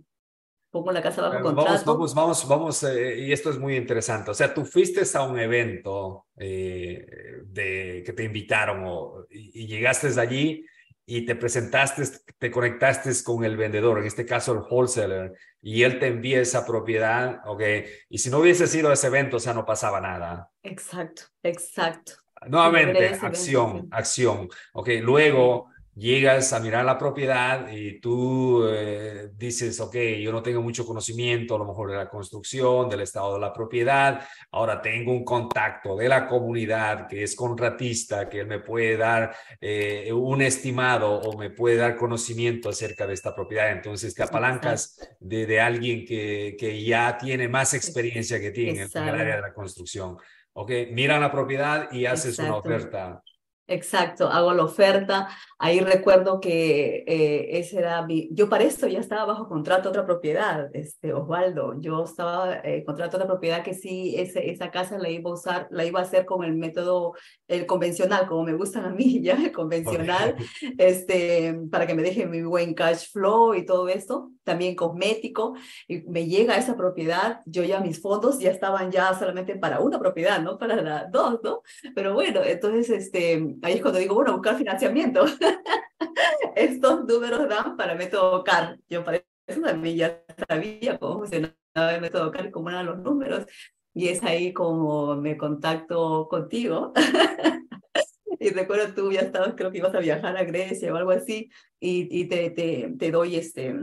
pongo 0.75 0.91
la 0.91 1.01
casa 1.01 1.23
bajo 1.23 1.41
contrato. 1.41 1.71
Vamos, 1.85 1.85
vamos, 1.85 2.15
vamos, 2.15 2.49
vamos 2.49 2.83
eh, 2.83 3.21
y 3.21 3.33
esto 3.33 3.51
es 3.51 3.59
muy 3.61 3.77
interesante. 3.77 4.33
O 4.33 4.35
sea, 4.35 4.53
tú 4.53 4.65
fuiste 4.65 5.03
a 5.17 5.23
un 5.23 5.39
evento 5.39 6.27
eh, 6.37 7.07
de, 7.45 8.03
que 8.05 8.13
te 8.13 8.25
invitaron 8.25 8.83
o, 8.85 9.25
y, 9.31 9.69
llegaste 9.69 10.09
allí 10.21 10.67
y 11.07 11.25
te 11.25 11.37
presentaste, 11.37 12.03
te 12.39 12.51
conectaste 12.51 13.13
con 13.23 13.45
el 13.45 13.57
vendedor, 13.57 14.01
en 14.01 14.07
este 14.07 14.27
caso 14.27 14.53
el 14.53 14.63
wholesaler, 14.69 15.35
y 15.63 15.85
él 15.85 16.01
te 16.01 16.09
envía 16.09 16.41
esa 16.41 16.67
propiedad, 16.67 17.41
¿ok? 17.47 17.63
Y 18.09 18.19
si 18.19 18.29
no 18.29 18.39
hubiese 18.39 18.67
sido 18.67 18.91
ese 18.91 19.07
evento, 19.07 19.37
o 19.37 19.41
sea, 19.41 19.55
no 19.55 19.65
pasaba 19.65 20.01
nada. 20.01 20.51
Exacto, 20.61 21.23
exacto. 21.45 22.15
Nuevamente, 22.49 23.17
acción, 23.23 23.87
acción, 23.93 24.49
¿ok? 24.73 24.89
Luego 25.03 25.69
llegas 25.97 26.53
a 26.53 26.61
mirar 26.61 26.85
la 26.85 26.99
propiedad 26.99 27.69
y 27.71 28.01
tú 28.01 28.67
eh, 28.69 29.31
dices, 29.37 29.79
ok, 29.81 29.95
yo 30.21 30.33
no 30.33 30.43
tengo 30.43 30.61
mucho 30.61 30.85
conocimiento 30.85 31.55
a 31.55 31.59
lo 31.59 31.65
mejor 31.65 31.91
de 31.91 31.97
la 31.97 32.09
construcción, 32.09 32.89
del 32.89 33.03
estado 33.03 33.35
de 33.35 33.41
la 33.41 33.53
propiedad, 33.53 34.21
ahora 34.51 34.83
tengo 34.83 35.13
un 35.13 35.25
contacto 35.25 35.97
de 35.97 36.09
la 36.09 36.27
comunidad 36.27 37.07
que 37.07 37.23
es 37.23 37.37
contratista, 37.37 38.29
que 38.29 38.45
me 38.45 38.59
puede 38.59 38.97
dar 38.97 39.35
eh, 39.61 40.13
un 40.13 40.43
estimado 40.43 41.21
o 41.21 41.39
me 41.39 41.51
puede 41.51 41.77
dar 41.77 41.97
conocimiento 41.97 42.69
acerca 42.69 43.07
de 43.07 43.15
esta 43.15 43.35
propiedad. 43.35 43.71
Entonces 43.71 44.15
te 44.15 44.23
apalancas 44.23 44.99
de, 45.21 45.47
de 45.47 45.61
alguien 45.61 46.05
que, 46.05 46.57
que 46.59 46.83
ya 46.83 47.17
tiene 47.17 47.49
más 47.49 47.75
experiencia 47.75 48.41
que 48.41 48.51
tiene 48.51 48.83
en 48.83 49.03
el 49.09 49.15
área 49.15 49.37
de 49.37 49.43
la 49.43 49.55
construcción. 49.55 50.17
Ok, 50.55 50.71
mira 50.93 51.19
la 51.19 51.31
propiedad 51.31 51.91
y 51.93 52.07
haces 52.07 52.39
una 52.39 52.57
oferta. 52.57 53.23
Exacto, 53.67 54.29
hago 54.29 54.53
la 54.53 54.65
oferta. 54.65 55.29
Ahí 55.65 55.81
recuerdo 55.81 56.41
que 56.41 57.05
eh, 57.07 57.59
ese 57.59 57.79
era 57.79 58.05
mi... 58.05 58.29
Yo 58.33 58.51
para 58.51 58.65
esto 58.65 58.87
ya 58.87 59.01
estaba 59.01 59.25
bajo 59.25 59.49
contrato 59.49 59.89
otra 59.89 60.05
propiedad, 60.05 60.69
este, 60.75 61.15
Osvaldo. 61.15 61.81
Yo 61.81 62.05
estaba 62.05 62.57
eh, 62.63 62.85
contrato 62.85 63.17
otra 63.17 63.27
propiedad 63.27 63.65
que 63.65 63.73
sí, 63.73 64.15
ese, 64.19 64.51
esa 64.51 64.71
casa 64.71 64.99
la 64.99 65.09
iba 65.09 65.31
a 65.31 65.33
usar, 65.33 65.67
la 65.71 65.87
iba 65.87 66.01
a 66.01 66.03
hacer 66.03 66.27
con 66.27 66.45
el 66.45 66.55
método 66.55 67.15
el 67.49 67.65
convencional, 67.65 68.27
como 68.27 68.45
me 68.45 68.53
gustan 68.53 68.85
a 68.85 68.91
mí, 68.91 69.21
ya, 69.23 69.37
el 69.37 69.53
convencional, 69.53 70.37
este, 70.77 71.59
para 71.71 71.87
que 71.87 71.95
me 71.95 72.03
deje 72.03 72.27
mi 72.27 72.43
buen 72.43 72.75
cash 72.75 73.11
flow 73.11 73.55
y 73.55 73.65
todo 73.65 73.89
esto. 73.89 74.33
También 74.45 74.77
cosmético. 74.77 75.55
Y 75.89 76.03
me 76.03 76.27
llega 76.27 76.59
esa 76.59 76.77
propiedad, 76.77 77.41
yo 77.47 77.65
ya 77.65 77.81
mis 77.81 78.03
fondos 78.03 78.39
ya 78.39 78.51
estaban 78.51 78.91
ya 78.91 79.19
solamente 79.19 79.57
para 79.57 79.81
una 79.81 79.99
propiedad, 79.99 80.43
no 80.43 80.59
para 80.59 80.77
las 80.83 81.11
dos, 81.11 81.41
¿no? 81.43 81.63
Pero 81.95 82.13
bueno, 82.13 82.43
entonces, 82.45 82.91
este 82.91 83.57
ahí 83.63 83.77
es 83.77 83.81
cuando 83.81 83.99
digo, 83.99 84.15
bueno, 84.15 84.35
buscar 84.35 84.59
financiamiento. 84.59 85.25
Estos 86.57 87.05
números 87.05 87.49
dan 87.49 87.77
para 87.77 87.95
método 87.95 88.45
CAR. 88.45 88.79
Yo 88.89 89.05
para 89.05 89.23
eso 89.47 89.61
también 89.61 89.97
ya 89.97 90.25
sabía 90.49 90.99
cómo 90.99 91.21
funcionaba 91.21 91.95
el 91.95 92.01
método 92.01 92.31
CAR, 92.31 92.51
cómo 92.51 92.71
eran 92.71 92.87
los 92.87 92.99
números. 92.99 93.47
Y 93.95 94.09
es 94.09 94.23
ahí 94.25 94.53
como 94.53 95.17
me 95.17 95.37
contacto 95.37 96.29
contigo. 96.29 96.93
y 98.41 98.51
recuerdo 98.51 98.95
tú 98.95 99.13
ya 99.13 99.21
estabas, 99.21 99.55
creo 99.57 99.71
que 99.71 99.79
ibas 99.79 99.95
a 99.95 100.01
viajar 100.01 100.37
a 100.37 100.45
Grecia 100.45 100.93
o 100.93 100.97
algo 100.97 101.11
así, 101.13 101.51
y, 101.81 102.09
y 102.21 102.29
te, 102.29 102.51
te, 102.51 102.95
te 102.99 103.11
doy 103.11 103.37
este, 103.37 103.75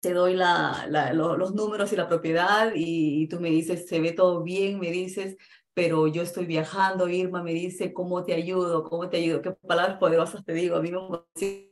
te 0.00 0.14
doy 0.14 0.34
la, 0.34 0.86
la, 0.88 1.12
los 1.12 1.54
números 1.54 1.92
y 1.92 1.96
la 1.96 2.08
propiedad 2.08 2.72
y, 2.74 3.22
y, 3.22 3.28
tú 3.28 3.40
me 3.40 3.50
dices, 3.50 3.86
se 3.86 4.00
ve 4.00 4.12
todo 4.12 4.42
bien, 4.42 4.80
me 4.80 4.90
dices, 4.90 5.36
pero 5.74 6.06
yo 6.06 6.22
estoy 6.22 6.46
viajando, 6.46 7.08
Irma 7.08 7.42
me 7.42 7.52
dice, 7.52 7.92
¿cómo 7.92 8.24
te 8.24 8.34
ayudo? 8.34 8.84
¿Cómo 8.84 9.08
te 9.08 9.18
ayudo? 9.18 9.42
¿Qué 9.42 9.52
palabras 9.52 9.98
poderosas 9.98 10.44
te 10.44 10.52
digo? 10.52 10.76
A 10.76 10.82
mí 10.82 10.90
me 10.90 10.98
emociona 10.98 11.70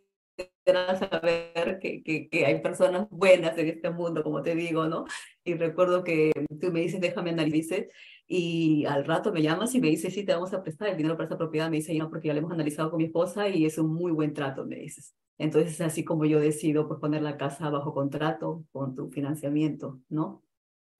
saber 0.98 1.78
que, 1.80 2.02
que, 2.30 2.46
hay 2.46 2.60
personas 2.60 3.08
buenas 3.10 3.56
en 3.58 3.68
este 3.68 3.90
mundo, 3.90 4.22
como 4.22 4.42
te 4.42 4.54
digo, 4.54 4.86
¿no? 4.86 5.04
Y 5.44 5.54
recuerdo 5.54 6.04
que 6.04 6.32
tú 6.60 6.70
me 6.72 6.80
dices, 6.80 7.00
déjame 7.00 7.30
analizar, 7.30 7.86
y 8.26 8.84
al 8.84 9.06
rato 9.06 9.32
me 9.32 9.42
llamas 9.42 9.74
y 9.74 9.80
me 9.80 9.88
dices, 9.88 10.12
sí, 10.12 10.24
te 10.24 10.34
vamos 10.34 10.52
a 10.52 10.62
prestar 10.62 10.88
el 10.88 10.96
dinero 10.98 11.16
para 11.16 11.28
esa 11.28 11.38
propiedad. 11.38 11.70
Me 11.70 11.78
dice, 11.78 11.94
no, 11.94 12.10
porque 12.10 12.28
ya 12.28 12.34
lo 12.34 12.40
hemos 12.40 12.52
analizado 12.52 12.90
con 12.90 12.98
mi 12.98 13.04
esposa 13.04 13.48
y 13.48 13.64
es 13.64 13.78
un 13.78 13.92
muy 13.94 14.12
buen 14.12 14.34
trato, 14.34 14.66
me 14.66 14.76
dices. 14.76 15.14
Entonces, 15.38 15.74
es 15.74 15.80
así 15.80 16.04
como 16.04 16.26
yo 16.26 16.38
decido 16.38 16.86
pues, 16.86 17.00
poner 17.00 17.22
la 17.22 17.38
casa 17.38 17.70
bajo 17.70 17.94
contrato 17.94 18.64
con 18.70 18.94
tu 18.94 19.08
financiamiento, 19.10 20.00
¿no? 20.10 20.42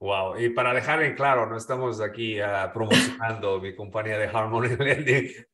Wow, 0.00 0.38
y 0.38 0.50
para 0.50 0.72
dejar 0.72 1.02
en 1.02 1.16
claro, 1.16 1.46
no 1.46 1.56
estamos 1.56 2.00
aquí 2.00 2.40
uh, 2.40 2.72
promocionando 2.72 3.60
mi 3.60 3.74
compañía 3.74 4.16
de 4.16 4.28
Harmony 4.28 4.68
Lending, 4.78 5.24
eh, 5.24 5.46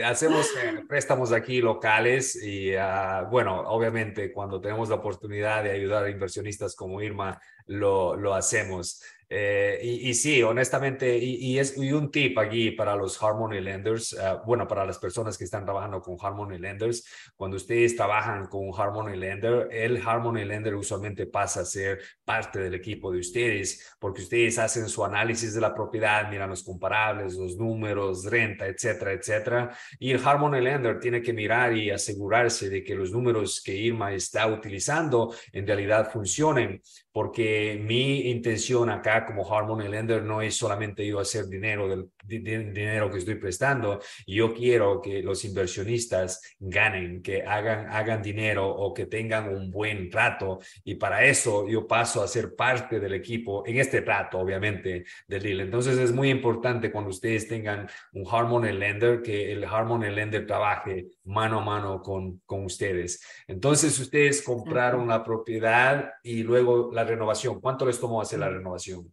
eh, 0.00 0.04
hacemos 0.04 0.46
eh, 0.56 0.82
préstamos 0.88 1.30
aquí 1.30 1.60
locales 1.60 2.42
y 2.42 2.74
uh, 2.74 3.28
bueno, 3.30 3.60
obviamente 3.66 4.32
cuando 4.32 4.62
tenemos 4.62 4.88
la 4.88 4.94
oportunidad 4.94 5.62
de 5.62 5.72
ayudar 5.72 6.04
a 6.04 6.10
inversionistas 6.10 6.74
como 6.74 7.02
Irma, 7.02 7.38
lo, 7.72 8.16
lo 8.16 8.34
hacemos. 8.34 9.02
Eh, 9.34 9.80
y, 9.82 10.12
sí, 10.12 10.42
honestamente, 10.42 11.16
y, 11.16 11.58
es 11.58 11.78
y 11.78 11.90
un 11.92 12.10
tip 12.10 12.38
aquí 12.38 12.72
para 12.72 12.94
los 12.94 13.20
Harmony 13.22 13.62
Lenders, 13.62 14.12
uh, 14.12 14.44
bueno, 14.44 14.68
para 14.68 14.84
las 14.84 14.98
personas 14.98 15.38
que 15.38 15.44
están 15.44 15.64
trabajando 15.64 16.02
con 16.02 16.18
Harmony 16.20 16.58
Lenders, 16.58 17.02
cuando 17.34 17.56
ustedes 17.56 17.96
trabajan 17.96 18.44
con 18.48 18.68
un 18.68 18.78
Harmony 18.78 19.16
Lender, 19.16 19.68
el 19.72 20.06
Harmony 20.06 20.44
Lender 20.44 20.74
usualmente 20.74 21.24
pasa 21.24 21.62
a 21.62 21.64
ser 21.64 22.00
parte 22.26 22.58
del 22.58 22.74
equipo 22.74 23.10
de 23.10 23.20
ustedes, 23.20 23.96
porque 23.98 24.20
ustedes 24.20 24.58
hacen 24.58 24.86
su 24.86 25.02
análisis 25.02 25.54
de 25.54 25.62
la 25.62 25.74
propiedad, 25.74 26.28
miran 26.28 26.50
los 26.50 26.62
comparables, 26.62 27.32
los 27.34 27.56
números, 27.56 28.26
renta, 28.26 28.66
etcétera, 28.66 29.12
etcétera. 29.12 29.74
Y 29.98 30.10
el 30.10 30.20
Harmony 30.22 30.60
Lender 30.60 31.00
tiene 31.00 31.22
que 31.22 31.32
mirar 31.32 31.74
y 31.74 31.90
asegurarse 31.90 32.68
de 32.68 32.84
que 32.84 32.94
los 32.94 33.12
números 33.12 33.62
que 33.64 33.74
Irma 33.74 34.12
está 34.12 34.46
utilizando 34.46 35.34
en 35.52 35.66
realidad 35.66 36.10
funcionen, 36.12 36.82
porque 37.12 37.61
mi 37.80 38.30
intención 38.30 38.90
acá 38.90 39.24
como 39.26 39.50
Harmony 39.50 39.88
Lender 39.88 40.22
no 40.22 40.40
es 40.40 40.56
solamente 40.56 41.06
yo 41.06 41.20
hacer 41.20 41.46
dinero 41.46 41.88
del 41.88 42.08
dinero 42.24 43.10
que 43.10 43.18
estoy 43.18 43.36
prestando. 43.36 44.00
Yo 44.26 44.54
quiero 44.54 45.00
que 45.00 45.22
los 45.22 45.44
inversionistas 45.44 46.40
ganen, 46.58 47.22
que 47.22 47.42
hagan, 47.42 47.88
hagan 47.90 48.22
dinero 48.22 48.68
o 48.68 48.94
que 48.94 49.06
tengan 49.06 49.48
un 49.48 49.70
buen 49.70 50.08
trato. 50.10 50.60
Y 50.84 50.94
para 50.94 51.24
eso 51.24 51.68
yo 51.68 51.86
paso 51.86 52.22
a 52.22 52.28
ser 52.28 52.54
parte 52.54 53.00
del 53.00 53.14
equipo 53.14 53.64
en 53.66 53.78
este 53.78 54.02
trato, 54.02 54.38
obviamente, 54.38 55.04
del 55.26 55.42
deal. 55.42 55.60
Entonces 55.60 55.98
es 55.98 56.12
muy 56.12 56.30
importante 56.30 56.90
cuando 56.90 57.10
ustedes 57.10 57.48
tengan 57.48 57.88
un 58.12 58.26
Harmony 58.30 58.72
Lender, 58.72 59.22
que 59.22 59.52
el 59.52 59.64
Harmony 59.64 60.10
Lender 60.10 60.46
trabaje 60.46 61.08
mano 61.24 61.60
a 61.60 61.64
mano 61.64 62.02
con, 62.02 62.40
con 62.46 62.64
ustedes. 62.64 63.22
Entonces 63.46 63.98
ustedes 63.98 64.42
compraron 64.42 65.08
la 65.08 65.24
propiedad 65.24 66.12
y 66.22 66.42
luego 66.42 66.90
la 66.92 67.04
renovación. 67.04 67.41
¿Cuánto 67.60 67.86
les 67.86 67.98
tomó 67.98 68.20
hacer 68.20 68.38
la 68.38 68.48
renovación? 68.48 69.12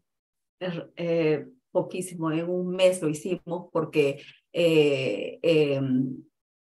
Eh, 0.95 1.45
poquísimo, 1.71 2.31
en 2.31 2.49
un 2.49 2.75
mes 2.75 3.01
lo 3.01 3.09
hicimos 3.09 3.69
porque 3.71 4.21
eh, 4.51 5.39
em, 5.41 6.23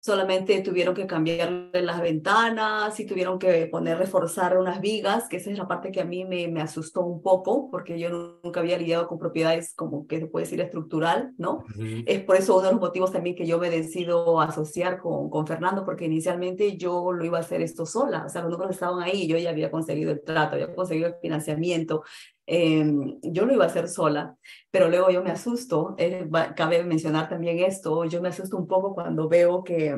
solamente 0.07 0.61
tuvieron 0.61 0.95
que 0.95 1.09
cambiarle 1.09 1.83
las 1.83 2.01
ventanas 2.01 2.99
y 3.01 3.07
tuvieron 3.07 3.41
que 3.41 3.67
poner, 3.67 3.99
reforzar 3.99 4.57
unas 4.57 4.81
vigas, 4.81 5.29
que 5.29 5.39
esa 5.39 5.51
es 5.51 5.59
la 5.59 5.67
parte 5.67 5.91
que 5.91 6.01
a 6.01 6.05
mí 6.05 6.25
me, 6.25 6.47
me 6.47 6.63
asustó 6.63 7.01
un 7.01 7.21
poco, 7.21 7.69
porque 7.73 7.99
yo 7.99 8.39
nunca 8.45 8.61
había 8.61 8.79
lidiado 8.79 9.09
con 9.09 9.19
propiedades 9.19 9.75
como 9.75 10.07
que 10.07 10.21
se 10.21 10.27
puede 10.27 10.45
decir 10.45 10.61
estructural, 10.61 11.35
¿no? 11.39 11.65
Es 12.07 12.23
por 12.23 12.37
eso 12.37 12.57
uno 12.57 12.67
de 12.67 12.73
los 12.73 12.81
motivos 12.81 13.11
también 13.11 13.35
que 13.35 13.47
yo 13.47 13.59
me 13.59 13.69
decido 13.69 14.41
asociar 14.41 15.01
con, 15.01 15.29
con 15.29 15.45
Fernando, 15.45 15.85
porque 15.85 16.05
inicialmente 16.05 16.77
yo 16.77 17.11
lo 17.11 17.25
iba 17.25 17.39
a 17.39 17.41
hacer 17.41 17.61
esto 17.61 17.85
sola, 17.85 18.27
o 18.27 18.29
sea, 18.29 18.43
los 18.43 18.51
números 18.53 18.75
estaban 18.75 19.03
ahí, 19.03 19.27
yo 19.27 19.37
ya 19.39 19.51
había 19.51 19.73
conseguido 19.73 20.13
el 20.13 20.23
trato, 20.23 20.55
había 20.55 20.73
conseguido 20.73 21.09
el 21.09 21.15
financiamiento, 21.21 22.05
Em, 22.47 23.19
yo 23.23 23.45
lo 23.45 23.53
iba 23.53 23.65
a 23.65 23.67
hacer 23.69 23.89
sola, 23.89 24.37
pero 24.71 24.89
luego 24.89 25.11
yo 25.11 25.23
me 25.23 25.31
asusto, 25.31 25.95
eh, 25.99 26.29
cabe 26.55 26.85
mencionar 26.85 27.29
también 27.29 27.59
esto, 27.59 28.05
yo 28.05 28.23
me 28.23 28.29
asusto 28.29 28.57
un 28.57 28.69
poco 28.69 28.95
cuando 28.95 29.29
veo 29.29 29.65
que, 29.65 29.97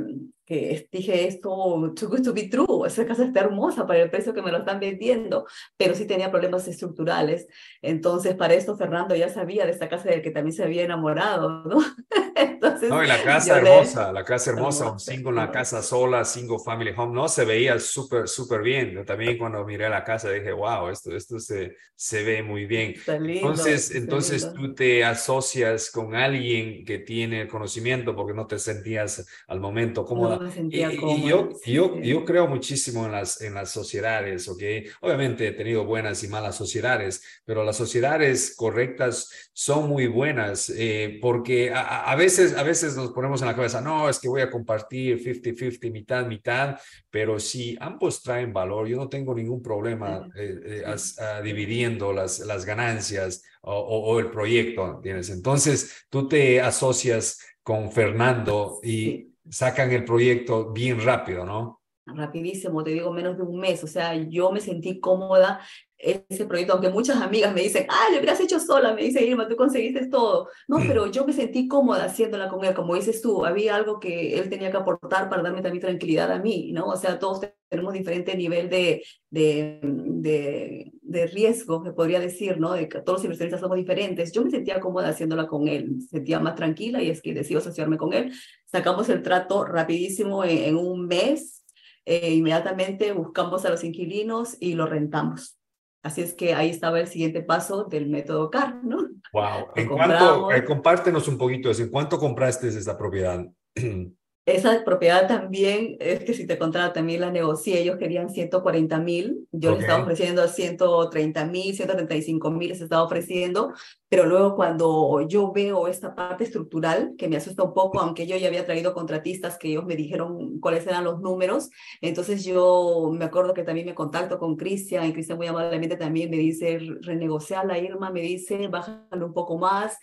que 0.48 0.88
dije 0.90 1.28
esto, 1.28 1.92
too 1.94 2.08
good 2.08 2.22
to 2.22 2.32
be 2.32 2.48
true, 2.48 2.86
esa 2.86 3.06
casa 3.06 3.24
está 3.24 3.40
hermosa 3.40 3.86
para 3.86 4.00
el 4.00 4.10
precio 4.10 4.32
que 4.32 4.40
me 4.40 4.50
lo 4.50 4.56
están 4.56 4.80
vendiendo, 4.80 5.46
pero 5.76 5.94
sí 5.94 6.06
tenía 6.06 6.30
problemas 6.30 6.66
estructurales. 6.66 7.46
Entonces, 7.82 8.34
para 8.34 8.54
esto 8.54 8.74
Fernando 8.74 9.14
ya 9.14 9.28
sabía 9.28 9.66
de 9.66 9.72
esta 9.72 9.90
casa 9.90 10.08
del 10.08 10.22
que 10.22 10.30
también 10.30 10.54
se 10.54 10.64
había 10.64 10.84
enamorado, 10.84 11.64
¿no? 11.64 11.80
Entonces, 12.34 12.88
no, 12.88 13.04
y 13.04 13.06
la 13.06 13.22
casa 13.22 13.58
hermosa, 13.58 14.10
la 14.10 14.24
casa 14.24 14.50
hermosa, 14.52 14.92
un 14.92 14.98
single, 14.98 15.32
una 15.32 15.50
casa 15.50 15.82
sola, 15.82 16.24
single 16.24 16.56
family 16.64 16.94
home, 16.96 17.14
no, 17.14 17.28
se 17.28 17.44
veía 17.44 17.78
súper, 17.78 18.26
súper 18.26 18.62
bien. 18.62 19.04
También 19.04 19.36
cuando 19.36 19.62
miré 19.66 19.90
la 19.90 20.02
casa 20.02 20.30
dije, 20.30 20.52
wow, 20.52 20.88
esto, 20.88 21.14
esto 21.14 21.38
se, 21.38 21.76
se 21.94 22.24
ve 22.24 22.42
muy 22.42 22.64
bien. 22.64 22.94
entonces, 23.06 23.94
entonces 23.94 24.50
tú 24.54 24.74
te 24.74 25.04
asocias 25.04 25.90
con 25.90 26.14
alguien 26.14 26.86
que 26.86 27.00
tiene 27.00 27.42
el 27.42 27.48
conocimiento 27.48 28.16
porque 28.16 28.32
no 28.32 28.46
te 28.46 28.58
sentías 28.58 29.26
al 29.46 29.60
momento 29.60 30.06
cómoda 30.06 30.37
y, 30.70 31.28
yo, 31.28 31.50
yo, 31.64 32.00
yo 32.00 32.24
creo 32.24 32.46
muchísimo 32.46 33.06
en 33.06 33.12
las, 33.12 33.40
en 33.40 33.54
las 33.54 33.70
sociedades, 33.70 34.48
¿ok? 34.48 34.62
Obviamente 35.00 35.48
he 35.48 35.52
tenido 35.52 35.84
buenas 35.84 36.22
y 36.24 36.28
malas 36.28 36.56
sociedades, 36.56 37.22
pero 37.44 37.64
las 37.64 37.76
sociedades 37.76 38.54
correctas 38.56 39.50
son 39.52 39.88
muy 39.88 40.06
buenas 40.06 40.70
eh, 40.70 41.18
porque 41.20 41.72
a, 41.74 42.14
veces, 42.16 42.56
a 42.56 42.62
veces 42.62 42.96
nos 42.96 43.12
ponemos 43.12 43.40
en 43.42 43.48
la 43.48 43.56
cabeza, 43.56 43.80
no, 43.80 44.08
es 44.08 44.18
que 44.18 44.28
voy 44.28 44.40
a 44.40 44.50
compartir 44.50 45.22
50-50, 45.22 45.90
mitad, 45.90 46.26
mitad, 46.26 46.78
pero 47.10 47.38
si 47.38 47.76
ambos 47.80 48.22
traen 48.22 48.52
valor, 48.52 48.86
yo 48.86 48.96
no 48.96 49.08
tengo 49.08 49.34
ningún 49.34 49.62
problema 49.62 50.28
eh, 50.36 50.82
eh, 50.84 51.42
dividiendo 51.42 52.12
las, 52.12 52.40
las 52.40 52.64
ganancias 52.64 53.42
o, 53.62 53.74
o, 53.74 54.18
el 54.20 54.30
proyecto, 54.30 55.00
¿tienes? 55.02 55.30
Entonces, 55.30 56.06
tú 56.08 56.28
te 56.28 56.60
asocias 56.60 57.40
con 57.62 57.92
Fernando 57.92 58.80
y 58.82 59.28
sacan 59.50 59.90
el 59.92 60.04
proyecto 60.04 60.72
bien 60.72 61.02
rápido, 61.02 61.44
¿no? 61.44 61.82
Rapidísimo, 62.06 62.82
te 62.82 62.90
digo, 62.90 63.12
menos 63.12 63.36
de 63.36 63.42
un 63.42 63.60
mes. 63.60 63.84
O 63.84 63.86
sea, 63.86 64.14
yo 64.14 64.50
me 64.50 64.60
sentí 64.60 64.98
cómoda 64.98 65.60
ese 65.98 66.46
proyecto, 66.46 66.74
aunque 66.74 66.90
muchas 66.90 67.20
amigas 67.20 67.52
me 67.52 67.62
dicen, 67.62 67.86
ah, 67.88 68.06
lo 68.12 68.18
hubieras 68.18 68.40
hecho 68.40 68.60
sola, 68.60 68.94
me 68.94 69.02
dice 69.02 69.24
Irma, 69.24 69.48
tú 69.48 69.56
conseguiste 69.56 70.06
todo. 70.06 70.48
No, 70.68 70.78
mm. 70.78 70.86
pero 70.86 71.06
yo 71.10 71.26
me 71.26 71.32
sentí 71.32 71.66
cómoda 71.66 72.04
haciéndola 72.04 72.48
con 72.48 72.64
él, 72.64 72.74
como 72.74 72.94
dices 72.94 73.20
tú, 73.20 73.44
había 73.44 73.74
algo 73.74 73.98
que 73.98 74.38
él 74.38 74.48
tenía 74.48 74.70
que 74.70 74.76
aportar 74.76 75.28
para 75.28 75.42
darme 75.42 75.60
también 75.60 75.82
tranquilidad 75.82 76.30
a 76.30 76.38
mí, 76.38 76.72
¿no? 76.72 76.86
O 76.86 76.96
sea, 76.96 77.18
todos 77.18 77.40
tenemos 77.68 77.92
diferente 77.92 78.36
nivel 78.36 78.70
de, 78.70 79.02
de, 79.28 79.80
de, 79.82 80.92
de 81.02 81.26
riesgo, 81.26 81.84
se 81.84 81.92
podría 81.92 82.20
decir, 82.20 82.58
¿no? 82.58 82.72
De 82.72 82.88
que 82.88 83.00
todos 83.00 83.18
los 83.18 83.24
inversionistas 83.24 83.60
somos 83.60 83.76
diferentes. 83.76 84.32
Yo 84.32 84.44
me 84.44 84.50
sentía 84.50 84.80
cómoda 84.80 85.08
haciéndola 85.08 85.46
con 85.48 85.68
él, 85.68 85.90
me 85.90 86.00
sentía 86.00 86.38
más 86.38 86.54
tranquila 86.54 87.02
y 87.02 87.10
es 87.10 87.20
que 87.20 87.34
decidí 87.34 87.56
asociarme 87.56 87.96
con 87.96 88.12
él. 88.12 88.32
Sacamos 88.66 89.08
el 89.08 89.22
trato 89.22 89.64
rapidísimo 89.64 90.44
en, 90.44 90.76
un 90.76 91.06
mes, 91.06 91.64
eh, 92.04 92.34
inmediatamente 92.34 93.12
buscamos 93.12 93.64
a 93.64 93.70
los 93.70 93.82
inquilinos 93.84 94.56
y 94.60 94.74
lo 94.74 94.86
rentamos. 94.86 95.57
Así 96.02 96.22
es 96.22 96.34
que 96.34 96.54
ahí 96.54 96.70
estaba 96.70 97.00
el 97.00 97.08
siguiente 97.08 97.42
paso 97.42 97.84
del 97.84 98.08
método 98.08 98.50
CAR, 98.50 98.82
¿no? 98.84 99.08
Wow. 99.32 99.68
¿En 99.74 99.88
cuánto, 99.88 100.50
eh, 100.52 100.64
compártenos 100.64 101.28
un 101.28 101.36
poquito 101.36 101.70
¿en 101.70 101.90
cuánto 101.90 102.18
compraste 102.18 102.68
esta 102.68 102.96
propiedad? 102.96 103.44
Esa 104.48 104.82
propiedad 104.82 105.28
también, 105.28 105.98
es 106.00 106.20
que 106.24 106.32
si 106.32 106.46
te 106.46 106.56
contara, 106.56 106.94
también 106.94 107.20
la 107.20 107.30
negocié, 107.30 107.82
ellos 107.82 107.98
querían 107.98 108.30
140 108.30 108.98
mil, 108.98 109.46
yo 109.52 109.72
les 109.72 109.80
estaba 109.80 110.00
ofreciendo 110.00 110.48
130 110.48 111.44
mil, 111.44 111.74
135 111.76 112.50
mil, 112.50 112.70
les 112.70 112.80
estaba 112.80 113.02
ofreciendo, 113.02 113.74
pero 114.08 114.24
luego 114.24 114.56
cuando 114.56 115.20
yo 115.28 115.52
veo 115.52 115.86
esta 115.86 116.14
parte 116.14 116.44
estructural, 116.44 117.12
que 117.18 117.28
me 117.28 117.36
asusta 117.36 117.62
un 117.62 117.74
poco, 117.74 118.00
aunque 118.00 118.26
yo 118.26 118.38
ya 118.38 118.48
había 118.48 118.64
traído 118.64 118.94
contratistas 118.94 119.58
que 119.58 119.68
ellos 119.68 119.84
me 119.84 119.96
dijeron 119.96 120.58
cuáles 120.60 120.86
eran 120.86 121.04
los 121.04 121.20
números, 121.20 121.68
entonces 122.00 122.42
yo 122.42 123.10
me 123.12 123.26
acuerdo 123.26 123.52
que 123.52 123.64
también 123.64 123.84
me 123.84 123.94
contacto 123.94 124.38
con 124.38 124.56
Cristian, 124.56 125.04
y 125.04 125.12
Cristian 125.12 125.36
muy 125.36 125.48
amablemente 125.48 125.96
también 125.96 126.30
me 126.30 126.38
dice, 126.38 126.78
renegociar 127.02 127.66
la 127.66 127.78
Irma, 127.78 128.10
me 128.10 128.22
dice, 128.22 128.68
bájalo 128.68 129.26
un 129.26 129.34
poco 129.34 129.58
más, 129.58 129.98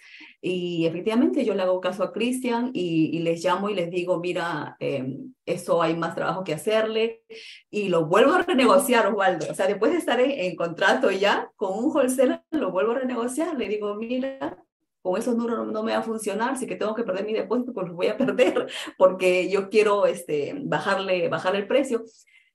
y 0.47 0.85
efectivamente 0.85 1.43
yo 1.43 1.55
le 1.55 1.63
hago 1.63 1.81
caso 1.81 2.03
a 2.03 2.13
Cristian 2.13 2.69
y, 2.71 3.17
les 3.19 3.43
llamo 3.43 3.67
y 3.67 3.73
les 3.73 3.89
digo, 3.89 4.19
mira, 4.19 4.77
eh, 4.79 5.17
eso 5.43 5.81
hay 5.81 5.95
más 5.97 6.13
trabajo 6.13 6.43
que 6.43 6.53
hacerle, 6.53 7.23
y 7.71 7.89
lo 7.89 8.05
vuelvo 8.05 8.33
a 8.33 8.43
renegociar, 8.43 9.07
Osvaldo, 9.07 9.47
o 9.49 9.55
sea, 9.55 9.65
después 9.65 9.91
de 9.91 9.97
estar 9.97 10.19
en, 10.19 10.29
en 10.29 10.55
contrato 10.55 11.09
ya 11.09 11.49
con 11.55 11.83
un 11.83 11.91
wholesaler, 11.91 12.43
lo 12.51 12.71
vuelvo 12.71 12.91
a 12.91 12.99
renegociar, 12.99 13.57
le 13.57 13.67
digo, 13.67 13.95
mira, 13.95 14.63
con 15.01 15.19
esos 15.19 15.35
números 15.35 15.65
no, 15.65 15.81
me 15.81 15.93
va 15.93 15.99
a 15.99 16.03
funcionar, 16.03 16.57
si 16.59 16.67
que 16.67 16.75
tengo 16.75 16.93
que 16.93 17.03
perder 17.03 17.25
mi 17.25 17.33
depósito, 17.33 17.73
pues 17.73 17.87
lo 17.87 17.95
voy 17.95 18.07
a 18.07 18.17
perder, 18.17 18.67
porque 18.99 19.49
yo 19.49 19.69
quiero 19.69 20.05
este, 20.05 20.55
bajarle, 20.63 21.27
bajarle 21.27 21.61
el 21.61 21.67
precio. 21.67 22.03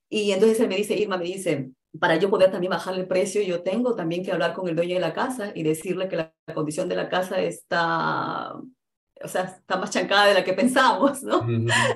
Y 0.09 0.31
entonces 0.31 0.61
él 0.61 0.69
me 0.69 0.77
dice, 0.77 0.95
Irma, 0.95 1.17
me 1.17 1.25
dice, 1.25 1.71
para 1.99 2.17
yo 2.17 2.31
poder 2.31 2.51
también 2.51 2.71
bajarle 2.71 3.01
el 3.01 3.09
precio, 3.09 3.43
yo 3.43 3.63
tengo 3.63 3.95
también 3.97 4.25
que 4.25 4.33
hablar 4.33 4.55
con 4.55 4.69
el 4.69 4.77
dueño 4.77 4.95
de 4.95 5.01
la 5.01 5.13
casa 5.13 5.53
y 5.55 5.63
decirle 5.63 6.09
que 6.09 6.17
la, 6.17 6.35
condición 6.55 6.89
de 6.89 6.97
la 6.97 7.09
casa 7.09 7.41
está 7.41 8.55
o 9.23 9.29
sea, 9.29 9.43
está 9.43 9.77
más 9.77 9.91
chancada 9.91 10.27
de 10.27 10.35
la 10.35 10.45
que 10.45 10.53
pensamos, 10.55 11.23
¿no? 11.23 11.47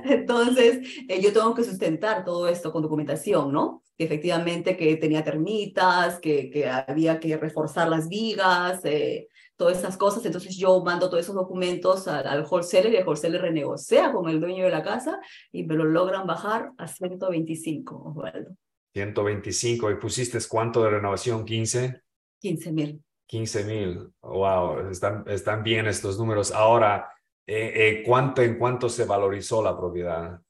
Entonces, 0.04 0.80
eh, 1.08 1.20
yo 1.22 1.32
tengo 1.32 1.54
que 1.54 1.64
sustentar 1.64 2.24
todo 2.24 2.48
esto 2.48 2.72
con 2.72 2.82
documentación, 2.82 3.52
¿no? 3.52 3.82
Que 3.96 4.04
efectivamente 4.04 4.76
que 4.76 4.96
tenía 4.96 5.24
termitas, 5.24 6.20
que, 6.20 6.50
que 6.50 6.68
había 6.68 7.18
que 7.20 7.36
reforzar 7.36 7.88
las 7.88 8.08
vigas, 8.08 8.84
eh, 8.84 9.28
todas 9.56 9.78
esas 9.78 9.96
cosas. 9.96 10.26
Entonces 10.26 10.56
yo 10.56 10.82
mando 10.84 11.08
todos 11.08 11.22
esos 11.22 11.34
documentos 11.34 12.08
al, 12.08 12.26
al, 12.26 12.44
wholesaler 12.44 12.92
y 12.92 12.96
el 12.96 13.06
wholesaler 13.06 13.40
renegocia 13.40 14.12
con 14.12 14.28
el 14.28 14.40
dueño 14.40 14.64
de 14.64 14.70
la 14.70 14.82
casa 14.82 15.18
y 15.50 15.64
me 15.64 15.76
lo 15.76 15.84
logran 15.84 16.26
bajar 16.26 16.72
a 16.76 16.88
125, 16.88 18.02
Osvaldo. 18.04 18.56
125. 18.94 19.90
¿Y 19.90 19.96
pusiste 19.96 20.38
cuánto 20.48 20.82
de 20.82 20.90
renovación? 20.90 21.44
¿15? 21.44 22.00
15 22.40 22.72
mil. 22.72 23.02
15 23.26 23.64
mil. 23.64 24.08
Wow, 24.22 24.88
están, 24.90 25.24
están 25.26 25.62
bien 25.62 25.86
estos 25.86 26.18
números. 26.18 26.52
Ahora, 26.52 27.10
eh, 27.46 27.72
eh, 27.74 28.02
¿cuánto 28.06 28.42
en 28.42 28.56
cuánto 28.56 28.88
se 28.88 29.04
valorizó 29.04 29.62
la 29.62 29.76
propiedad? 29.76 30.40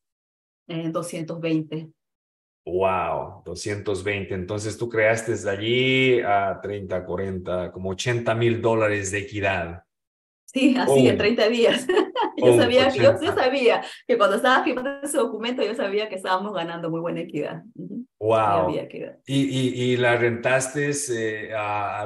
En 0.69 0.93
220. 0.93 1.91
Wow, 2.67 3.43
220. 3.45 4.35
Entonces 4.35 4.77
tú 4.77 4.89
creaste 4.89 5.33
desde 5.33 5.51
allí 5.51 6.21
a 6.21 6.61
30, 6.63 7.05
40, 7.05 7.73
como 7.73 7.91
80 7.91 8.35
mil 8.35 8.61
dólares 8.61 9.11
de 9.11 9.19
equidad. 9.19 9.85
Sí, 10.47 10.77
así 10.79 11.09
en 11.09 11.19
30 11.19 11.49
días. 11.49 11.87
yo, 12.37 12.57
sabía, 12.57 12.89
yo, 12.91 13.19
sabía 13.19 13.83
que 14.07 14.17
cuando 14.17 14.37
estaba 14.37 14.63
firmando 14.63 14.91
ese 15.03 15.19
documento, 15.19 15.63
yo 15.63 15.75
sabía 15.75 16.09
que 16.09 16.15
estábamos 16.15 16.55
ganando 16.55 16.91
muy 16.91 17.01
buena 17.01 17.21
equidad. 17.21 17.63
Wow. 18.25 18.71
¿Y, 19.27 19.43
y, 19.43 19.93
y 19.93 19.97
la 19.99 20.17
rentaste 20.17 20.93
eh, 21.11 21.51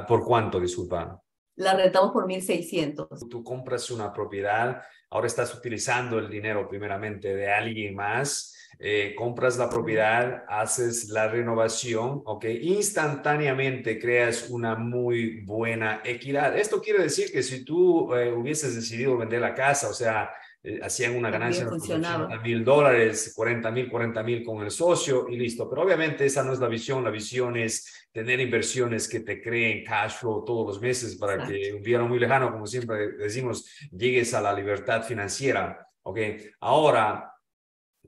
por 0.05 0.25
cuánto, 0.25 0.59
disculpa? 0.59 1.21
La 1.55 1.73
rentamos 1.75 2.11
por 2.11 2.27
1.600. 2.27 3.29
Tú 3.29 3.41
compras 3.41 3.89
una 3.89 4.11
propiedad, 4.11 4.81
ahora 5.09 5.27
estás 5.27 5.55
utilizando 5.55 6.19
el 6.19 6.29
dinero 6.29 6.67
primeramente 6.67 7.33
de 7.33 7.49
alguien 7.49 7.95
más 7.95 8.53
eh, 8.81 9.13
compras 9.13 9.57
la 9.57 9.69
propiedad, 9.69 10.45
haces 10.47 11.09
la 11.09 11.27
renovación, 11.27 12.21
¿ok? 12.23 12.45
Instantáneamente 12.61 13.99
creas 13.99 14.49
una 14.49 14.75
muy 14.75 15.41
buena 15.41 16.01
equidad. 16.05 16.57
Esto 16.57 16.81
quiere 16.81 17.03
decir 17.03 17.29
que 17.29 17.43
si 17.43 17.65
tú 17.65 18.13
eh, 18.15 18.31
hubieses 18.31 18.75
decidido 18.75 19.17
vender 19.17 19.41
la 19.41 19.53
casa, 19.53 19.89
o 19.89 19.93
sea, 19.93 20.29
eh, 20.61 20.79
hacían 20.83 21.15
una 21.15 21.29
ganancia 21.29 21.63
de 21.63 21.71
80 21.71 22.39
mil 22.41 22.65
dólares, 22.65 23.33
40 23.35 23.71
mil, 23.71 23.89
40 23.89 24.23
mil 24.23 24.43
con 24.43 24.61
el 24.63 24.71
socio 24.71 25.27
y 25.29 25.37
listo. 25.37 25.69
Pero 25.69 25.83
obviamente 25.83 26.25
esa 26.25 26.43
no 26.43 26.51
es 26.51 26.59
la 26.59 26.67
visión. 26.67 27.03
La 27.03 27.11
visión 27.11 27.55
es 27.55 28.07
tener 28.11 28.39
inversiones 28.39 29.07
que 29.07 29.21
te 29.21 29.41
creen 29.41 29.83
cash 29.85 30.17
flow 30.19 30.43
todos 30.43 30.67
los 30.67 30.81
meses 30.81 31.15
para 31.15 31.47
que 31.47 31.73
un 31.73 31.81
día 31.81 31.97
no 31.97 32.07
muy 32.07 32.19
lejano, 32.19 32.51
como 32.51 32.67
siempre 32.67 33.13
decimos, 33.13 33.69
llegues 33.91 34.33
a 34.33 34.41
la 34.41 34.53
libertad 34.53 35.03
financiera. 35.03 35.87
¿ok? 36.03 36.19
Ahora, 36.59 37.33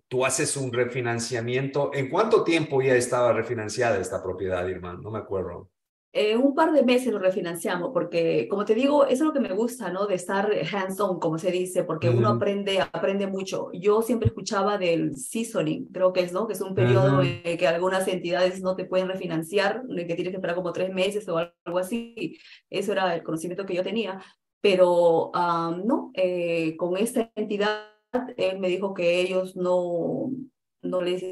tú 0.07 0.25
haces 0.25 0.57
un 0.57 0.73
refinanciamiento. 0.73 1.91
¿En 1.93 2.09
cuánto 2.09 2.43
tiempo 2.43 2.81
ya 2.81 2.95
estaba 2.95 3.31
refinanciada 3.31 3.97
esta 3.97 4.21
propiedad, 4.21 4.67
Irma? 4.67 4.99
No 5.01 5.09
me 5.09 5.19
acuerdo. 5.19 5.69
Eh, 6.13 6.35
un 6.35 6.53
par 6.53 6.73
de 6.73 6.83
meses 6.83 7.13
lo 7.13 7.19
refinanciamos, 7.19 7.91
porque 7.93 8.47
como 8.49 8.65
te 8.65 8.75
digo, 8.75 9.05
eso 9.05 9.13
es 9.13 9.21
lo 9.21 9.33
que 9.33 9.39
me 9.39 9.53
gusta, 9.53 9.91
¿no? 9.91 10.07
De 10.07 10.15
estar 10.15 10.51
hands-on, 10.71 11.19
como 11.19 11.37
se 11.37 11.51
dice, 11.51 11.85
porque 11.85 12.09
uno 12.09 12.27
aprende, 12.27 12.79
aprende 12.81 13.27
mucho. 13.27 13.69
Yo 13.73 14.01
siempre 14.01 14.27
escuchaba 14.27 14.77
del 14.77 15.15
seasoning, 15.15 15.85
creo 15.85 16.11
que 16.11 16.21
es, 16.21 16.33
¿no? 16.33 16.47
Que 16.47 16.53
es 16.53 16.61
un 16.61 16.75
periodo 16.75 17.21
en 17.23 17.57
que 17.57 17.67
algunas 17.67 18.07
entidades 18.09 18.61
no 18.61 18.75
te 18.75 18.85
pueden 18.85 19.07
refinanciar, 19.07 19.83
que 19.87 20.15
tienes 20.15 20.31
que 20.31 20.37
esperar 20.37 20.55
como 20.55 20.73
tres 20.73 20.93
meses 20.93 21.27
o 21.29 21.37
algo 21.37 21.79
así. 21.79 22.37
Eso 22.69 22.91
era 22.91 23.15
el 23.15 23.23
conocimiento 23.23 23.65
que 23.65 23.75
yo 23.75 23.83
tenía. 23.83 24.21
Pero 24.59 25.31
no, 25.33 26.11
eh, 26.13 26.75
con 26.77 26.97
esta 26.97 27.31
entidad 27.35 27.87
él 28.35 28.59
me 28.59 28.67
dijo 28.67 28.93
que 28.93 29.21
ellos 29.21 29.55
no, 29.55 30.29
no 30.81 31.01
les 31.01 31.23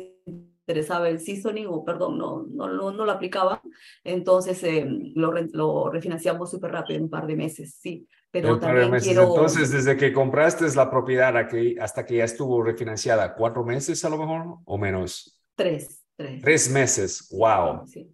interesaba 0.69 1.09
el 1.09 1.19
seasoning 1.19 1.65
o 1.67 1.83
perdón, 1.83 2.19
no, 2.19 2.45
no, 2.47 2.67
no, 2.67 2.91
no 2.91 3.05
lo 3.05 3.11
aplicaba. 3.11 3.59
Entonces 4.03 4.63
eh, 4.63 4.85
lo, 5.15 5.33
lo 5.51 5.89
refinanciamos 5.89 6.51
súper 6.51 6.71
rápido 6.71 6.97
en 6.97 7.03
un 7.05 7.09
par 7.09 7.25
de 7.25 7.35
meses, 7.35 7.75
sí. 7.81 8.07
Pero 8.29 8.59
también 8.59 8.91
quiero... 8.99 9.23
Entonces, 9.23 9.71
desde 9.71 9.97
que 9.97 10.13
compraste 10.13 10.65
la 10.75 10.91
propiedad 10.91 11.33
hasta 11.81 12.05
que 12.05 12.17
ya 12.17 12.23
estuvo 12.25 12.61
refinanciada, 12.61 13.33
¿cuatro 13.33 13.63
meses 13.63 14.05
a 14.05 14.09
lo 14.09 14.19
mejor 14.19 14.59
o 14.63 14.77
menos? 14.77 15.41
Tres, 15.55 16.05
tres. 16.15 16.41
Tres 16.43 16.71
meses, 16.71 17.27
wow. 17.31 17.87
Sí, 17.87 18.13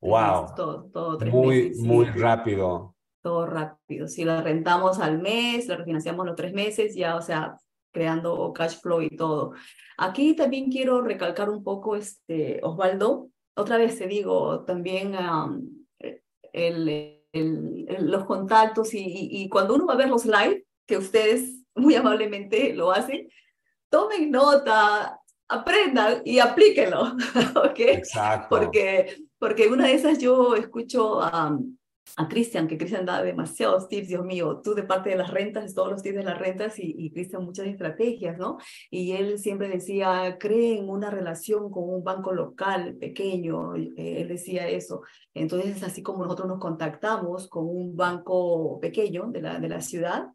Wow. 0.00 0.54
todo, 0.54 0.90
todo 0.92 1.16
tres 1.16 1.32
muy, 1.32 1.72
muy 1.76 2.04
rápido. 2.04 2.94
Todo 3.22 3.46
rápido. 3.46 4.06
Si 4.06 4.22
la 4.22 4.42
rentamos 4.42 4.98
al 5.00 5.22
mes, 5.22 5.66
la 5.66 5.76
refinanciamos 5.76 6.26
los 6.26 6.36
tres 6.36 6.52
meses, 6.52 6.94
ya, 6.94 7.16
o 7.16 7.22
sea, 7.22 7.56
creando 7.94 8.52
cash 8.52 8.80
flow 8.80 9.00
y 9.00 9.16
todo. 9.16 9.54
Aquí 9.96 10.34
también 10.34 10.70
quiero 10.70 11.00
recalcar 11.00 11.48
un 11.48 11.62
poco, 11.62 11.94
este, 11.94 12.60
Osvaldo, 12.62 13.30
otra 13.54 13.78
vez 13.78 13.96
te 13.96 14.08
digo, 14.08 14.64
también 14.64 15.14
el, 16.52 17.22
los 18.00 18.24
contactos 18.24 18.92
y, 18.94 19.28
y, 19.30 19.48
cuando 19.48 19.74
uno 19.74 19.86
va 19.86 19.94
a 19.94 19.98
ver 19.98 20.08
los 20.08 20.26
live, 20.26 20.66
que 20.86 20.96
ustedes 20.96 21.62
muy 21.74 21.94
amablemente 21.94 22.74
lo 22.74 22.90
hacen, 22.90 23.28
tomen 23.88 24.30
nota, 24.30 25.20
aprendan 25.48 26.22
y 26.24 26.40
aplíquenlo, 26.40 27.16
¿ok? 27.54 27.78
Exacto. 27.78 28.48
Porque, 28.50 29.24
porque 29.38 29.68
una 29.68 29.86
de 29.86 29.94
esas 29.94 30.18
yo 30.18 30.56
escucho 30.56 31.22
a 31.22 31.56
a 32.16 32.28
Cristian, 32.28 32.68
que 32.68 32.78
Cristian 32.78 33.06
da 33.06 33.22
demasiados 33.22 33.88
tips, 33.88 34.08
Dios 34.08 34.24
mío, 34.24 34.60
tú 34.62 34.74
de 34.74 34.84
parte 34.84 35.10
de 35.10 35.16
las 35.16 35.30
rentas, 35.30 35.74
todos 35.74 35.90
los 35.90 36.02
tips 36.02 36.16
de 36.16 36.24
las 36.24 36.38
rentas 36.38 36.78
y, 36.78 36.94
y 36.96 37.10
Cristian 37.10 37.44
muchas 37.44 37.66
estrategias, 37.66 38.38
¿no? 38.38 38.58
Y 38.90 39.12
él 39.12 39.38
siempre 39.38 39.68
decía, 39.68 40.36
creen 40.38 40.88
una 40.88 41.10
relación 41.10 41.70
con 41.70 41.88
un 41.88 42.04
banco 42.04 42.32
local 42.32 42.96
pequeño, 42.96 43.74
eh, 43.76 44.22
él 44.22 44.28
decía 44.28 44.68
eso. 44.68 45.02
Entonces, 45.34 45.82
así 45.82 46.02
como 46.02 46.24
nosotros 46.24 46.48
nos 46.48 46.60
contactamos 46.60 47.48
con 47.48 47.66
un 47.66 47.96
banco 47.96 48.78
pequeño 48.80 49.26
de 49.28 49.42
la, 49.42 49.58
de 49.58 49.68
la 49.68 49.80
ciudad 49.80 50.28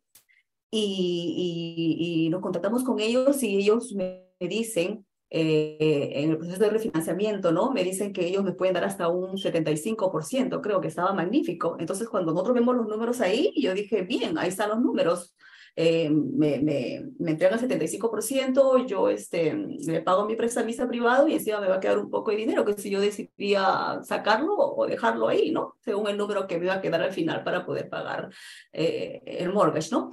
y, 0.72 2.28
nos 2.32 2.42
contactamos 2.42 2.84
con 2.84 3.00
ellos 3.00 3.42
y 3.44 3.58
ellos 3.58 3.94
me 3.94 4.28
dicen, 4.40 5.06
eh, 5.32 6.12
en 6.16 6.32
el 6.32 6.38
proceso 6.38 6.60
de 6.60 6.70
refinanciamiento, 6.72 7.52
¿no? 7.52 7.72
Me 7.72 7.84
dicen 7.84 8.14
que 8.14 8.26
ellos 8.26 8.44
me 8.44 8.54
pueden 8.54 8.74
dar 8.74 8.86
hasta 8.86 9.10
un 9.10 9.38
75%, 9.38 10.62
creo 10.62 10.82
que 10.82 10.88
estaba 10.88 11.14
magnífico. 11.14 11.78
Entonces, 11.80 12.10
cuando 12.10 12.32
nosotros 12.32 12.56
vemos 12.56 12.76
los 12.76 12.88
números 12.88 13.22
ahí, 13.22 13.54
yo 13.56 13.74
dije, 13.74 14.02
bien, 14.02 14.38
ahí 14.38 14.50
están 14.50 14.70
los 14.70 14.82
números. 14.82 15.36
Eh, 15.76 16.10
me, 16.10 16.60
me, 16.60 17.06
me, 17.20 17.32
entregan 17.32 17.60
el 17.60 17.70
75%, 17.70 18.86
yo 18.86 19.08
este, 19.08 19.54
le 19.54 20.02
pago 20.02 20.26
mi 20.26 20.36
prestamista 20.36 20.88
privado 20.88 21.28
y 21.28 21.34
encima 21.34 21.62
me 21.62 21.70
va 21.70 21.76
a 21.76 21.80
quedar 21.80 22.00
un 22.00 22.10
poco 22.10 22.32
de 22.32 22.38
dinero, 22.38 22.66
que 22.66 22.74
si 22.74 22.90
yo 22.90 23.00
decidía 23.00 24.00
sacarlo 24.04 24.56
o 24.58 24.86
dejarlo 24.88 25.28
ahí, 25.28 25.52
¿no? 25.52 25.76
Según 25.80 26.08
el 26.10 26.18
número 26.18 26.48
que 26.48 26.60
me 26.60 26.66
va 26.66 26.76
a 26.76 26.82
quedar 26.82 27.02
al 27.02 27.14
final 27.14 27.44
para 27.44 27.66
poder 27.66 27.88
pagar 27.88 28.30
eh, 28.74 29.22
el 29.26 29.54
mortgage, 29.54 29.90
¿no? 29.92 30.12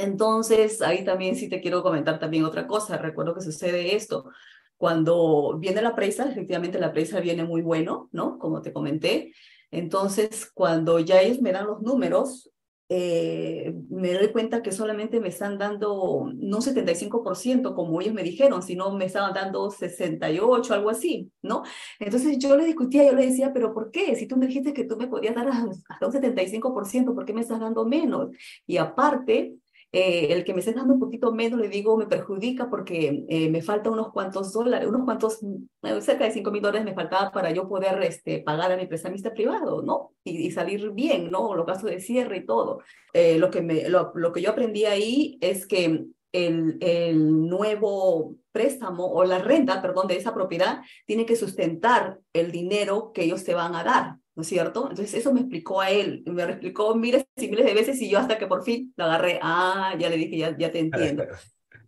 Entonces, 0.00 0.80
ahí 0.82 1.04
también 1.04 1.36
sí 1.36 1.48
te 1.48 1.60
quiero 1.60 1.82
comentar 1.82 2.18
también 2.18 2.44
otra 2.44 2.66
cosa. 2.66 2.96
Recuerdo 2.96 3.34
que 3.34 3.42
sucede 3.42 3.94
esto. 3.94 4.30
Cuando 4.76 5.58
viene 5.58 5.82
la 5.82 5.94
presa, 5.94 6.30
efectivamente 6.30 6.78
la 6.78 6.92
presa 6.92 7.20
viene 7.20 7.44
muy 7.44 7.62
bueno, 7.62 8.08
¿no? 8.12 8.38
Como 8.38 8.62
te 8.62 8.72
comenté. 8.72 9.32
Entonces, 9.70 10.50
cuando 10.52 10.98
ya 11.00 11.20
ellos 11.20 11.40
me 11.42 11.52
dan 11.52 11.66
los 11.66 11.82
números, 11.82 12.50
eh, 12.92 13.72
me 13.88 14.14
doy 14.14 14.32
cuenta 14.32 14.62
que 14.62 14.72
solamente 14.72 15.20
me 15.20 15.28
están 15.28 15.58
dando 15.58 16.28
no 16.34 16.60
75% 16.60 17.76
como 17.76 18.00
ellos 18.00 18.14
me 18.14 18.24
dijeron, 18.24 18.64
sino 18.64 18.90
me 18.90 19.04
estaban 19.04 19.32
dando 19.32 19.70
68, 19.70 20.74
algo 20.74 20.90
así, 20.90 21.30
¿no? 21.40 21.62
Entonces 22.00 22.36
yo 22.38 22.56
le 22.56 22.64
discutía, 22.64 23.04
yo 23.04 23.12
le 23.12 23.26
decía, 23.26 23.52
pero 23.52 23.72
¿por 23.72 23.92
qué? 23.92 24.16
Si 24.16 24.26
tú 24.26 24.36
me 24.36 24.48
dijiste 24.48 24.72
que 24.72 24.84
tú 24.84 24.96
me 24.96 25.06
podías 25.06 25.36
dar 25.36 25.46
hasta 25.48 26.06
un 26.06 26.12
75%, 26.12 27.14
¿por 27.14 27.24
qué 27.24 27.32
me 27.32 27.42
estás 27.42 27.60
dando 27.60 27.84
menos? 27.84 28.30
Y 28.66 28.78
aparte, 28.78 29.54
eh, 29.92 30.32
el 30.32 30.44
que 30.44 30.54
me 30.54 30.60
esté 30.60 30.72
dando 30.72 30.94
un 30.94 31.00
poquito 31.00 31.32
menos, 31.32 31.58
le 31.58 31.68
digo, 31.68 31.96
me 31.96 32.06
perjudica 32.06 32.70
porque 32.70 33.24
eh, 33.28 33.50
me 33.50 33.60
falta 33.60 33.90
unos 33.90 34.12
cuantos 34.12 34.52
dólares, 34.52 34.88
unos 34.88 35.04
cuantos, 35.04 35.40
eh, 35.82 36.00
cerca 36.00 36.24
de 36.24 36.30
5 36.30 36.50
mil 36.52 36.62
dólares 36.62 36.84
me 36.84 36.94
faltaba 36.94 37.32
para 37.32 37.50
yo 37.50 37.68
poder 37.68 38.00
este, 38.04 38.40
pagar 38.40 38.70
a 38.70 38.76
mi 38.76 38.86
prestamista 38.86 39.32
privado, 39.34 39.82
¿no? 39.82 40.12
Y, 40.22 40.50
salir 40.52 40.90
bien, 40.92 41.30
¿no? 41.30 41.54
Los 41.54 41.66
gastos 41.66 41.90
de 41.90 42.00
cierre 42.00 42.38
y 42.38 42.46
todo. 42.46 42.82
lo, 43.14 43.50
que 43.50 43.62
me, 43.62 43.88
lo, 43.88 44.12
lo 44.14 44.32
que 44.32 44.42
yo 44.42 44.50
aprendí 44.50 44.84
ahí 44.84 45.38
es 45.40 45.66
que 45.66 46.06
el, 46.32 46.78
el, 46.80 47.48
nuevo 47.48 48.36
préstamo 48.52 49.06
o 49.06 49.24
la 49.24 49.38
renta, 49.38 49.82
perdón, 49.82 50.06
de 50.06 50.16
esa 50.16 50.32
propiedad 50.32 50.82
tiene 51.06 51.26
que 51.26 51.34
sustentar 51.34 52.20
el 52.32 52.52
dinero 52.52 53.10
que 53.12 53.24
ellos 53.24 53.42
te 53.42 53.54
van 53.54 53.74
a 53.74 53.82
dar. 53.82 54.19
¿No 54.40 54.42
es 54.42 54.48
cierto? 54.48 54.88
Entonces 54.88 55.12
eso 55.12 55.34
me 55.34 55.40
explicó 55.40 55.82
a 55.82 55.90
él, 55.90 56.22
me 56.24 56.42
explicó 56.44 56.94
miles 56.94 57.26
y 57.36 57.48
miles 57.48 57.66
de 57.66 57.74
veces 57.74 58.00
y 58.00 58.08
yo 58.08 58.18
hasta 58.18 58.38
que 58.38 58.46
por 58.46 58.64
fin 58.64 58.90
lo 58.96 59.04
agarré, 59.04 59.38
ah, 59.42 59.94
ya 59.98 60.08
le 60.08 60.16
dije, 60.16 60.38
ya, 60.38 60.56
ya 60.56 60.72
te 60.72 60.78
entiendo. 60.78 61.24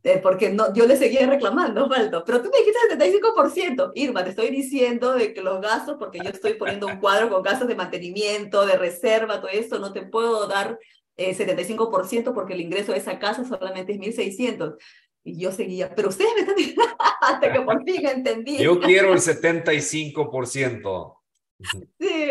Eh, 0.05 0.21
porque 0.23 0.51
no, 0.51 0.75
yo 0.75 0.87
le 0.87 0.97
seguía 0.97 1.27
reclamando, 1.27 1.89
Falto, 1.89 2.25
pero 2.27 2.43
tú 2.43 2.51
me 2.51 2.59
dijiste 2.59 2.99
75%. 2.99 3.93
Irma, 3.95 4.23
te 4.23 4.29
estoy 4.31 4.51
diciendo 4.51 5.15
de 5.15 5.33
que 5.33 5.41
los 5.41 5.63
gastos, 5.63 5.97
porque 5.99 6.19
yo 6.19 6.29
estoy 6.29 6.55
poniendo 6.55 6.89
un 6.89 6.99
cuadro 6.99 7.31
con 7.31 7.43
gastos 7.43 7.69
de 7.69 7.75
mantenimiento, 7.75 8.67
de 8.67 8.77
reserva, 8.77 9.41
todo 9.41 9.51
esto, 9.51 9.79
no 9.79 9.95
te 9.95 10.03
puedo 10.03 10.47
dar 10.47 10.79
eh, 11.17 11.35
75% 11.35 12.35
porque 12.35 12.53
el 12.53 12.61
ingreso 12.61 12.93
de 12.93 12.99
esa 12.99 13.19
casa 13.19 13.47
solamente 13.47 13.93
es 13.93 13.99
1.600. 13.99 14.77
Y 15.25 15.39
yo 15.39 15.53
seguía, 15.53 15.95
pero 15.95 16.11
ustedes 16.11 16.33
me 16.35 16.41
están 16.41 16.57
diciendo, 16.57 16.83
hasta 17.21 17.51
que 17.51 17.61
por 17.61 17.83
fin 17.85 18.05
entendí. 18.05 18.59
Yo 18.59 18.79
quiero 18.81 19.13
el 19.13 19.21
75%. 19.21 21.22
Sí, 21.99 22.29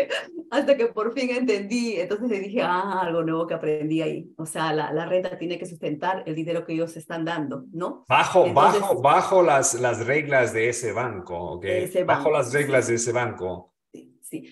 hasta 0.50 0.76
que 0.76 0.86
por 0.86 1.12
fin 1.12 1.30
entendí. 1.30 1.96
Entonces 2.00 2.28
le 2.28 2.40
dije, 2.40 2.62
ah, 2.62 3.00
algo 3.00 3.22
nuevo 3.22 3.46
que 3.46 3.54
aprendí 3.54 4.02
ahí. 4.02 4.32
O 4.36 4.46
sea, 4.46 4.72
la, 4.72 4.92
la 4.92 5.06
renta 5.06 5.38
tiene 5.38 5.58
que 5.58 5.66
sustentar 5.66 6.22
el 6.26 6.34
dinero 6.34 6.64
que 6.64 6.74
ellos 6.74 6.96
están 6.96 7.24
dando, 7.24 7.64
¿no? 7.72 8.04
Bajo, 8.08 8.52
bajo, 8.52 9.00
bajo 9.00 9.42
las, 9.42 9.74
las 9.74 10.06
reglas 10.06 10.52
de 10.52 10.68
ese 10.68 10.92
banco, 10.92 11.52
¿ok? 11.52 11.66
bajo 12.06 12.30
las 12.30 12.52
reglas 12.52 12.88
de 12.88 12.94
ese 12.94 13.12
banco. 13.12 13.74
Sí, 13.92 14.18
sí. 14.22 14.50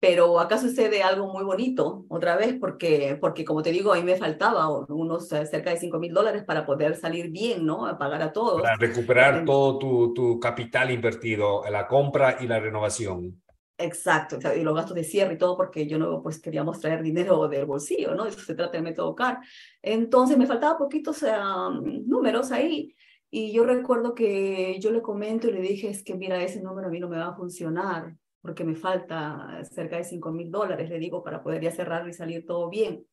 Pero 0.00 0.38
acá 0.38 0.58
sucede 0.58 1.02
algo 1.02 1.32
muy 1.32 1.42
bonito, 1.42 2.04
otra 2.08 2.36
vez, 2.36 2.54
porque, 2.60 3.18
porque 3.20 3.44
como 3.44 3.62
te 3.62 3.72
digo, 3.72 3.92
a 3.92 3.96
mí 3.96 4.04
me 4.04 4.14
faltaba 4.14 4.68
unos 4.68 5.32
eh, 5.32 5.44
cerca 5.44 5.70
de 5.70 5.76
5 5.76 5.98
mil 5.98 6.14
dólares 6.14 6.44
para 6.44 6.64
poder 6.64 6.94
salir 6.94 7.30
bien, 7.30 7.66
¿no? 7.66 7.84
A 7.84 7.98
pagar 7.98 8.22
a 8.22 8.32
todos. 8.32 8.62
Para 8.62 8.76
recuperar 8.76 9.44
todo 9.44 9.76
tu, 9.76 10.14
tu 10.14 10.38
capital 10.38 10.92
invertido, 10.92 11.64
la 11.68 11.88
compra 11.88 12.36
y 12.40 12.46
la 12.46 12.60
renovación. 12.60 13.42
Exacto, 13.80 14.38
y 14.56 14.64
los 14.64 14.74
gastos 14.74 14.96
de 14.96 15.04
cierre 15.04 15.34
y 15.34 15.38
todo, 15.38 15.56
porque 15.56 15.86
yo 15.86 16.00
no 16.00 16.20
pues 16.20 16.40
queríamos 16.40 16.80
traer 16.80 17.00
dinero 17.00 17.46
del 17.46 17.64
bolsillo, 17.64 18.12
¿no? 18.12 18.26
Eso 18.26 18.40
se 18.40 18.56
trata 18.56 18.72
del 18.72 18.82
método 18.82 19.14
CAR. 19.14 19.38
Entonces 19.80 20.36
me 20.36 20.48
faltaba 20.48 20.76
poquitos 20.76 21.24
números 21.72 22.50
ahí. 22.50 22.92
Y 23.30 23.52
yo 23.52 23.64
recuerdo 23.64 24.16
que 24.16 24.80
yo 24.80 24.90
le 24.90 25.00
comento 25.00 25.48
y 25.48 25.52
le 25.52 25.60
dije, 25.60 25.90
es 25.90 26.02
que 26.02 26.16
mira, 26.16 26.42
ese 26.42 26.60
número 26.60 26.88
a 26.88 26.90
mí 26.90 26.98
no 26.98 27.08
me 27.08 27.18
va 27.18 27.28
a 27.28 27.36
funcionar, 27.36 28.16
porque 28.40 28.64
me 28.64 28.74
falta 28.74 29.62
cerca 29.70 29.96
de 29.96 30.04
5 30.04 30.32
mil 30.32 30.50
dólares, 30.50 30.90
le 30.90 30.98
digo, 30.98 31.22
para 31.22 31.40
poder 31.40 31.62
ya 31.62 31.70
cerrar 31.70 32.08
y 32.08 32.12
salir 32.12 32.44
todo 32.46 32.68
bien. 32.68 33.06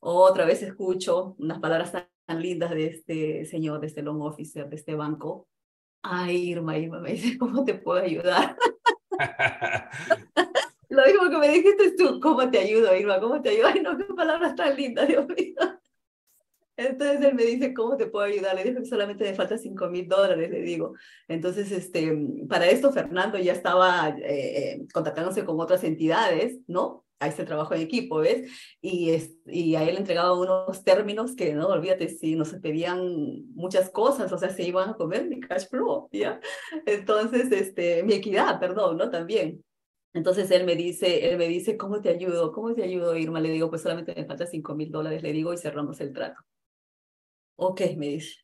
Otra 0.00 0.46
vez 0.46 0.62
escucho 0.62 1.36
unas 1.38 1.60
palabras 1.60 1.92
tan 1.92 2.42
lindas 2.42 2.70
de 2.70 2.86
este 2.86 3.44
señor, 3.44 3.78
de 3.78 3.86
este 3.86 4.02
long 4.02 4.20
officer, 4.22 4.68
de 4.68 4.74
este 4.74 4.96
banco. 4.96 5.46
Ay, 6.02 6.50
Irma, 6.50 6.76
Irma, 6.76 6.98
me 6.98 7.12
dice, 7.12 7.38
¿cómo 7.38 7.64
te 7.64 7.74
puedo 7.74 8.02
ayudar? 8.02 8.56
Lo 10.88 11.06
mismo 11.06 11.30
que 11.30 11.38
me 11.38 11.48
dijiste 11.48 11.94
tú, 11.96 12.20
¿cómo 12.20 12.50
te 12.50 12.58
ayudo, 12.58 12.94
Irma? 12.94 13.18
¿Cómo 13.18 13.40
te 13.40 13.50
ayudo? 13.50 13.68
Ay, 13.68 13.80
no, 13.80 13.96
qué 13.96 14.04
palabras 14.14 14.54
tan 14.54 14.76
lindas, 14.76 15.08
Dios 15.08 15.26
mío. 15.26 15.54
Entonces 16.76 17.20
él 17.22 17.34
me 17.34 17.44
dice, 17.44 17.74
¿cómo 17.74 17.96
te 17.96 18.06
puedo 18.06 18.26
ayudar? 18.26 18.56
Le 18.56 18.64
digo 18.64 18.80
que 18.80 18.86
solamente 18.86 19.24
me 19.24 19.34
falta 19.34 19.58
5 19.58 19.88
mil 19.88 20.08
dólares, 20.08 20.50
le 20.50 20.60
digo. 20.60 20.94
Entonces, 21.28 21.70
este, 21.70 22.16
para 22.48 22.66
esto 22.66 22.92
Fernando 22.92 23.38
ya 23.38 23.52
estaba 23.52 24.08
eh, 24.08 24.22
eh, 24.24 24.86
contactándose 24.92 25.44
con 25.44 25.60
otras 25.60 25.84
entidades, 25.84 26.58
¿no? 26.66 27.04
A 27.22 27.28
este 27.28 27.44
trabajo 27.44 27.74
en 27.74 27.82
equipo, 27.82 28.18
¿ves? 28.18 28.50
Y, 28.80 29.10
es, 29.10 29.36
y 29.46 29.76
a 29.76 29.84
él 29.84 29.96
entregaba 29.96 30.32
unos 30.34 30.82
términos 30.82 31.36
que, 31.36 31.54
no, 31.54 31.68
olvídate, 31.68 32.08
si 32.08 32.34
nos 32.34 32.50
pedían 32.54 33.46
muchas 33.54 33.90
cosas, 33.90 34.32
o 34.32 34.38
sea, 34.38 34.50
se 34.50 34.64
iban 34.64 34.90
a 34.90 34.94
comer 34.94 35.28
mi 35.28 35.40
cash 35.40 35.68
flow, 35.68 36.08
¿ya? 36.10 36.40
Entonces, 36.86 37.52
este, 37.52 38.02
mi 38.02 38.14
equidad, 38.14 38.58
perdón, 38.58 38.96
¿no? 38.96 39.08
También. 39.10 39.64
Entonces 40.14 40.50
él 40.50 40.64
me 40.64 40.76
dice, 40.76 41.28
él 41.30 41.38
me 41.38 41.48
dice, 41.48 41.76
¿cómo 41.76 42.00
te 42.00 42.10
ayudo? 42.10 42.52
¿Cómo 42.52 42.74
te 42.74 42.82
ayudo, 42.82 43.16
Irma? 43.16 43.40
Le 43.40 43.50
digo, 43.50 43.70
pues 43.70 43.82
solamente 43.82 44.14
me 44.14 44.26
falta 44.26 44.46
5 44.46 44.74
mil 44.74 44.90
dólares, 44.90 45.22
le 45.22 45.32
digo, 45.32 45.52
y 45.54 45.58
cerramos 45.58 46.00
el 46.00 46.12
trato. 46.12 46.40
Ok, 47.56 47.80
me 47.96 48.08
dice. 48.08 48.42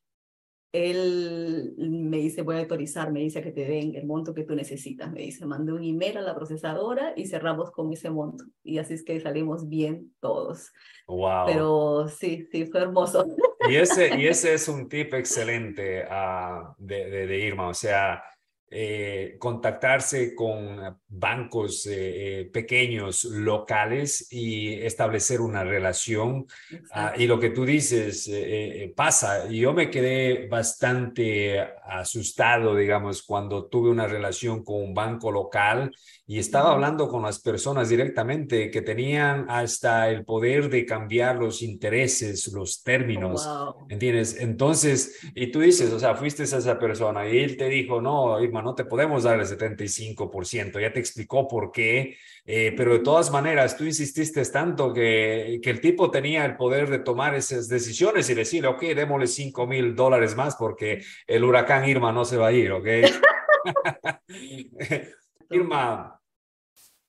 Él 0.72 1.74
me 1.78 2.18
dice, 2.18 2.42
voy 2.42 2.56
a 2.56 2.60
autorizar, 2.60 3.10
me 3.10 3.20
dice 3.20 3.40
que 3.40 3.52
te 3.52 3.64
den 3.64 3.94
el 3.94 4.06
monto 4.06 4.34
que 4.34 4.44
tú 4.44 4.54
necesitas. 4.54 5.10
Me 5.10 5.22
dice, 5.22 5.46
mandé 5.46 5.72
un 5.72 5.82
email 5.82 6.18
a 6.18 6.22
la 6.22 6.34
procesadora 6.34 7.14
y 7.16 7.26
cerramos 7.26 7.70
con 7.70 7.92
ese 7.92 8.10
monto. 8.10 8.44
Y 8.62 8.78
así 8.78 8.94
es 8.94 9.02
que 9.02 9.18
salimos 9.20 9.68
bien 9.68 10.12
todos. 10.20 10.70
Wow. 11.06 11.46
Pero 11.46 12.08
sí, 12.08 12.46
sí, 12.52 12.66
fue 12.66 12.82
hermoso. 12.82 13.24
Y 13.68 13.76
ese, 13.76 14.18
y 14.18 14.26
ese 14.28 14.54
es 14.54 14.68
un 14.68 14.88
tip 14.88 15.14
excelente 15.14 16.04
uh, 16.04 16.74
de, 16.76 17.10
de, 17.10 17.26
de, 17.26 17.38
Irma. 17.38 17.68
O 17.68 17.74
sea, 17.74 18.22
eh, 18.70 19.36
contactarse 19.38 20.34
con 20.34 20.98
bancos 21.08 21.86
eh, 21.86 22.40
eh, 22.40 22.44
pequeños 22.52 23.24
locales 23.24 24.26
y 24.30 24.74
establecer 24.74 25.40
una 25.40 25.64
relación. 25.64 26.46
Ah, 26.92 27.14
y 27.16 27.26
lo 27.26 27.40
que 27.40 27.48
tú 27.48 27.64
dices 27.64 28.30
pasa. 28.94 29.48
Yo 29.48 29.72
me 29.72 29.90
quedé 29.90 30.48
bastante 30.48 31.60
asustado, 31.84 32.76
digamos, 32.76 33.22
cuando 33.22 33.66
tuve 33.66 33.88
una 33.90 34.06
relación 34.06 34.62
con 34.62 34.82
un 34.82 34.94
banco 34.94 35.32
local 35.32 35.90
y 36.26 36.38
estaba 36.38 36.72
hablando 36.72 37.08
con 37.08 37.22
las 37.22 37.38
personas 37.38 37.88
directamente 37.88 38.70
que 38.70 38.82
tenían 38.82 39.46
hasta 39.48 40.10
el 40.10 40.26
poder 40.26 40.68
de 40.68 40.84
cambiar 40.84 41.36
los 41.36 41.62
intereses, 41.62 42.46
los 42.52 42.82
términos, 42.82 43.48
¿entiendes? 43.88 44.36
Entonces, 44.38 45.18
y 45.34 45.46
tú 45.46 45.60
dices, 45.60 45.90
o 45.90 45.98
sea, 45.98 46.14
fuiste 46.14 46.42
a 46.42 46.44
esa 46.44 46.78
persona 46.78 47.26
y 47.26 47.38
él 47.38 47.56
te 47.56 47.70
dijo, 47.70 48.02
no, 48.02 48.38
No 48.62 48.74
te 48.74 48.84
podemos 48.84 49.22
dar 49.22 49.38
el 49.40 49.46
75%, 49.46 50.80
ya 50.80 50.92
te 50.92 51.00
explicó 51.00 51.48
por 51.48 51.72
qué, 51.72 52.16
eh, 52.44 52.72
pero 52.76 52.92
de 52.92 53.00
todas 53.00 53.30
maneras, 53.30 53.76
tú 53.76 53.84
insististe 53.84 54.44
tanto 54.46 54.92
que, 54.92 55.60
que 55.62 55.70
el 55.70 55.80
tipo 55.80 56.10
tenía 56.10 56.44
el 56.44 56.56
poder 56.56 56.88
de 56.90 56.98
tomar 57.00 57.34
esas 57.34 57.68
decisiones 57.68 58.28
y 58.30 58.34
decir, 58.34 58.66
ok, 58.66 58.82
démosle 58.94 59.26
5 59.26 59.66
mil 59.66 59.94
dólares 59.94 60.36
más 60.36 60.56
porque 60.56 61.02
el 61.26 61.44
huracán 61.44 61.88
Irma 61.88 62.12
no 62.12 62.24
se 62.24 62.36
va 62.36 62.48
a 62.48 62.52
ir, 62.52 62.72
¿ok? 62.72 62.86
Irma, 65.50 66.18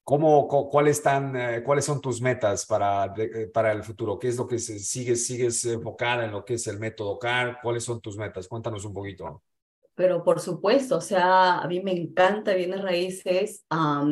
¿Cómo, 0.10 0.48
cuáles, 0.48 0.98
están, 0.98 1.36
eh, 1.36 1.62
¿Cuáles 1.64 1.86
son 1.86 2.02
tus 2.02 2.20
metas 2.20 2.66
para, 2.66 3.14
para 3.54 3.72
el 3.72 3.84
futuro? 3.84 4.18
¿Qué 4.18 4.30
es 4.30 4.38
lo 4.38 4.48
que 4.48 4.58
sigues, 4.58 5.24
sigues 5.28 5.64
enfocada 5.66 6.26
en 6.26 6.32
lo 6.32 6.44
que 6.44 6.56
es 6.56 6.66
el 6.66 6.80
método 6.80 7.20
CAR? 7.20 7.60
¿Cuáles 7.62 7.84
son 7.84 8.02
tus 8.02 8.18
metas? 8.18 8.48
Cuéntanos 8.48 8.84
un 8.86 8.94
poquito. 8.94 9.44
Pero 10.00 10.24
por 10.24 10.40
supuesto, 10.40 10.96
o 10.96 11.02
sea, 11.02 11.58
a 11.60 11.68
mí 11.68 11.82
me 11.82 11.92
encanta 11.92 12.54
bienes 12.54 12.82
raíces. 12.82 13.66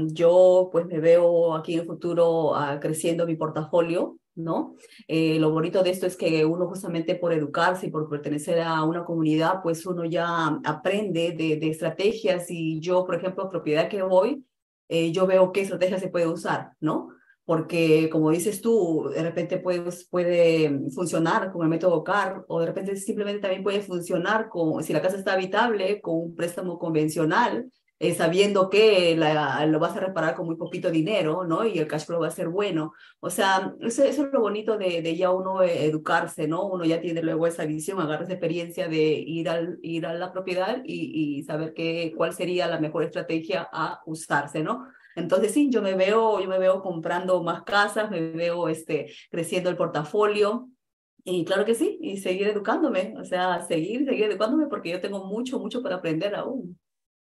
yo 0.08 0.68
pues 0.70 0.86
me 0.86 1.00
veo 1.00 1.56
aquí 1.56 1.76
en 1.76 1.80
el 1.80 1.86
futuro 1.86 2.52
uh, 2.52 2.78
creciendo 2.82 3.26
mi 3.26 3.38
portafolio, 3.38 4.18
¿no? 4.36 4.76
Eh, 5.08 5.40
lo 5.40 5.50
bonito 5.52 5.84
de 5.84 5.92
esto 5.92 6.06
es 6.06 6.18
que 6.18 6.44
uno 6.44 6.68
justamente 6.68 7.16
por 7.16 7.32
educarse 7.32 7.88
y 7.88 7.90
por 7.90 8.10
pertenecer 8.10 8.60
a 8.60 8.84
una 8.84 9.06
comunidad, 9.06 9.62
pues 9.64 9.86
uno 9.86 10.04
ya 10.04 10.60
aprende 10.66 11.32
de, 11.32 11.56
de 11.56 11.70
estrategias 11.70 12.52
y 12.52 12.82
yo, 12.82 13.06
por 13.06 13.16
ejemplo, 13.16 13.50
propiedad 13.50 13.88
que 13.88 14.02
voy, 14.02 14.46
eh, 14.90 15.14
yo 15.14 15.26
veo 15.26 15.54
qué 15.54 15.62
estrategia 15.62 16.00
se 16.00 16.10
puede 16.10 16.28
usar, 16.28 16.74
¿no? 16.82 17.12
Porque 17.48 18.10
como 18.10 18.30
dices 18.30 18.62
tú, 18.62 19.10
de 19.16 19.24
repente 19.24 19.58
puede, 19.58 19.90
puede 20.10 20.82
funcionar 20.94 21.50
con 21.54 21.64
el 21.64 21.70
método 21.70 22.04
CAR 22.04 22.44
o 22.50 22.60
de 22.60 22.66
repente 22.66 22.98
simplemente 22.98 23.40
también 23.40 23.64
puede 23.64 23.80
funcionar 23.82 24.50
con, 24.50 24.84
si 24.84 24.92
la 24.92 25.02
casa 25.02 25.16
está 25.16 25.32
habitable, 25.32 26.02
con 26.02 26.16
un 26.16 26.36
préstamo 26.36 26.78
convencional, 26.78 27.72
eh, 28.00 28.14
sabiendo 28.14 28.70
que 28.70 29.16
la, 29.16 29.66
lo 29.66 29.80
vas 29.80 29.96
a 29.96 30.02
reparar 30.02 30.36
con 30.36 30.46
muy 30.46 30.58
poquito 30.58 30.92
dinero, 30.92 31.46
¿no? 31.46 31.66
Y 31.66 31.80
el 31.80 31.88
cash 31.88 32.06
flow 32.06 32.20
va 32.20 32.28
a 32.28 32.32
ser 32.32 32.50
bueno. 32.50 32.92
O 33.22 33.30
sea, 33.30 33.74
eso, 33.80 34.04
es 34.04 34.18
lo 34.18 34.42
bonito 34.42 34.78
de, 34.78 35.02
de, 35.02 35.16
ya 35.16 35.32
uno 35.32 35.64
educarse, 35.64 36.50
¿no? 36.50 36.66
Uno 36.66 36.84
ya 36.84 37.00
tiene 37.00 37.24
luego 37.24 37.48
esa 37.48 37.66
visión, 37.66 38.02
agarra 38.02 38.26
esa 38.26 38.34
experiencia 38.34 38.90
de 38.90 39.24
ir, 39.26 39.48
al, 39.48 39.80
ir 39.84 40.06
a 40.06 40.14
la 40.14 40.34
propiedad 40.34 40.82
y, 40.84 41.38
y 41.40 41.44
saber 41.44 41.74
qué, 41.74 42.14
cuál 42.18 42.34
sería 42.34 42.68
la 42.68 42.82
mejor 42.82 43.04
estrategia 43.04 43.70
a 43.72 44.02
usarse, 44.06 44.64
¿no? 44.64 44.86
Entonces 45.18 45.52
sí, 45.52 45.70
yo 45.72 45.82
me 45.82 45.96
veo, 45.96 46.40
yo 46.40 46.48
me 46.48 46.60
veo 46.60 46.82
comprando 46.82 47.42
más 47.42 47.64
casas, 47.64 48.12
me 48.12 48.22
veo 48.22 48.70
este, 48.70 49.12
creciendo 49.32 49.70
el 49.70 49.76
portafolio, 49.76 50.70
y 51.24 51.44
claro 51.44 51.66
que 51.66 51.76
sí, 51.76 51.98
y 52.02 52.18
seguir 52.18 52.48
educándome, 52.48 53.14
o 53.18 53.26
sea, 53.26 53.62
seguir, 53.62 54.06
seguir 54.06 54.26
educándome 54.26 54.68
porque 54.68 54.92
yo 54.92 55.02
tengo 55.02 55.26
mucho, 55.26 55.60
mucho 55.60 55.84
para 55.84 55.96
aprender 55.96 56.36
aún. 56.36 56.80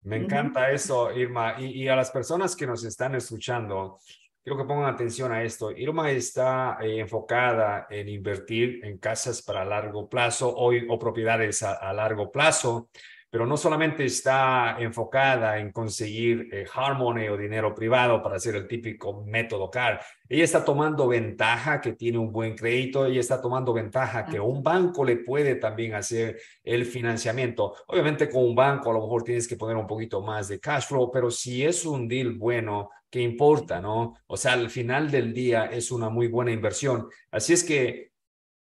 Me 0.02 0.18
encanta 0.18 0.70
eso, 0.70 1.10
Irma. 1.12 1.56
Y, 1.58 1.88
a 1.88 1.96
las 1.96 2.10
personas 2.10 2.54
que 2.54 2.66
nos 2.66 2.84
están 2.84 3.16
escuchando, 3.16 3.98
quiero 4.44 4.56
que 4.56 4.64
pongan 4.64 4.94
atención 4.94 5.32
a 5.32 5.42
esto. 5.42 5.72
Irma 5.72 6.10
está 6.12 6.78
eh, 6.80 7.00
enfocada 7.00 7.88
en 7.90 8.08
invertir 8.08 8.84
en 8.84 8.98
casas 8.98 9.42
para 9.42 9.64
largo 9.64 10.08
plazo 10.08 10.48
o, 10.48 10.72
o 10.72 10.98
propiedades 10.98 11.64
a, 11.64 11.92
largo 11.92 12.30
plazo 12.30 12.90
pero 13.30 13.46
no 13.46 13.56
solamente 13.56 14.04
está 14.04 14.76
enfocada 14.78 15.58
en 15.58 15.70
conseguir 15.70 16.48
eh, 16.52 16.66
o 17.30 17.36
dinero 17.36 17.74
privado 17.74 18.22
para 18.22 18.36
hacer 18.36 18.54
el 18.54 18.66
típico 18.66 19.22
método 19.24 19.70
CAR. 19.70 20.00
Ella 20.28 20.44
está 20.44 20.64
tomando 20.64 21.08
ventaja 21.08 21.80
que 21.80 21.92
tiene 21.92 22.18
un 22.18 22.32
buen 22.32 22.54
crédito, 22.54 23.06
ella 23.06 23.20
está 23.20 23.40
tomando 23.40 23.72
ventaja 23.72 24.24
que 24.24 24.40
un 24.40 24.62
banco 24.62 25.04
le 25.04 25.16
puede 25.16 25.56
también 25.56 25.94
hacer 25.94 26.40
el 26.62 26.86
financiamiento. 26.86 27.74
Obviamente 27.86 28.28
con 28.28 28.44
un 28.44 28.54
banco 28.54 28.90
a 28.90 28.94
lo 28.94 29.00
mejor 29.00 29.24
tienes 29.24 29.46
que 29.46 29.56
poner 29.56 29.76
un 29.76 29.86
poquito 29.86 30.22
más 30.22 30.48
de 30.48 30.60
cash 30.60 30.86
flow, 30.86 31.10
pero 31.10 31.30
si 31.30 31.64
es 31.64 31.84
un 31.84 32.08
deal 32.08 32.32
bueno, 32.34 32.90
¿qué 33.10 33.20
importa, 33.20 33.80
no? 33.80 34.14
O 34.26 34.36
sea, 34.36 34.52
al 34.52 34.70
final 34.70 35.10
del 35.10 35.32
día 35.32 35.66
es 35.66 35.90
una 35.90 36.08
muy 36.08 36.28
buena 36.28 36.52
inversión. 36.52 37.08
Así 37.30 37.52
es 37.52 37.64
que 37.64 38.07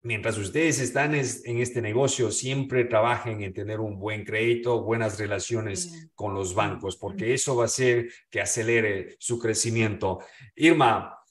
mientras 0.04 0.38
ustedes 0.38 0.80
están 0.80 1.16
en 1.16 1.60
este 1.60 1.82
negocio, 1.82 2.30
siempre 2.30 2.86
trabajen 2.86 3.41
en 3.41 3.54
tener 3.54 3.80
un 3.80 3.97
buen 3.97 4.26
crédito, 4.26 4.84
buenas 4.84 5.18
relaciones 5.18 6.10
con 6.14 6.34
los 6.34 6.54
bancos, 6.54 6.97
porque 6.97 7.34
eso 7.34 7.56
va 7.56 7.64
a 7.64 7.66
hacer 7.66 8.10
que 8.30 8.41
acelere 8.41 9.16
su 9.18 9.39
crecimiento. 9.39 10.20
Irma, 10.56 11.22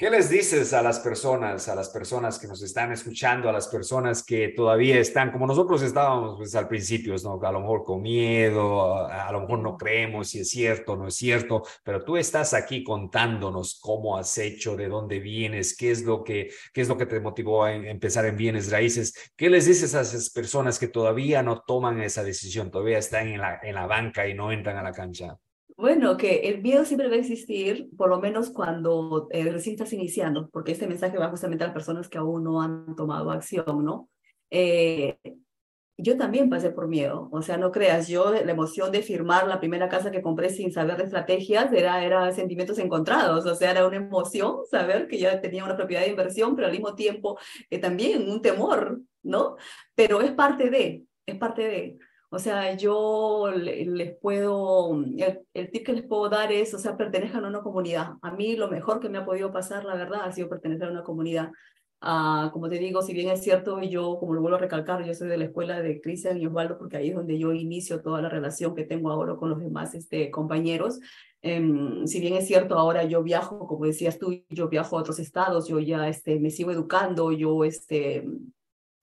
¿Qué 0.00 0.08
les 0.08 0.30
dices 0.30 0.72
a 0.72 0.80
las 0.80 0.98
personas, 0.98 1.68
a 1.68 1.74
las 1.74 1.90
personas 1.90 2.38
que 2.38 2.46
nos 2.46 2.62
están 2.62 2.90
escuchando, 2.90 3.50
a 3.50 3.52
las 3.52 3.68
personas 3.68 4.22
que 4.22 4.48
todavía 4.48 4.98
están 4.98 5.30
como 5.30 5.46
nosotros 5.46 5.82
estábamos 5.82 6.38
pues, 6.38 6.54
al 6.54 6.68
principio, 6.68 7.14
¿no? 7.22 7.38
a 7.42 7.52
lo 7.52 7.60
mejor 7.60 7.84
con 7.84 8.00
miedo, 8.00 8.96
a, 9.06 9.30
lo 9.30 9.42
mejor 9.42 9.58
no 9.58 9.76
creemos 9.76 10.30
si 10.30 10.40
es 10.40 10.48
cierto 10.48 10.96
no 10.96 11.06
es 11.08 11.16
cierto, 11.16 11.64
pero 11.84 12.02
tú 12.02 12.16
estás 12.16 12.54
aquí 12.54 12.82
contándonos 12.82 13.78
cómo 13.78 14.16
has 14.16 14.38
hecho, 14.38 14.74
de 14.74 14.88
dónde 14.88 15.20
vienes, 15.20 15.76
qué 15.76 15.90
es 15.90 16.02
lo 16.02 16.24
que, 16.24 16.50
qué 16.72 16.80
es 16.80 16.88
lo 16.88 16.96
que 16.96 17.04
te 17.04 17.20
motivó 17.20 17.64
a 17.64 17.74
empezar 17.74 18.24
en 18.24 18.38
bienes 18.38 18.70
raíces. 18.70 19.12
¿Qué 19.36 19.50
les 19.50 19.66
dices 19.66 19.94
a 19.94 20.00
esas 20.00 20.30
personas 20.30 20.78
que 20.78 20.88
todavía 20.88 21.42
no 21.42 21.60
toman 21.60 22.00
esa 22.00 22.24
decisión, 22.24 22.70
todavía 22.70 22.96
están 22.96 23.28
en 23.28 23.42
la, 23.42 23.60
en 23.62 23.74
la 23.74 23.84
banca 23.86 24.26
y 24.26 24.32
no 24.32 24.50
entran 24.50 24.78
a 24.78 24.82
la 24.82 24.92
cancha? 24.92 25.36
Bueno, 25.80 26.18
que 26.18 26.40
el 26.40 26.60
miedo 26.60 26.84
siempre 26.84 27.08
va 27.08 27.14
a 27.14 27.18
existir, 27.18 27.88
por 27.96 28.10
lo 28.10 28.20
menos 28.20 28.50
cuando 28.50 29.28
eh, 29.30 29.50
recién 29.50 29.74
estás 29.74 29.92
iniciando, 29.94 30.50
porque 30.50 30.72
este 30.72 30.86
mensaje 30.86 31.16
va 31.16 31.30
justamente 31.30 31.64
a 31.64 31.68
las 31.68 31.74
personas 31.74 32.08
que 32.10 32.18
aún 32.18 32.44
no 32.44 32.60
han 32.60 32.94
tomado 32.96 33.30
acción, 33.30 33.82
¿no? 33.82 34.10
Eh, 34.50 35.18
yo 35.96 36.18
también 36.18 36.50
pasé 36.50 36.70
por 36.70 36.86
miedo, 36.86 37.30
o 37.32 37.40
sea, 37.40 37.56
no 37.56 37.72
creas, 37.72 38.08
yo 38.08 38.30
la 38.30 38.52
emoción 38.52 38.92
de 38.92 39.02
firmar 39.02 39.46
la 39.46 39.58
primera 39.58 39.88
casa 39.88 40.10
que 40.10 40.20
compré 40.20 40.50
sin 40.50 40.70
saber 40.70 40.98
de 40.98 41.04
estrategias 41.04 41.72
era, 41.72 42.04
era 42.04 42.30
sentimientos 42.32 42.78
encontrados, 42.78 43.46
o 43.46 43.54
sea, 43.54 43.70
era 43.70 43.86
una 43.86 43.96
emoción 43.96 44.66
saber 44.70 45.08
que 45.08 45.18
ya 45.18 45.40
tenía 45.40 45.64
una 45.64 45.76
propiedad 45.76 46.02
de 46.02 46.10
inversión, 46.10 46.56
pero 46.56 46.66
al 46.66 46.72
mismo 46.72 46.94
tiempo 46.94 47.38
eh, 47.70 47.78
también 47.78 48.28
un 48.30 48.42
temor, 48.42 49.00
¿no? 49.22 49.56
Pero 49.94 50.20
es 50.20 50.32
parte 50.32 50.68
de, 50.68 51.04
es 51.24 51.36
parte 51.36 51.62
de. 51.62 51.98
O 52.32 52.38
sea, 52.38 52.76
yo 52.76 53.50
les 53.52 54.16
puedo, 54.18 54.94
el, 55.52 55.70
tip 55.72 55.84
que 55.84 55.92
les 55.92 56.04
puedo 56.04 56.28
dar 56.28 56.52
es, 56.52 56.72
o 56.74 56.78
sea, 56.78 56.96
pertenezcan 56.96 57.44
a 57.44 57.48
una 57.48 57.60
comunidad. 57.60 58.14
A 58.22 58.30
mí 58.30 58.54
lo 58.54 58.68
mejor 58.68 59.00
que 59.00 59.08
me 59.08 59.18
ha 59.18 59.24
podido 59.24 59.50
pasar, 59.52 59.84
la 59.84 59.96
verdad, 59.96 60.22
ha 60.22 60.32
sido 60.32 60.48
pertenecer 60.48 60.88
a 60.88 60.92
una 60.92 61.02
comunidad. 61.02 61.50
Ah, 62.00 62.50
como 62.52 62.68
te 62.68 62.78
digo, 62.78 63.02
si 63.02 63.12
bien 63.12 63.28
es 63.30 63.42
cierto, 63.42 63.82
yo, 63.82 64.16
como 64.18 64.34
lo 64.34 64.40
vuelvo 64.40 64.56
a 64.58 64.60
recalcar, 64.60 65.04
yo 65.04 65.12
soy 65.12 65.28
de 65.28 65.38
la 65.38 65.46
escuela 65.46 65.82
de 65.82 66.00
Cristian 66.00 66.38
y 66.38 66.46
Osvaldo, 66.46 66.78
porque 66.78 66.96
ahí 66.96 67.08
es 67.10 67.16
donde 67.16 67.36
yo 67.36 67.52
inicio 67.52 68.00
toda 68.00 68.22
la 68.22 68.28
relación 68.28 68.76
que 68.76 68.84
tengo 68.84 69.10
ahora 69.10 69.34
con 69.34 69.50
los 69.50 69.60
demás 69.60 69.94
este, 69.94 70.30
compañeros. 70.30 71.00
Em, 71.42 72.06
si 72.06 72.20
bien 72.20 72.34
es 72.34 72.46
cierto, 72.46 72.78
ahora 72.78 73.04
yo 73.04 73.22
viajo, 73.24 73.66
como 73.66 73.86
decías 73.86 74.18
tú, 74.18 74.44
yo 74.48 74.68
viajo 74.68 74.96
a 74.96 75.00
otros 75.00 75.18
estados, 75.18 75.66
yo 75.68 75.80
ya 75.80 76.08
este, 76.08 76.38
me 76.38 76.50
sigo 76.50 76.70
educando, 76.70 77.32
yo 77.32 77.64
este, 77.64 78.24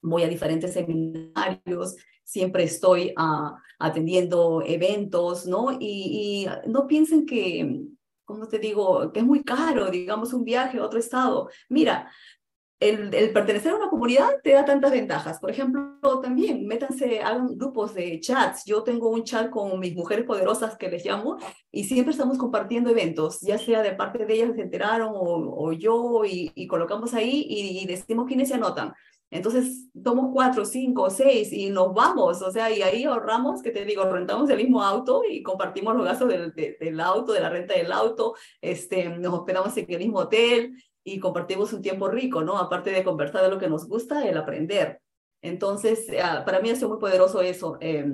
voy 0.02 0.22
a 0.22 0.28
diferentes 0.28 0.72
seminarios, 0.72 1.96
siempre 2.24 2.64
estoy 2.64 3.14
uh, 3.18 3.56
atendiendo 3.78 4.62
eventos, 4.66 5.46
¿no? 5.46 5.72
Y, 5.72 6.46
y, 6.46 6.68
no 6.68 6.86
piensen 6.86 7.24
que, 7.24 7.86
como 8.24 8.48
te 8.48 8.58
digo, 8.58 9.12
que 9.12 9.20
es 9.20 9.26
muy 9.26 9.42
caro, 9.42 9.90
digamos, 9.90 10.32
un 10.32 10.44
viaje 10.44 10.78
a 10.78 10.84
otro 10.84 10.98
estado. 10.98 11.48
Mira, 11.68 12.10
el, 12.80 13.12
el, 13.12 13.32
pertenecer 13.32 13.72
a 13.72 13.76
una 13.76 13.88
comunidad 13.88 14.28
te 14.42 14.52
da 14.52 14.64
tantas 14.64 14.92
ventajas. 14.92 15.40
Por 15.40 15.50
ejemplo, 15.50 15.98
también 16.22 16.66
métanse, 16.66 17.20
hagan 17.20 17.56
grupos 17.58 17.94
de 17.94 18.20
chats. 18.20 18.64
Yo 18.66 18.82
tengo 18.84 19.10
un 19.10 19.24
chat 19.24 19.50
con 19.50 19.80
mis 19.80 19.96
mujeres 19.96 20.24
poderosas 20.24 20.76
que 20.76 20.88
les 20.88 21.04
llamo 21.04 21.38
y 21.72 21.84
siempre 21.84 22.12
estamos 22.12 22.38
compartiendo 22.38 22.90
eventos, 22.90 23.40
ya 23.40 23.58
sea 23.58 23.82
de 23.82 23.92
parte 23.92 24.26
de 24.26 24.34
ellas 24.34 24.54
se 24.54 24.62
enteraron 24.62 25.12
o, 25.12 25.54
o 25.56 25.72
yo 25.72 26.24
y, 26.24 26.52
y, 26.54 26.66
colocamos 26.68 27.14
ahí 27.14 27.46
y, 27.48 27.80
y 27.80 27.86
decimos 27.86 28.26
quiénes 28.26 28.48
se 28.48 28.54
anotan. 28.54 28.94
Entonces, 29.30 29.90
tomo 30.02 30.32
cuatro, 30.32 30.64
cinco, 30.64 31.10
seis 31.10 31.52
y 31.52 31.68
nos 31.70 31.92
vamos, 31.92 32.40
o 32.40 32.50
sea, 32.50 32.70
y 32.70 32.80
ahí 32.82 33.04
ahorramos, 33.04 33.62
que 33.62 33.70
te 33.70 33.84
digo, 33.84 34.04
rentamos 34.04 34.48
el 34.48 34.56
mismo 34.56 34.82
auto 34.82 35.22
y 35.28 35.42
compartimos 35.42 35.94
los 35.94 36.06
gastos 36.06 36.28
del, 36.28 36.54
del 36.54 37.00
auto, 37.00 37.32
de 37.32 37.40
la 37.40 37.50
renta 37.50 37.74
del 37.74 37.92
auto, 37.92 38.34
este, 38.60 39.08
nos 39.10 39.34
hospedamos 39.34 39.76
en 39.76 39.86
el 39.90 39.98
mismo 39.98 40.20
hotel 40.20 40.82
y 41.04 41.18
compartimos 41.18 41.72
un 41.72 41.82
tiempo 41.82 42.08
rico, 42.08 42.42
¿no? 42.42 42.56
Aparte 42.56 42.90
de 42.90 43.04
conversar 43.04 43.42
de 43.42 43.50
lo 43.50 43.58
que 43.58 43.68
nos 43.68 43.86
gusta, 43.86 44.26
el 44.26 44.36
aprender. 44.36 45.00
Entonces, 45.42 46.06
ah, 46.22 46.42
para 46.44 46.60
mí 46.60 46.70
ha 46.70 46.76
sido 46.76 46.88
muy 46.88 46.98
poderoso 46.98 47.42
eso. 47.42 47.76
Eh, 47.80 48.06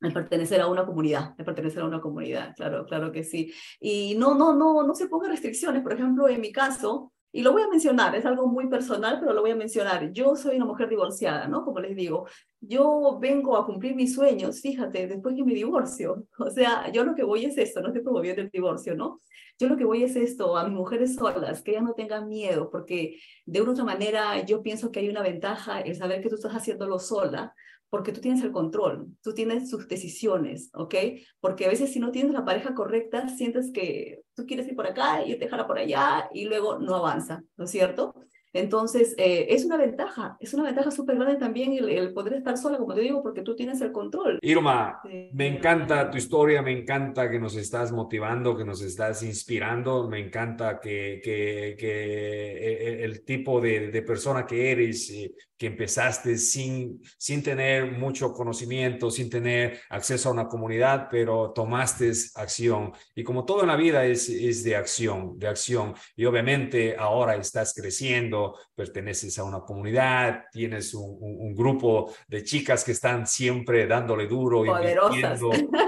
el 0.00 0.12
pertenecer 0.14 0.60
a 0.60 0.66
una 0.66 0.86
comunidad, 0.86 1.34
el 1.36 1.44
pertenecer 1.44 1.82
a 1.82 1.86
una 1.86 2.00
comunidad, 2.00 2.54
claro, 2.56 2.86
claro 2.86 3.12
que 3.12 3.22
sí. 3.22 3.52
Y 3.78 4.14
no, 4.16 4.34
no, 4.34 4.54
no, 4.54 4.82
no 4.82 4.94
se 4.94 5.08
ponga 5.08 5.28
restricciones. 5.28 5.82
Por 5.82 5.92
ejemplo, 5.92 6.28
en 6.28 6.40
mi 6.40 6.52
caso, 6.52 7.12
y 7.32 7.42
lo 7.42 7.52
voy 7.52 7.62
a 7.62 7.68
mencionar, 7.68 8.14
es 8.16 8.26
algo 8.26 8.46
muy 8.48 8.68
personal, 8.68 9.18
pero 9.20 9.32
lo 9.32 9.40
voy 9.40 9.52
a 9.52 9.56
mencionar. 9.56 10.12
Yo 10.12 10.34
soy 10.34 10.56
una 10.56 10.64
mujer 10.64 10.88
divorciada, 10.88 11.46
¿no? 11.46 11.64
Como 11.64 11.78
les 11.78 11.94
digo, 11.94 12.26
yo 12.60 13.18
vengo 13.20 13.56
a 13.56 13.64
cumplir 13.64 13.94
mis 13.94 14.14
sueños, 14.14 14.60
fíjate, 14.60 15.06
después 15.06 15.36
que 15.36 15.44
me 15.44 15.54
divorcio. 15.54 16.26
O 16.38 16.50
sea, 16.50 16.90
yo 16.90 17.04
lo 17.04 17.14
que 17.14 17.22
voy 17.22 17.44
es 17.44 17.56
esto, 17.58 17.80
no 17.80 17.88
estoy 17.88 18.02
promoviendo 18.02 18.42
el 18.42 18.50
divorcio, 18.50 18.96
¿no? 18.96 19.20
Yo 19.58 19.68
lo 19.68 19.76
que 19.76 19.84
voy 19.84 20.02
es 20.02 20.16
esto, 20.16 20.56
a 20.56 20.64
mis 20.64 20.72
mujeres 20.72 21.14
solas, 21.14 21.62
que 21.62 21.72
ellas 21.72 21.84
no 21.84 21.94
tengan 21.94 22.28
miedo, 22.28 22.70
porque 22.70 23.20
de 23.44 23.60
una 23.60 23.70
u 23.70 23.72
otra 23.74 23.84
manera 23.84 24.44
yo 24.44 24.62
pienso 24.62 24.90
que 24.90 25.00
hay 25.00 25.08
una 25.08 25.22
ventaja 25.22 25.80
el 25.80 25.94
saber 25.94 26.22
que 26.22 26.30
tú 26.30 26.36
estás 26.36 26.52
haciéndolo 26.52 26.98
sola, 26.98 27.54
porque 27.90 28.12
tú 28.12 28.20
tienes 28.20 28.42
el 28.42 28.52
control, 28.52 29.08
tú 29.22 29.34
tienes 29.34 29.68
sus 29.68 29.88
decisiones, 29.88 30.70
¿ok? 30.74 30.94
Porque 31.40 31.66
a 31.66 31.68
veces 31.68 31.92
si 31.92 31.98
no 31.98 32.12
tienes 32.12 32.32
la 32.32 32.44
pareja 32.44 32.74
correcta, 32.74 33.28
sientes 33.28 33.70
que 33.72 34.22
tú 34.34 34.46
quieres 34.46 34.68
ir 34.68 34.76
por 34.76 34.86
acá 34.86 35.26
y 35.26 35.36
te 35.38 35.48
jala 35.48 35.66
por 35.66 35.78
allá 35.78 36.30
y 36.32 36.44
luego 36.44 36.78
no 36.78 36.94
avanza, 36.94 37.42
¿no 37.56 37.64
es 37.64 37.70
cierto? 37.70 38.14
Entonces, 38.52 39.14
eh, 39.16 39.46
es 39.50 39.64
una 39.64 39.76
ventaja, 39.76 40.36
es 40.40 40.54
una 40.54 40.64
ventaja 40.64 40.90
súper 40.90 41.16
grande 41.16 41.36
también 41.36 41.72
el, 41.72 42.12
poder 42.12 42.34
estar 42.34 42.56
sola, 42.56 42.78
como 42.78 42.94
te 42.94 43.00
digo, 43.00 43.22
porque 43.22 43.42
tú 43.42 43.54
tienes 43.54 43.80
el 43.80 43.92
control. 43.92 44.38
Irma, 44.42 45.00
me 45.32 45.46
encanta 45.46 46.10
tu 46.10 46.18
historia, 46.18 46.60
me 46.60 46.72
encanta 46.72 47.30
que 47.30 47.38
nos 47.38 47.54
estás 47.54 47.92
motivando, 47.92 48.56
que 48.56 48.64
nos 48.64 48.82
estás 48.82 49.22
inspirando, 49.22 50.08
me 50.08 50.18
encanta 50.18 50.80
que, 50.80 51.20
que, 51.22 51.76
que 51.78 53.00
eh, 53.00 53.04
el, 53.04 53.24
tipo 53.24 53.60
de, 53.60 53.92
de, 53.92 54.02
persona 54.02 54.44
que 54.44 54.72
eres, 54.72 55.10
eh, 55.10 55.32
que 55.60 55.66
empezaste 55.66 56.38
sin, 56.38 57.02
sin 57.18 57.42
tener 57.42 57.92
mucho 57.92 58.32
conocimiento, 58.32 59.10
sin 59.10 59.28
tener 59.28 59.78
acceso 59.90 60.30
a 60.30 60.32
una 60.32 60.48
comunidad, 60.48 61.08
pero 61.10 61.52
tomaste 61.54 62.10
acción. 62.36 62.94
Y 63.14 63.22
como 63.22 63.44
todo 63.44 63.60
en 63.60 63.66
la 63.66 63.76
vida 63.76 64.06
es, 64.06 64.30
es 64.30 64.64
de 64.64 64.74
acción, 64.74 65.38
de 65.38 65.48
acción. 65.48 65.94
Y 66.16 66.24
obviamente 66.24 66.96
ahora 66.98 67.36
estás 67.36 67.74
creciendo, 67.74 68.58
perteneces 68.74 69.38
a 69.38 69.44
una 69.44 69.60
comunidad, 69.60 70.44
tienes 70.50 70.94
un, 70.94 71.18
un, 71.20 71.54
grupo 71.54 72.10
de 72.26 72.42
chicas 72.42 72.82
que 72.82 72.92
están 72.92 73.26
siempre 73.26 73.86
dándole 73.86 74.26
duro, 74.26 74.64
poderosas, 74.64 75.40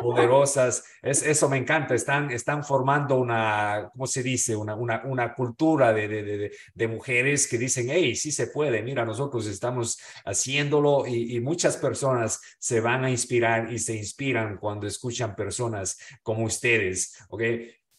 poderosas. 0.02 0.84
Es, 1.00 1.22
eso 1.22 1.48
me 1.48 1.56
encanta, 1.56 1.94
están, 1.94 2.30
están 2.30 2.62
formando 2.62 3.16
una, 3.16 3.88
¿cómo 3.90 4.06
se 4.06 4.22
dice? 4.22 4.54
Una, 4.54 4.74
una, 4.74 5.00
una 5.06 5.34
cultura 5.34 5.94
de, 5.94 6.08
de, 6.08 6.22
de, 6.22 6.52
de 6.74 6.88
mujeres 6.88 7.48
que 7.48 7.56
dicen, 7.56 7.86
hey, 7.88 8.14
sí 8.14 8.30
se 8.30 8.48
puede, 8.48 8.82
mira, 8.82 9.06
nosotros 9.06 9.46
estamos 9.46 9.61
estamos 9.62 10.00
haciéndolo 10.24 11.06
y, 11.06 11.38
muchas 11.40 11.76
personas 11.76 12.40
se 12.58 12.80
van 12.80 13.04
a 13.04 13.10
inspirar 13.10 13.72
y 13.72 13.78
se 13.78 13.94
inspiran 13.94 14.58
cuando 14.58 14.88
escuchan 14.88 15.36
personas 15.36 15.98
como 16.22 16.44
ustedes, 16.44 17.16
¿ok? 17.28 17.42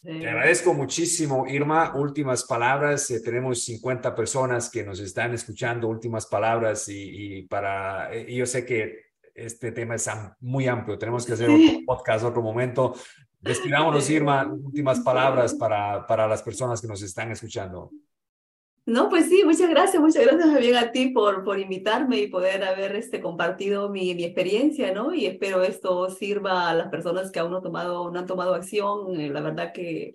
Te 0.02 0.28
agradezco 0.28 0.74
muchísimo, 0.74 1.46
Irma. 1.46 1.94
Últimas 1.96 2.44
palabras. 2.44 3.10
Eh, 3.10 3.20
tenemos 3.20 3.64
50 3.64 4.14
personas 4.14 4.68
que 4.68 4.84
nos 4.84 5.00
están 5.00 5.32
escuchando. 5.32 5.88
Últimas 5.88 6.26
palabras 6.26 6.86
y, 6.88 7.46
para, 7.48 8.12
eh, 8.12 8.26
yo 8.34 8.44
sé 8.44 8.66
que 8.66 9.06
este 9.34 9.72
tema 9.72 9.94
es 9.94 10.06
muy 10.40 10.68
amplio. 10.68 10.98
Tenemos 10.98 11.24
que 11.24 11.32
hacer 11.32 11.48
otro 11.48 11.80
podcast, 11.86 12.24
otro 12.26 12.42
momento. 12.42 12.94
Despidámonos, 13.40 14.10
Irma. 14.10 14.46
Últimas 14.46 15.00
palabras 15.00 15.54
para, 15.54 16.06
para 16.06 16.28
las 16.28 16.42
personas 16.42 16.82
que 16.82 16.88
nos 16.88 17.00
están 17.00 17.32
escuchando. 17.32 17.90
No, 18.86 19.08
pues 19.08 19.30
sí, 19.30 19.42
muchas 19.46 19.70
gracias, 19.70 20.02
muchas 20.02 20.24
gracias 20.24 20.52
también 20.52 20.76
a 20.76 20.92
ti 20.92 21.08
por, 21.08 21.42
por 21.42 21.58
invitarme 21.58 22.18
y 22.18 22.26
poder 22.26 22.62
haber 22.64 22.94
este, 22.96 23.22
compartido 23.22 23.88
mi, 23.88 24.14
mi 24.14 24.24
experiencia, 24.24 24.92
¿no? 24.92 25.14
Y 25.14 25.24
espero 25.24 25.62
esto 25.62 26.10
sirva 26.10 26.68
a 26.68 26.74
las 26.74 26.88
personas 26.90 27.30
que 27.30 27.38
aún 27.38 27.52
no, 27.52 27.62
tomado, 27.62 28.10
no 28.10 28.18
han 28.18 28.26
tomado 28.26 28.54
acción. 28.54 29.18
Eh, 29.18 29.30
la 29.30 29.40
verdad 29.40 29.72
que 29.72 30.12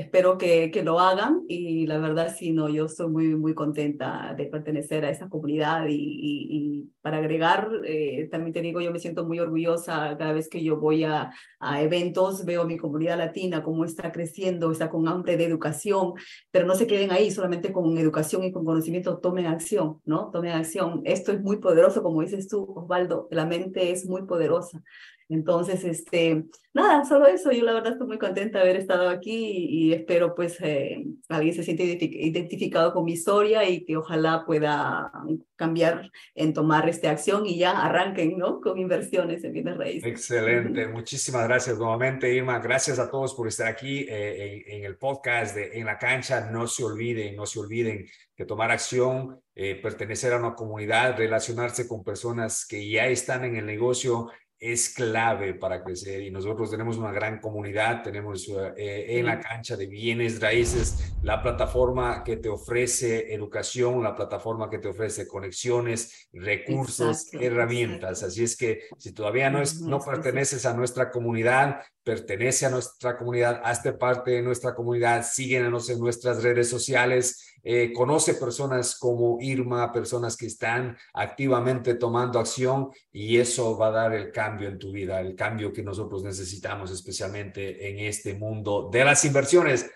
espero 0.00 0.38
que, 0.38 0.70
que, 0.70 0.82
lo 0.82 1.00
hagan 1.00 1.42
y 1.48 1.86
la 1.86 1.98
verdad 1.98 2.34
sí, 2.36 2.52
no, 2.52 2.68
yo 2.68 2.86
estoy 2.86 3.08
muy, 3.08 3.36
muy 3.36 3.54
contenta 3.54 4.34
de 4.36 4.46
pertenecer 4.46 5.04
a 5.04 5.10
esa 5.10 5.28
comunidad 5.28 5.86
y, 5.88 5.94
y, 5.96 6.92
para 7.00 7.18
agregar, 7.18 7.70
eh, 7.84 8.28
también 8.30 8.52
te 8.52 8.60
digo, 8.60 8.80
yo 8.80 8.92
me 8.92 8.98
siento 8.98 9.24
muy 9.24 9.38
orgullosa 9.40 10.16
cada 10.18 10.32
vez 10.32 10.48
que 10.48 10.62
yo 10.62 10.78
voy 10.78 11.04
a, 11.04 11.32
a 11.58 11.82
eventos, 11.82 12.44
veo 12.44 12.66
mi 12.66 12.76
comunidad 12.76 13.18
latina, 13.18 13.62
cómo 13.62 13.84
está 13.84 14.12
creciendo, 14.12 14.70
está 14.70 14.90
con 14.90 15.08
hambre 15.08 15.36
de 15.36 15.44
educación, 15.44 16.12
pero 16.50 16.66
no 16.66 16.74
se 16.74 16.86
queden 16.86 17.10
ahí 17.10 17.30
solamente 17.30 17.72
con 17.72 17.96
educación 17.98 18.44
y 18.44 18.52
con 18.52 18.64
conocimiento, 18.64 19.18
tomen 19.18 19.46
acción, 19.46 20.00
¿no? 20.04 20.30
Tomen 20.30 20.52
acción. 20.52 21.02
Esto 21.04 21.32
es 21.32 21.40
muy 21.40 21.58
poderoso, 21.58 22.02
como 22.02 22.22
dices 22.22 22.48
tú, 22.48 22.64
Osvaldo, 22.74 23.28
la 23.30 23.46
mente 23.46 23.90
es 23.90 24.06
muy 24.06 24.26
poderosa. 24.26 24.82
Entonces, 25.28 25.84
este, 25.84 26.44
nada, 26.72 27.04
solo 27.04 27.26
eso. 27.26 27.52
Yo 27.52 27.62
la 27.62 27.74
verdad 27.74 27.92
estoy 27.92 28.06
muy 28.06 28.18
contenta 28.18 28.58
de 28.58 28.64
haber 28.64 28.76
estado 28.76 29.08
aquí 29.10 29.66
y, 29.68 29.92
espero 29.92 30.34
pues 30.34 30.58
eh, 30.60 31.04
alguien 31.28 31.54
se 31.54 31.64
siente 31.64 31.84
identificado 31.84 32.94
con 32.94 33.04
mi 33.04 33.12
historia 33.12 33.68
y 33.68 33.84
que 33.84 33.96
ojalá 33.96 34.44
pueda 34.46 35.12
cambiar 35.56 36.10
en 36.34 36.54
tomar 36.54 36.88
esta 36.88 37.10
acción 37.10 37.44
y 37.44 37.58
ya 37.58 37.72
arranquen, 37.82 38.38
¿no? 38.38 38.60
Con 38.60 38.78
inversiones 38.78 39.44
en 39.44 39.52
bienes 39.52 39.76
raíces. 39.76 40.08
Excelente. 40.08 40.86
Muchísimas 40.88 41.46
gracias 41.46 41.76
nuevamente, 41.76 42.32
Irma. 42.32 42.58
Gracias 42.58 42.98
a 42.98 43.10
todos 43.10 43.34
por 43.34 43.48
estar 43.48 43.66
aquí 43.66 44.06
eh, 44.08 44.64
en, 44.66 44.84
el 44.84 44.96
podcast 44.96 45.54
de 45.54 45.78
En 45.78 45.84
la 45.84 45.98
cancha. 45.98 46.50
No 46.50 46.66
se 46.66 46.84
olviden, 46.84 47.36
no 47.36 47.44
se 47.44 47.60
olviden 47.60 48.06
que 48.34 48.46
tomar 48.46 48.70
acción, 48.70 49.40
eh, 49.54 49.74
pertenecer 49.82 50.32
a 50.32 50.38
una 50.38 50.54
comunidad, 50.54 51.18
relacionarse 51.18 51.86
con 51.86 52.04
personas 52.04 52.64
que 52.66 52.88
ya 52.88 53.06
están 53.08 53.44
en 53.44 53.56
el 53.56 53.66
negocio 53.66 54.30
es 54.60 54.92
clave 54.92 55.54
para 55.54 55.84
crecer 55.84 56.22
y 56.22 56.30
nosotros 56.30 56.70
tenemos 56.70 56.96
una 56.96 57.12
gran 57.12 57.40
comunidad, 57.40 58.02
tenemos 58.02 58.48
eh, 58.76 59.18
en 59.18 59.26
la 59.26 59.38
cancha 59.38 59.76
de 59.76 59.86
bienes 59.86 60.40
raíces, 60.40 61.14
la 61.22 61.40
plataforma 61.40 62.24
que 62.24 62.38
te 62.38 62.48
ofrece 62.48 63.32
educación, 63.32 64.02
la 64.02 64.16
plataforma 64.16 64.68
que 64.68 64.78
te 64.78 64.88
ofrece 64.88 65.28
conexiones, 65.28 66.28
recursos, 66.32 67.32
herramientas. 67.32 68.22
Así 68.24 68.42
es 68.42 68.56
que 68.56 68.82
si 68.98 69.12
todavía 69.12 69.48
no, 69.48 69.62
es, 69.62 69.80
no 69.80 70.00
perteneces 70.00 70.66
a 70.66 70.74
nuestra 70.74 71.10
comunidad, 71.10 71.80
pertenece 72.02 72.66
a 72.66 72.70
nuestra 72.70 73.16
comunidad, 73.16 73.60
hazte 73.62 73.92
parte 73.92 74.32
de 74.32 74.42
nuestra 74.42 74.74
comunidad, 74.74 75.24
síguenos 75.24 75.88
en 75.88 76.00
nuestras 76.00 76.42
redes 76.42 76.68
sociales 76.68 77.47
eh, 77.62 77.92
conoce 77.92 78.34
personas 78.34 78.98
como 78.98 79.38
Irma, 79.40 79.92
personas 79.92 80.36
que 80.36 80.46
están 80.46 80.96
activamente 81.14 81.94
tomando 81.94 82.38
acción 82.38 82.90
y 83.12 83.38
eso 83.38 83.76
va 83.76 83.88
a 83.88 83.92
dar 83.92 84.14
el 84.14 84.30
cambio 84.30 84.68
en 84.68 84.78
tu 84.78 84.92
vida, 84.92 85.20
el 85.20 85.34
cambio 85.34 85.72
que 85.72 85.82
nosotros 85.82 86.22
necesitamos 86.22 86.90
especialmente 86.90 87.90
en 87.90 87.98
este 88.00 88.34
mundo 88.34 88.88
de 88.92 89.04
las 89.04 89.24
inversiones. 89.24 89.90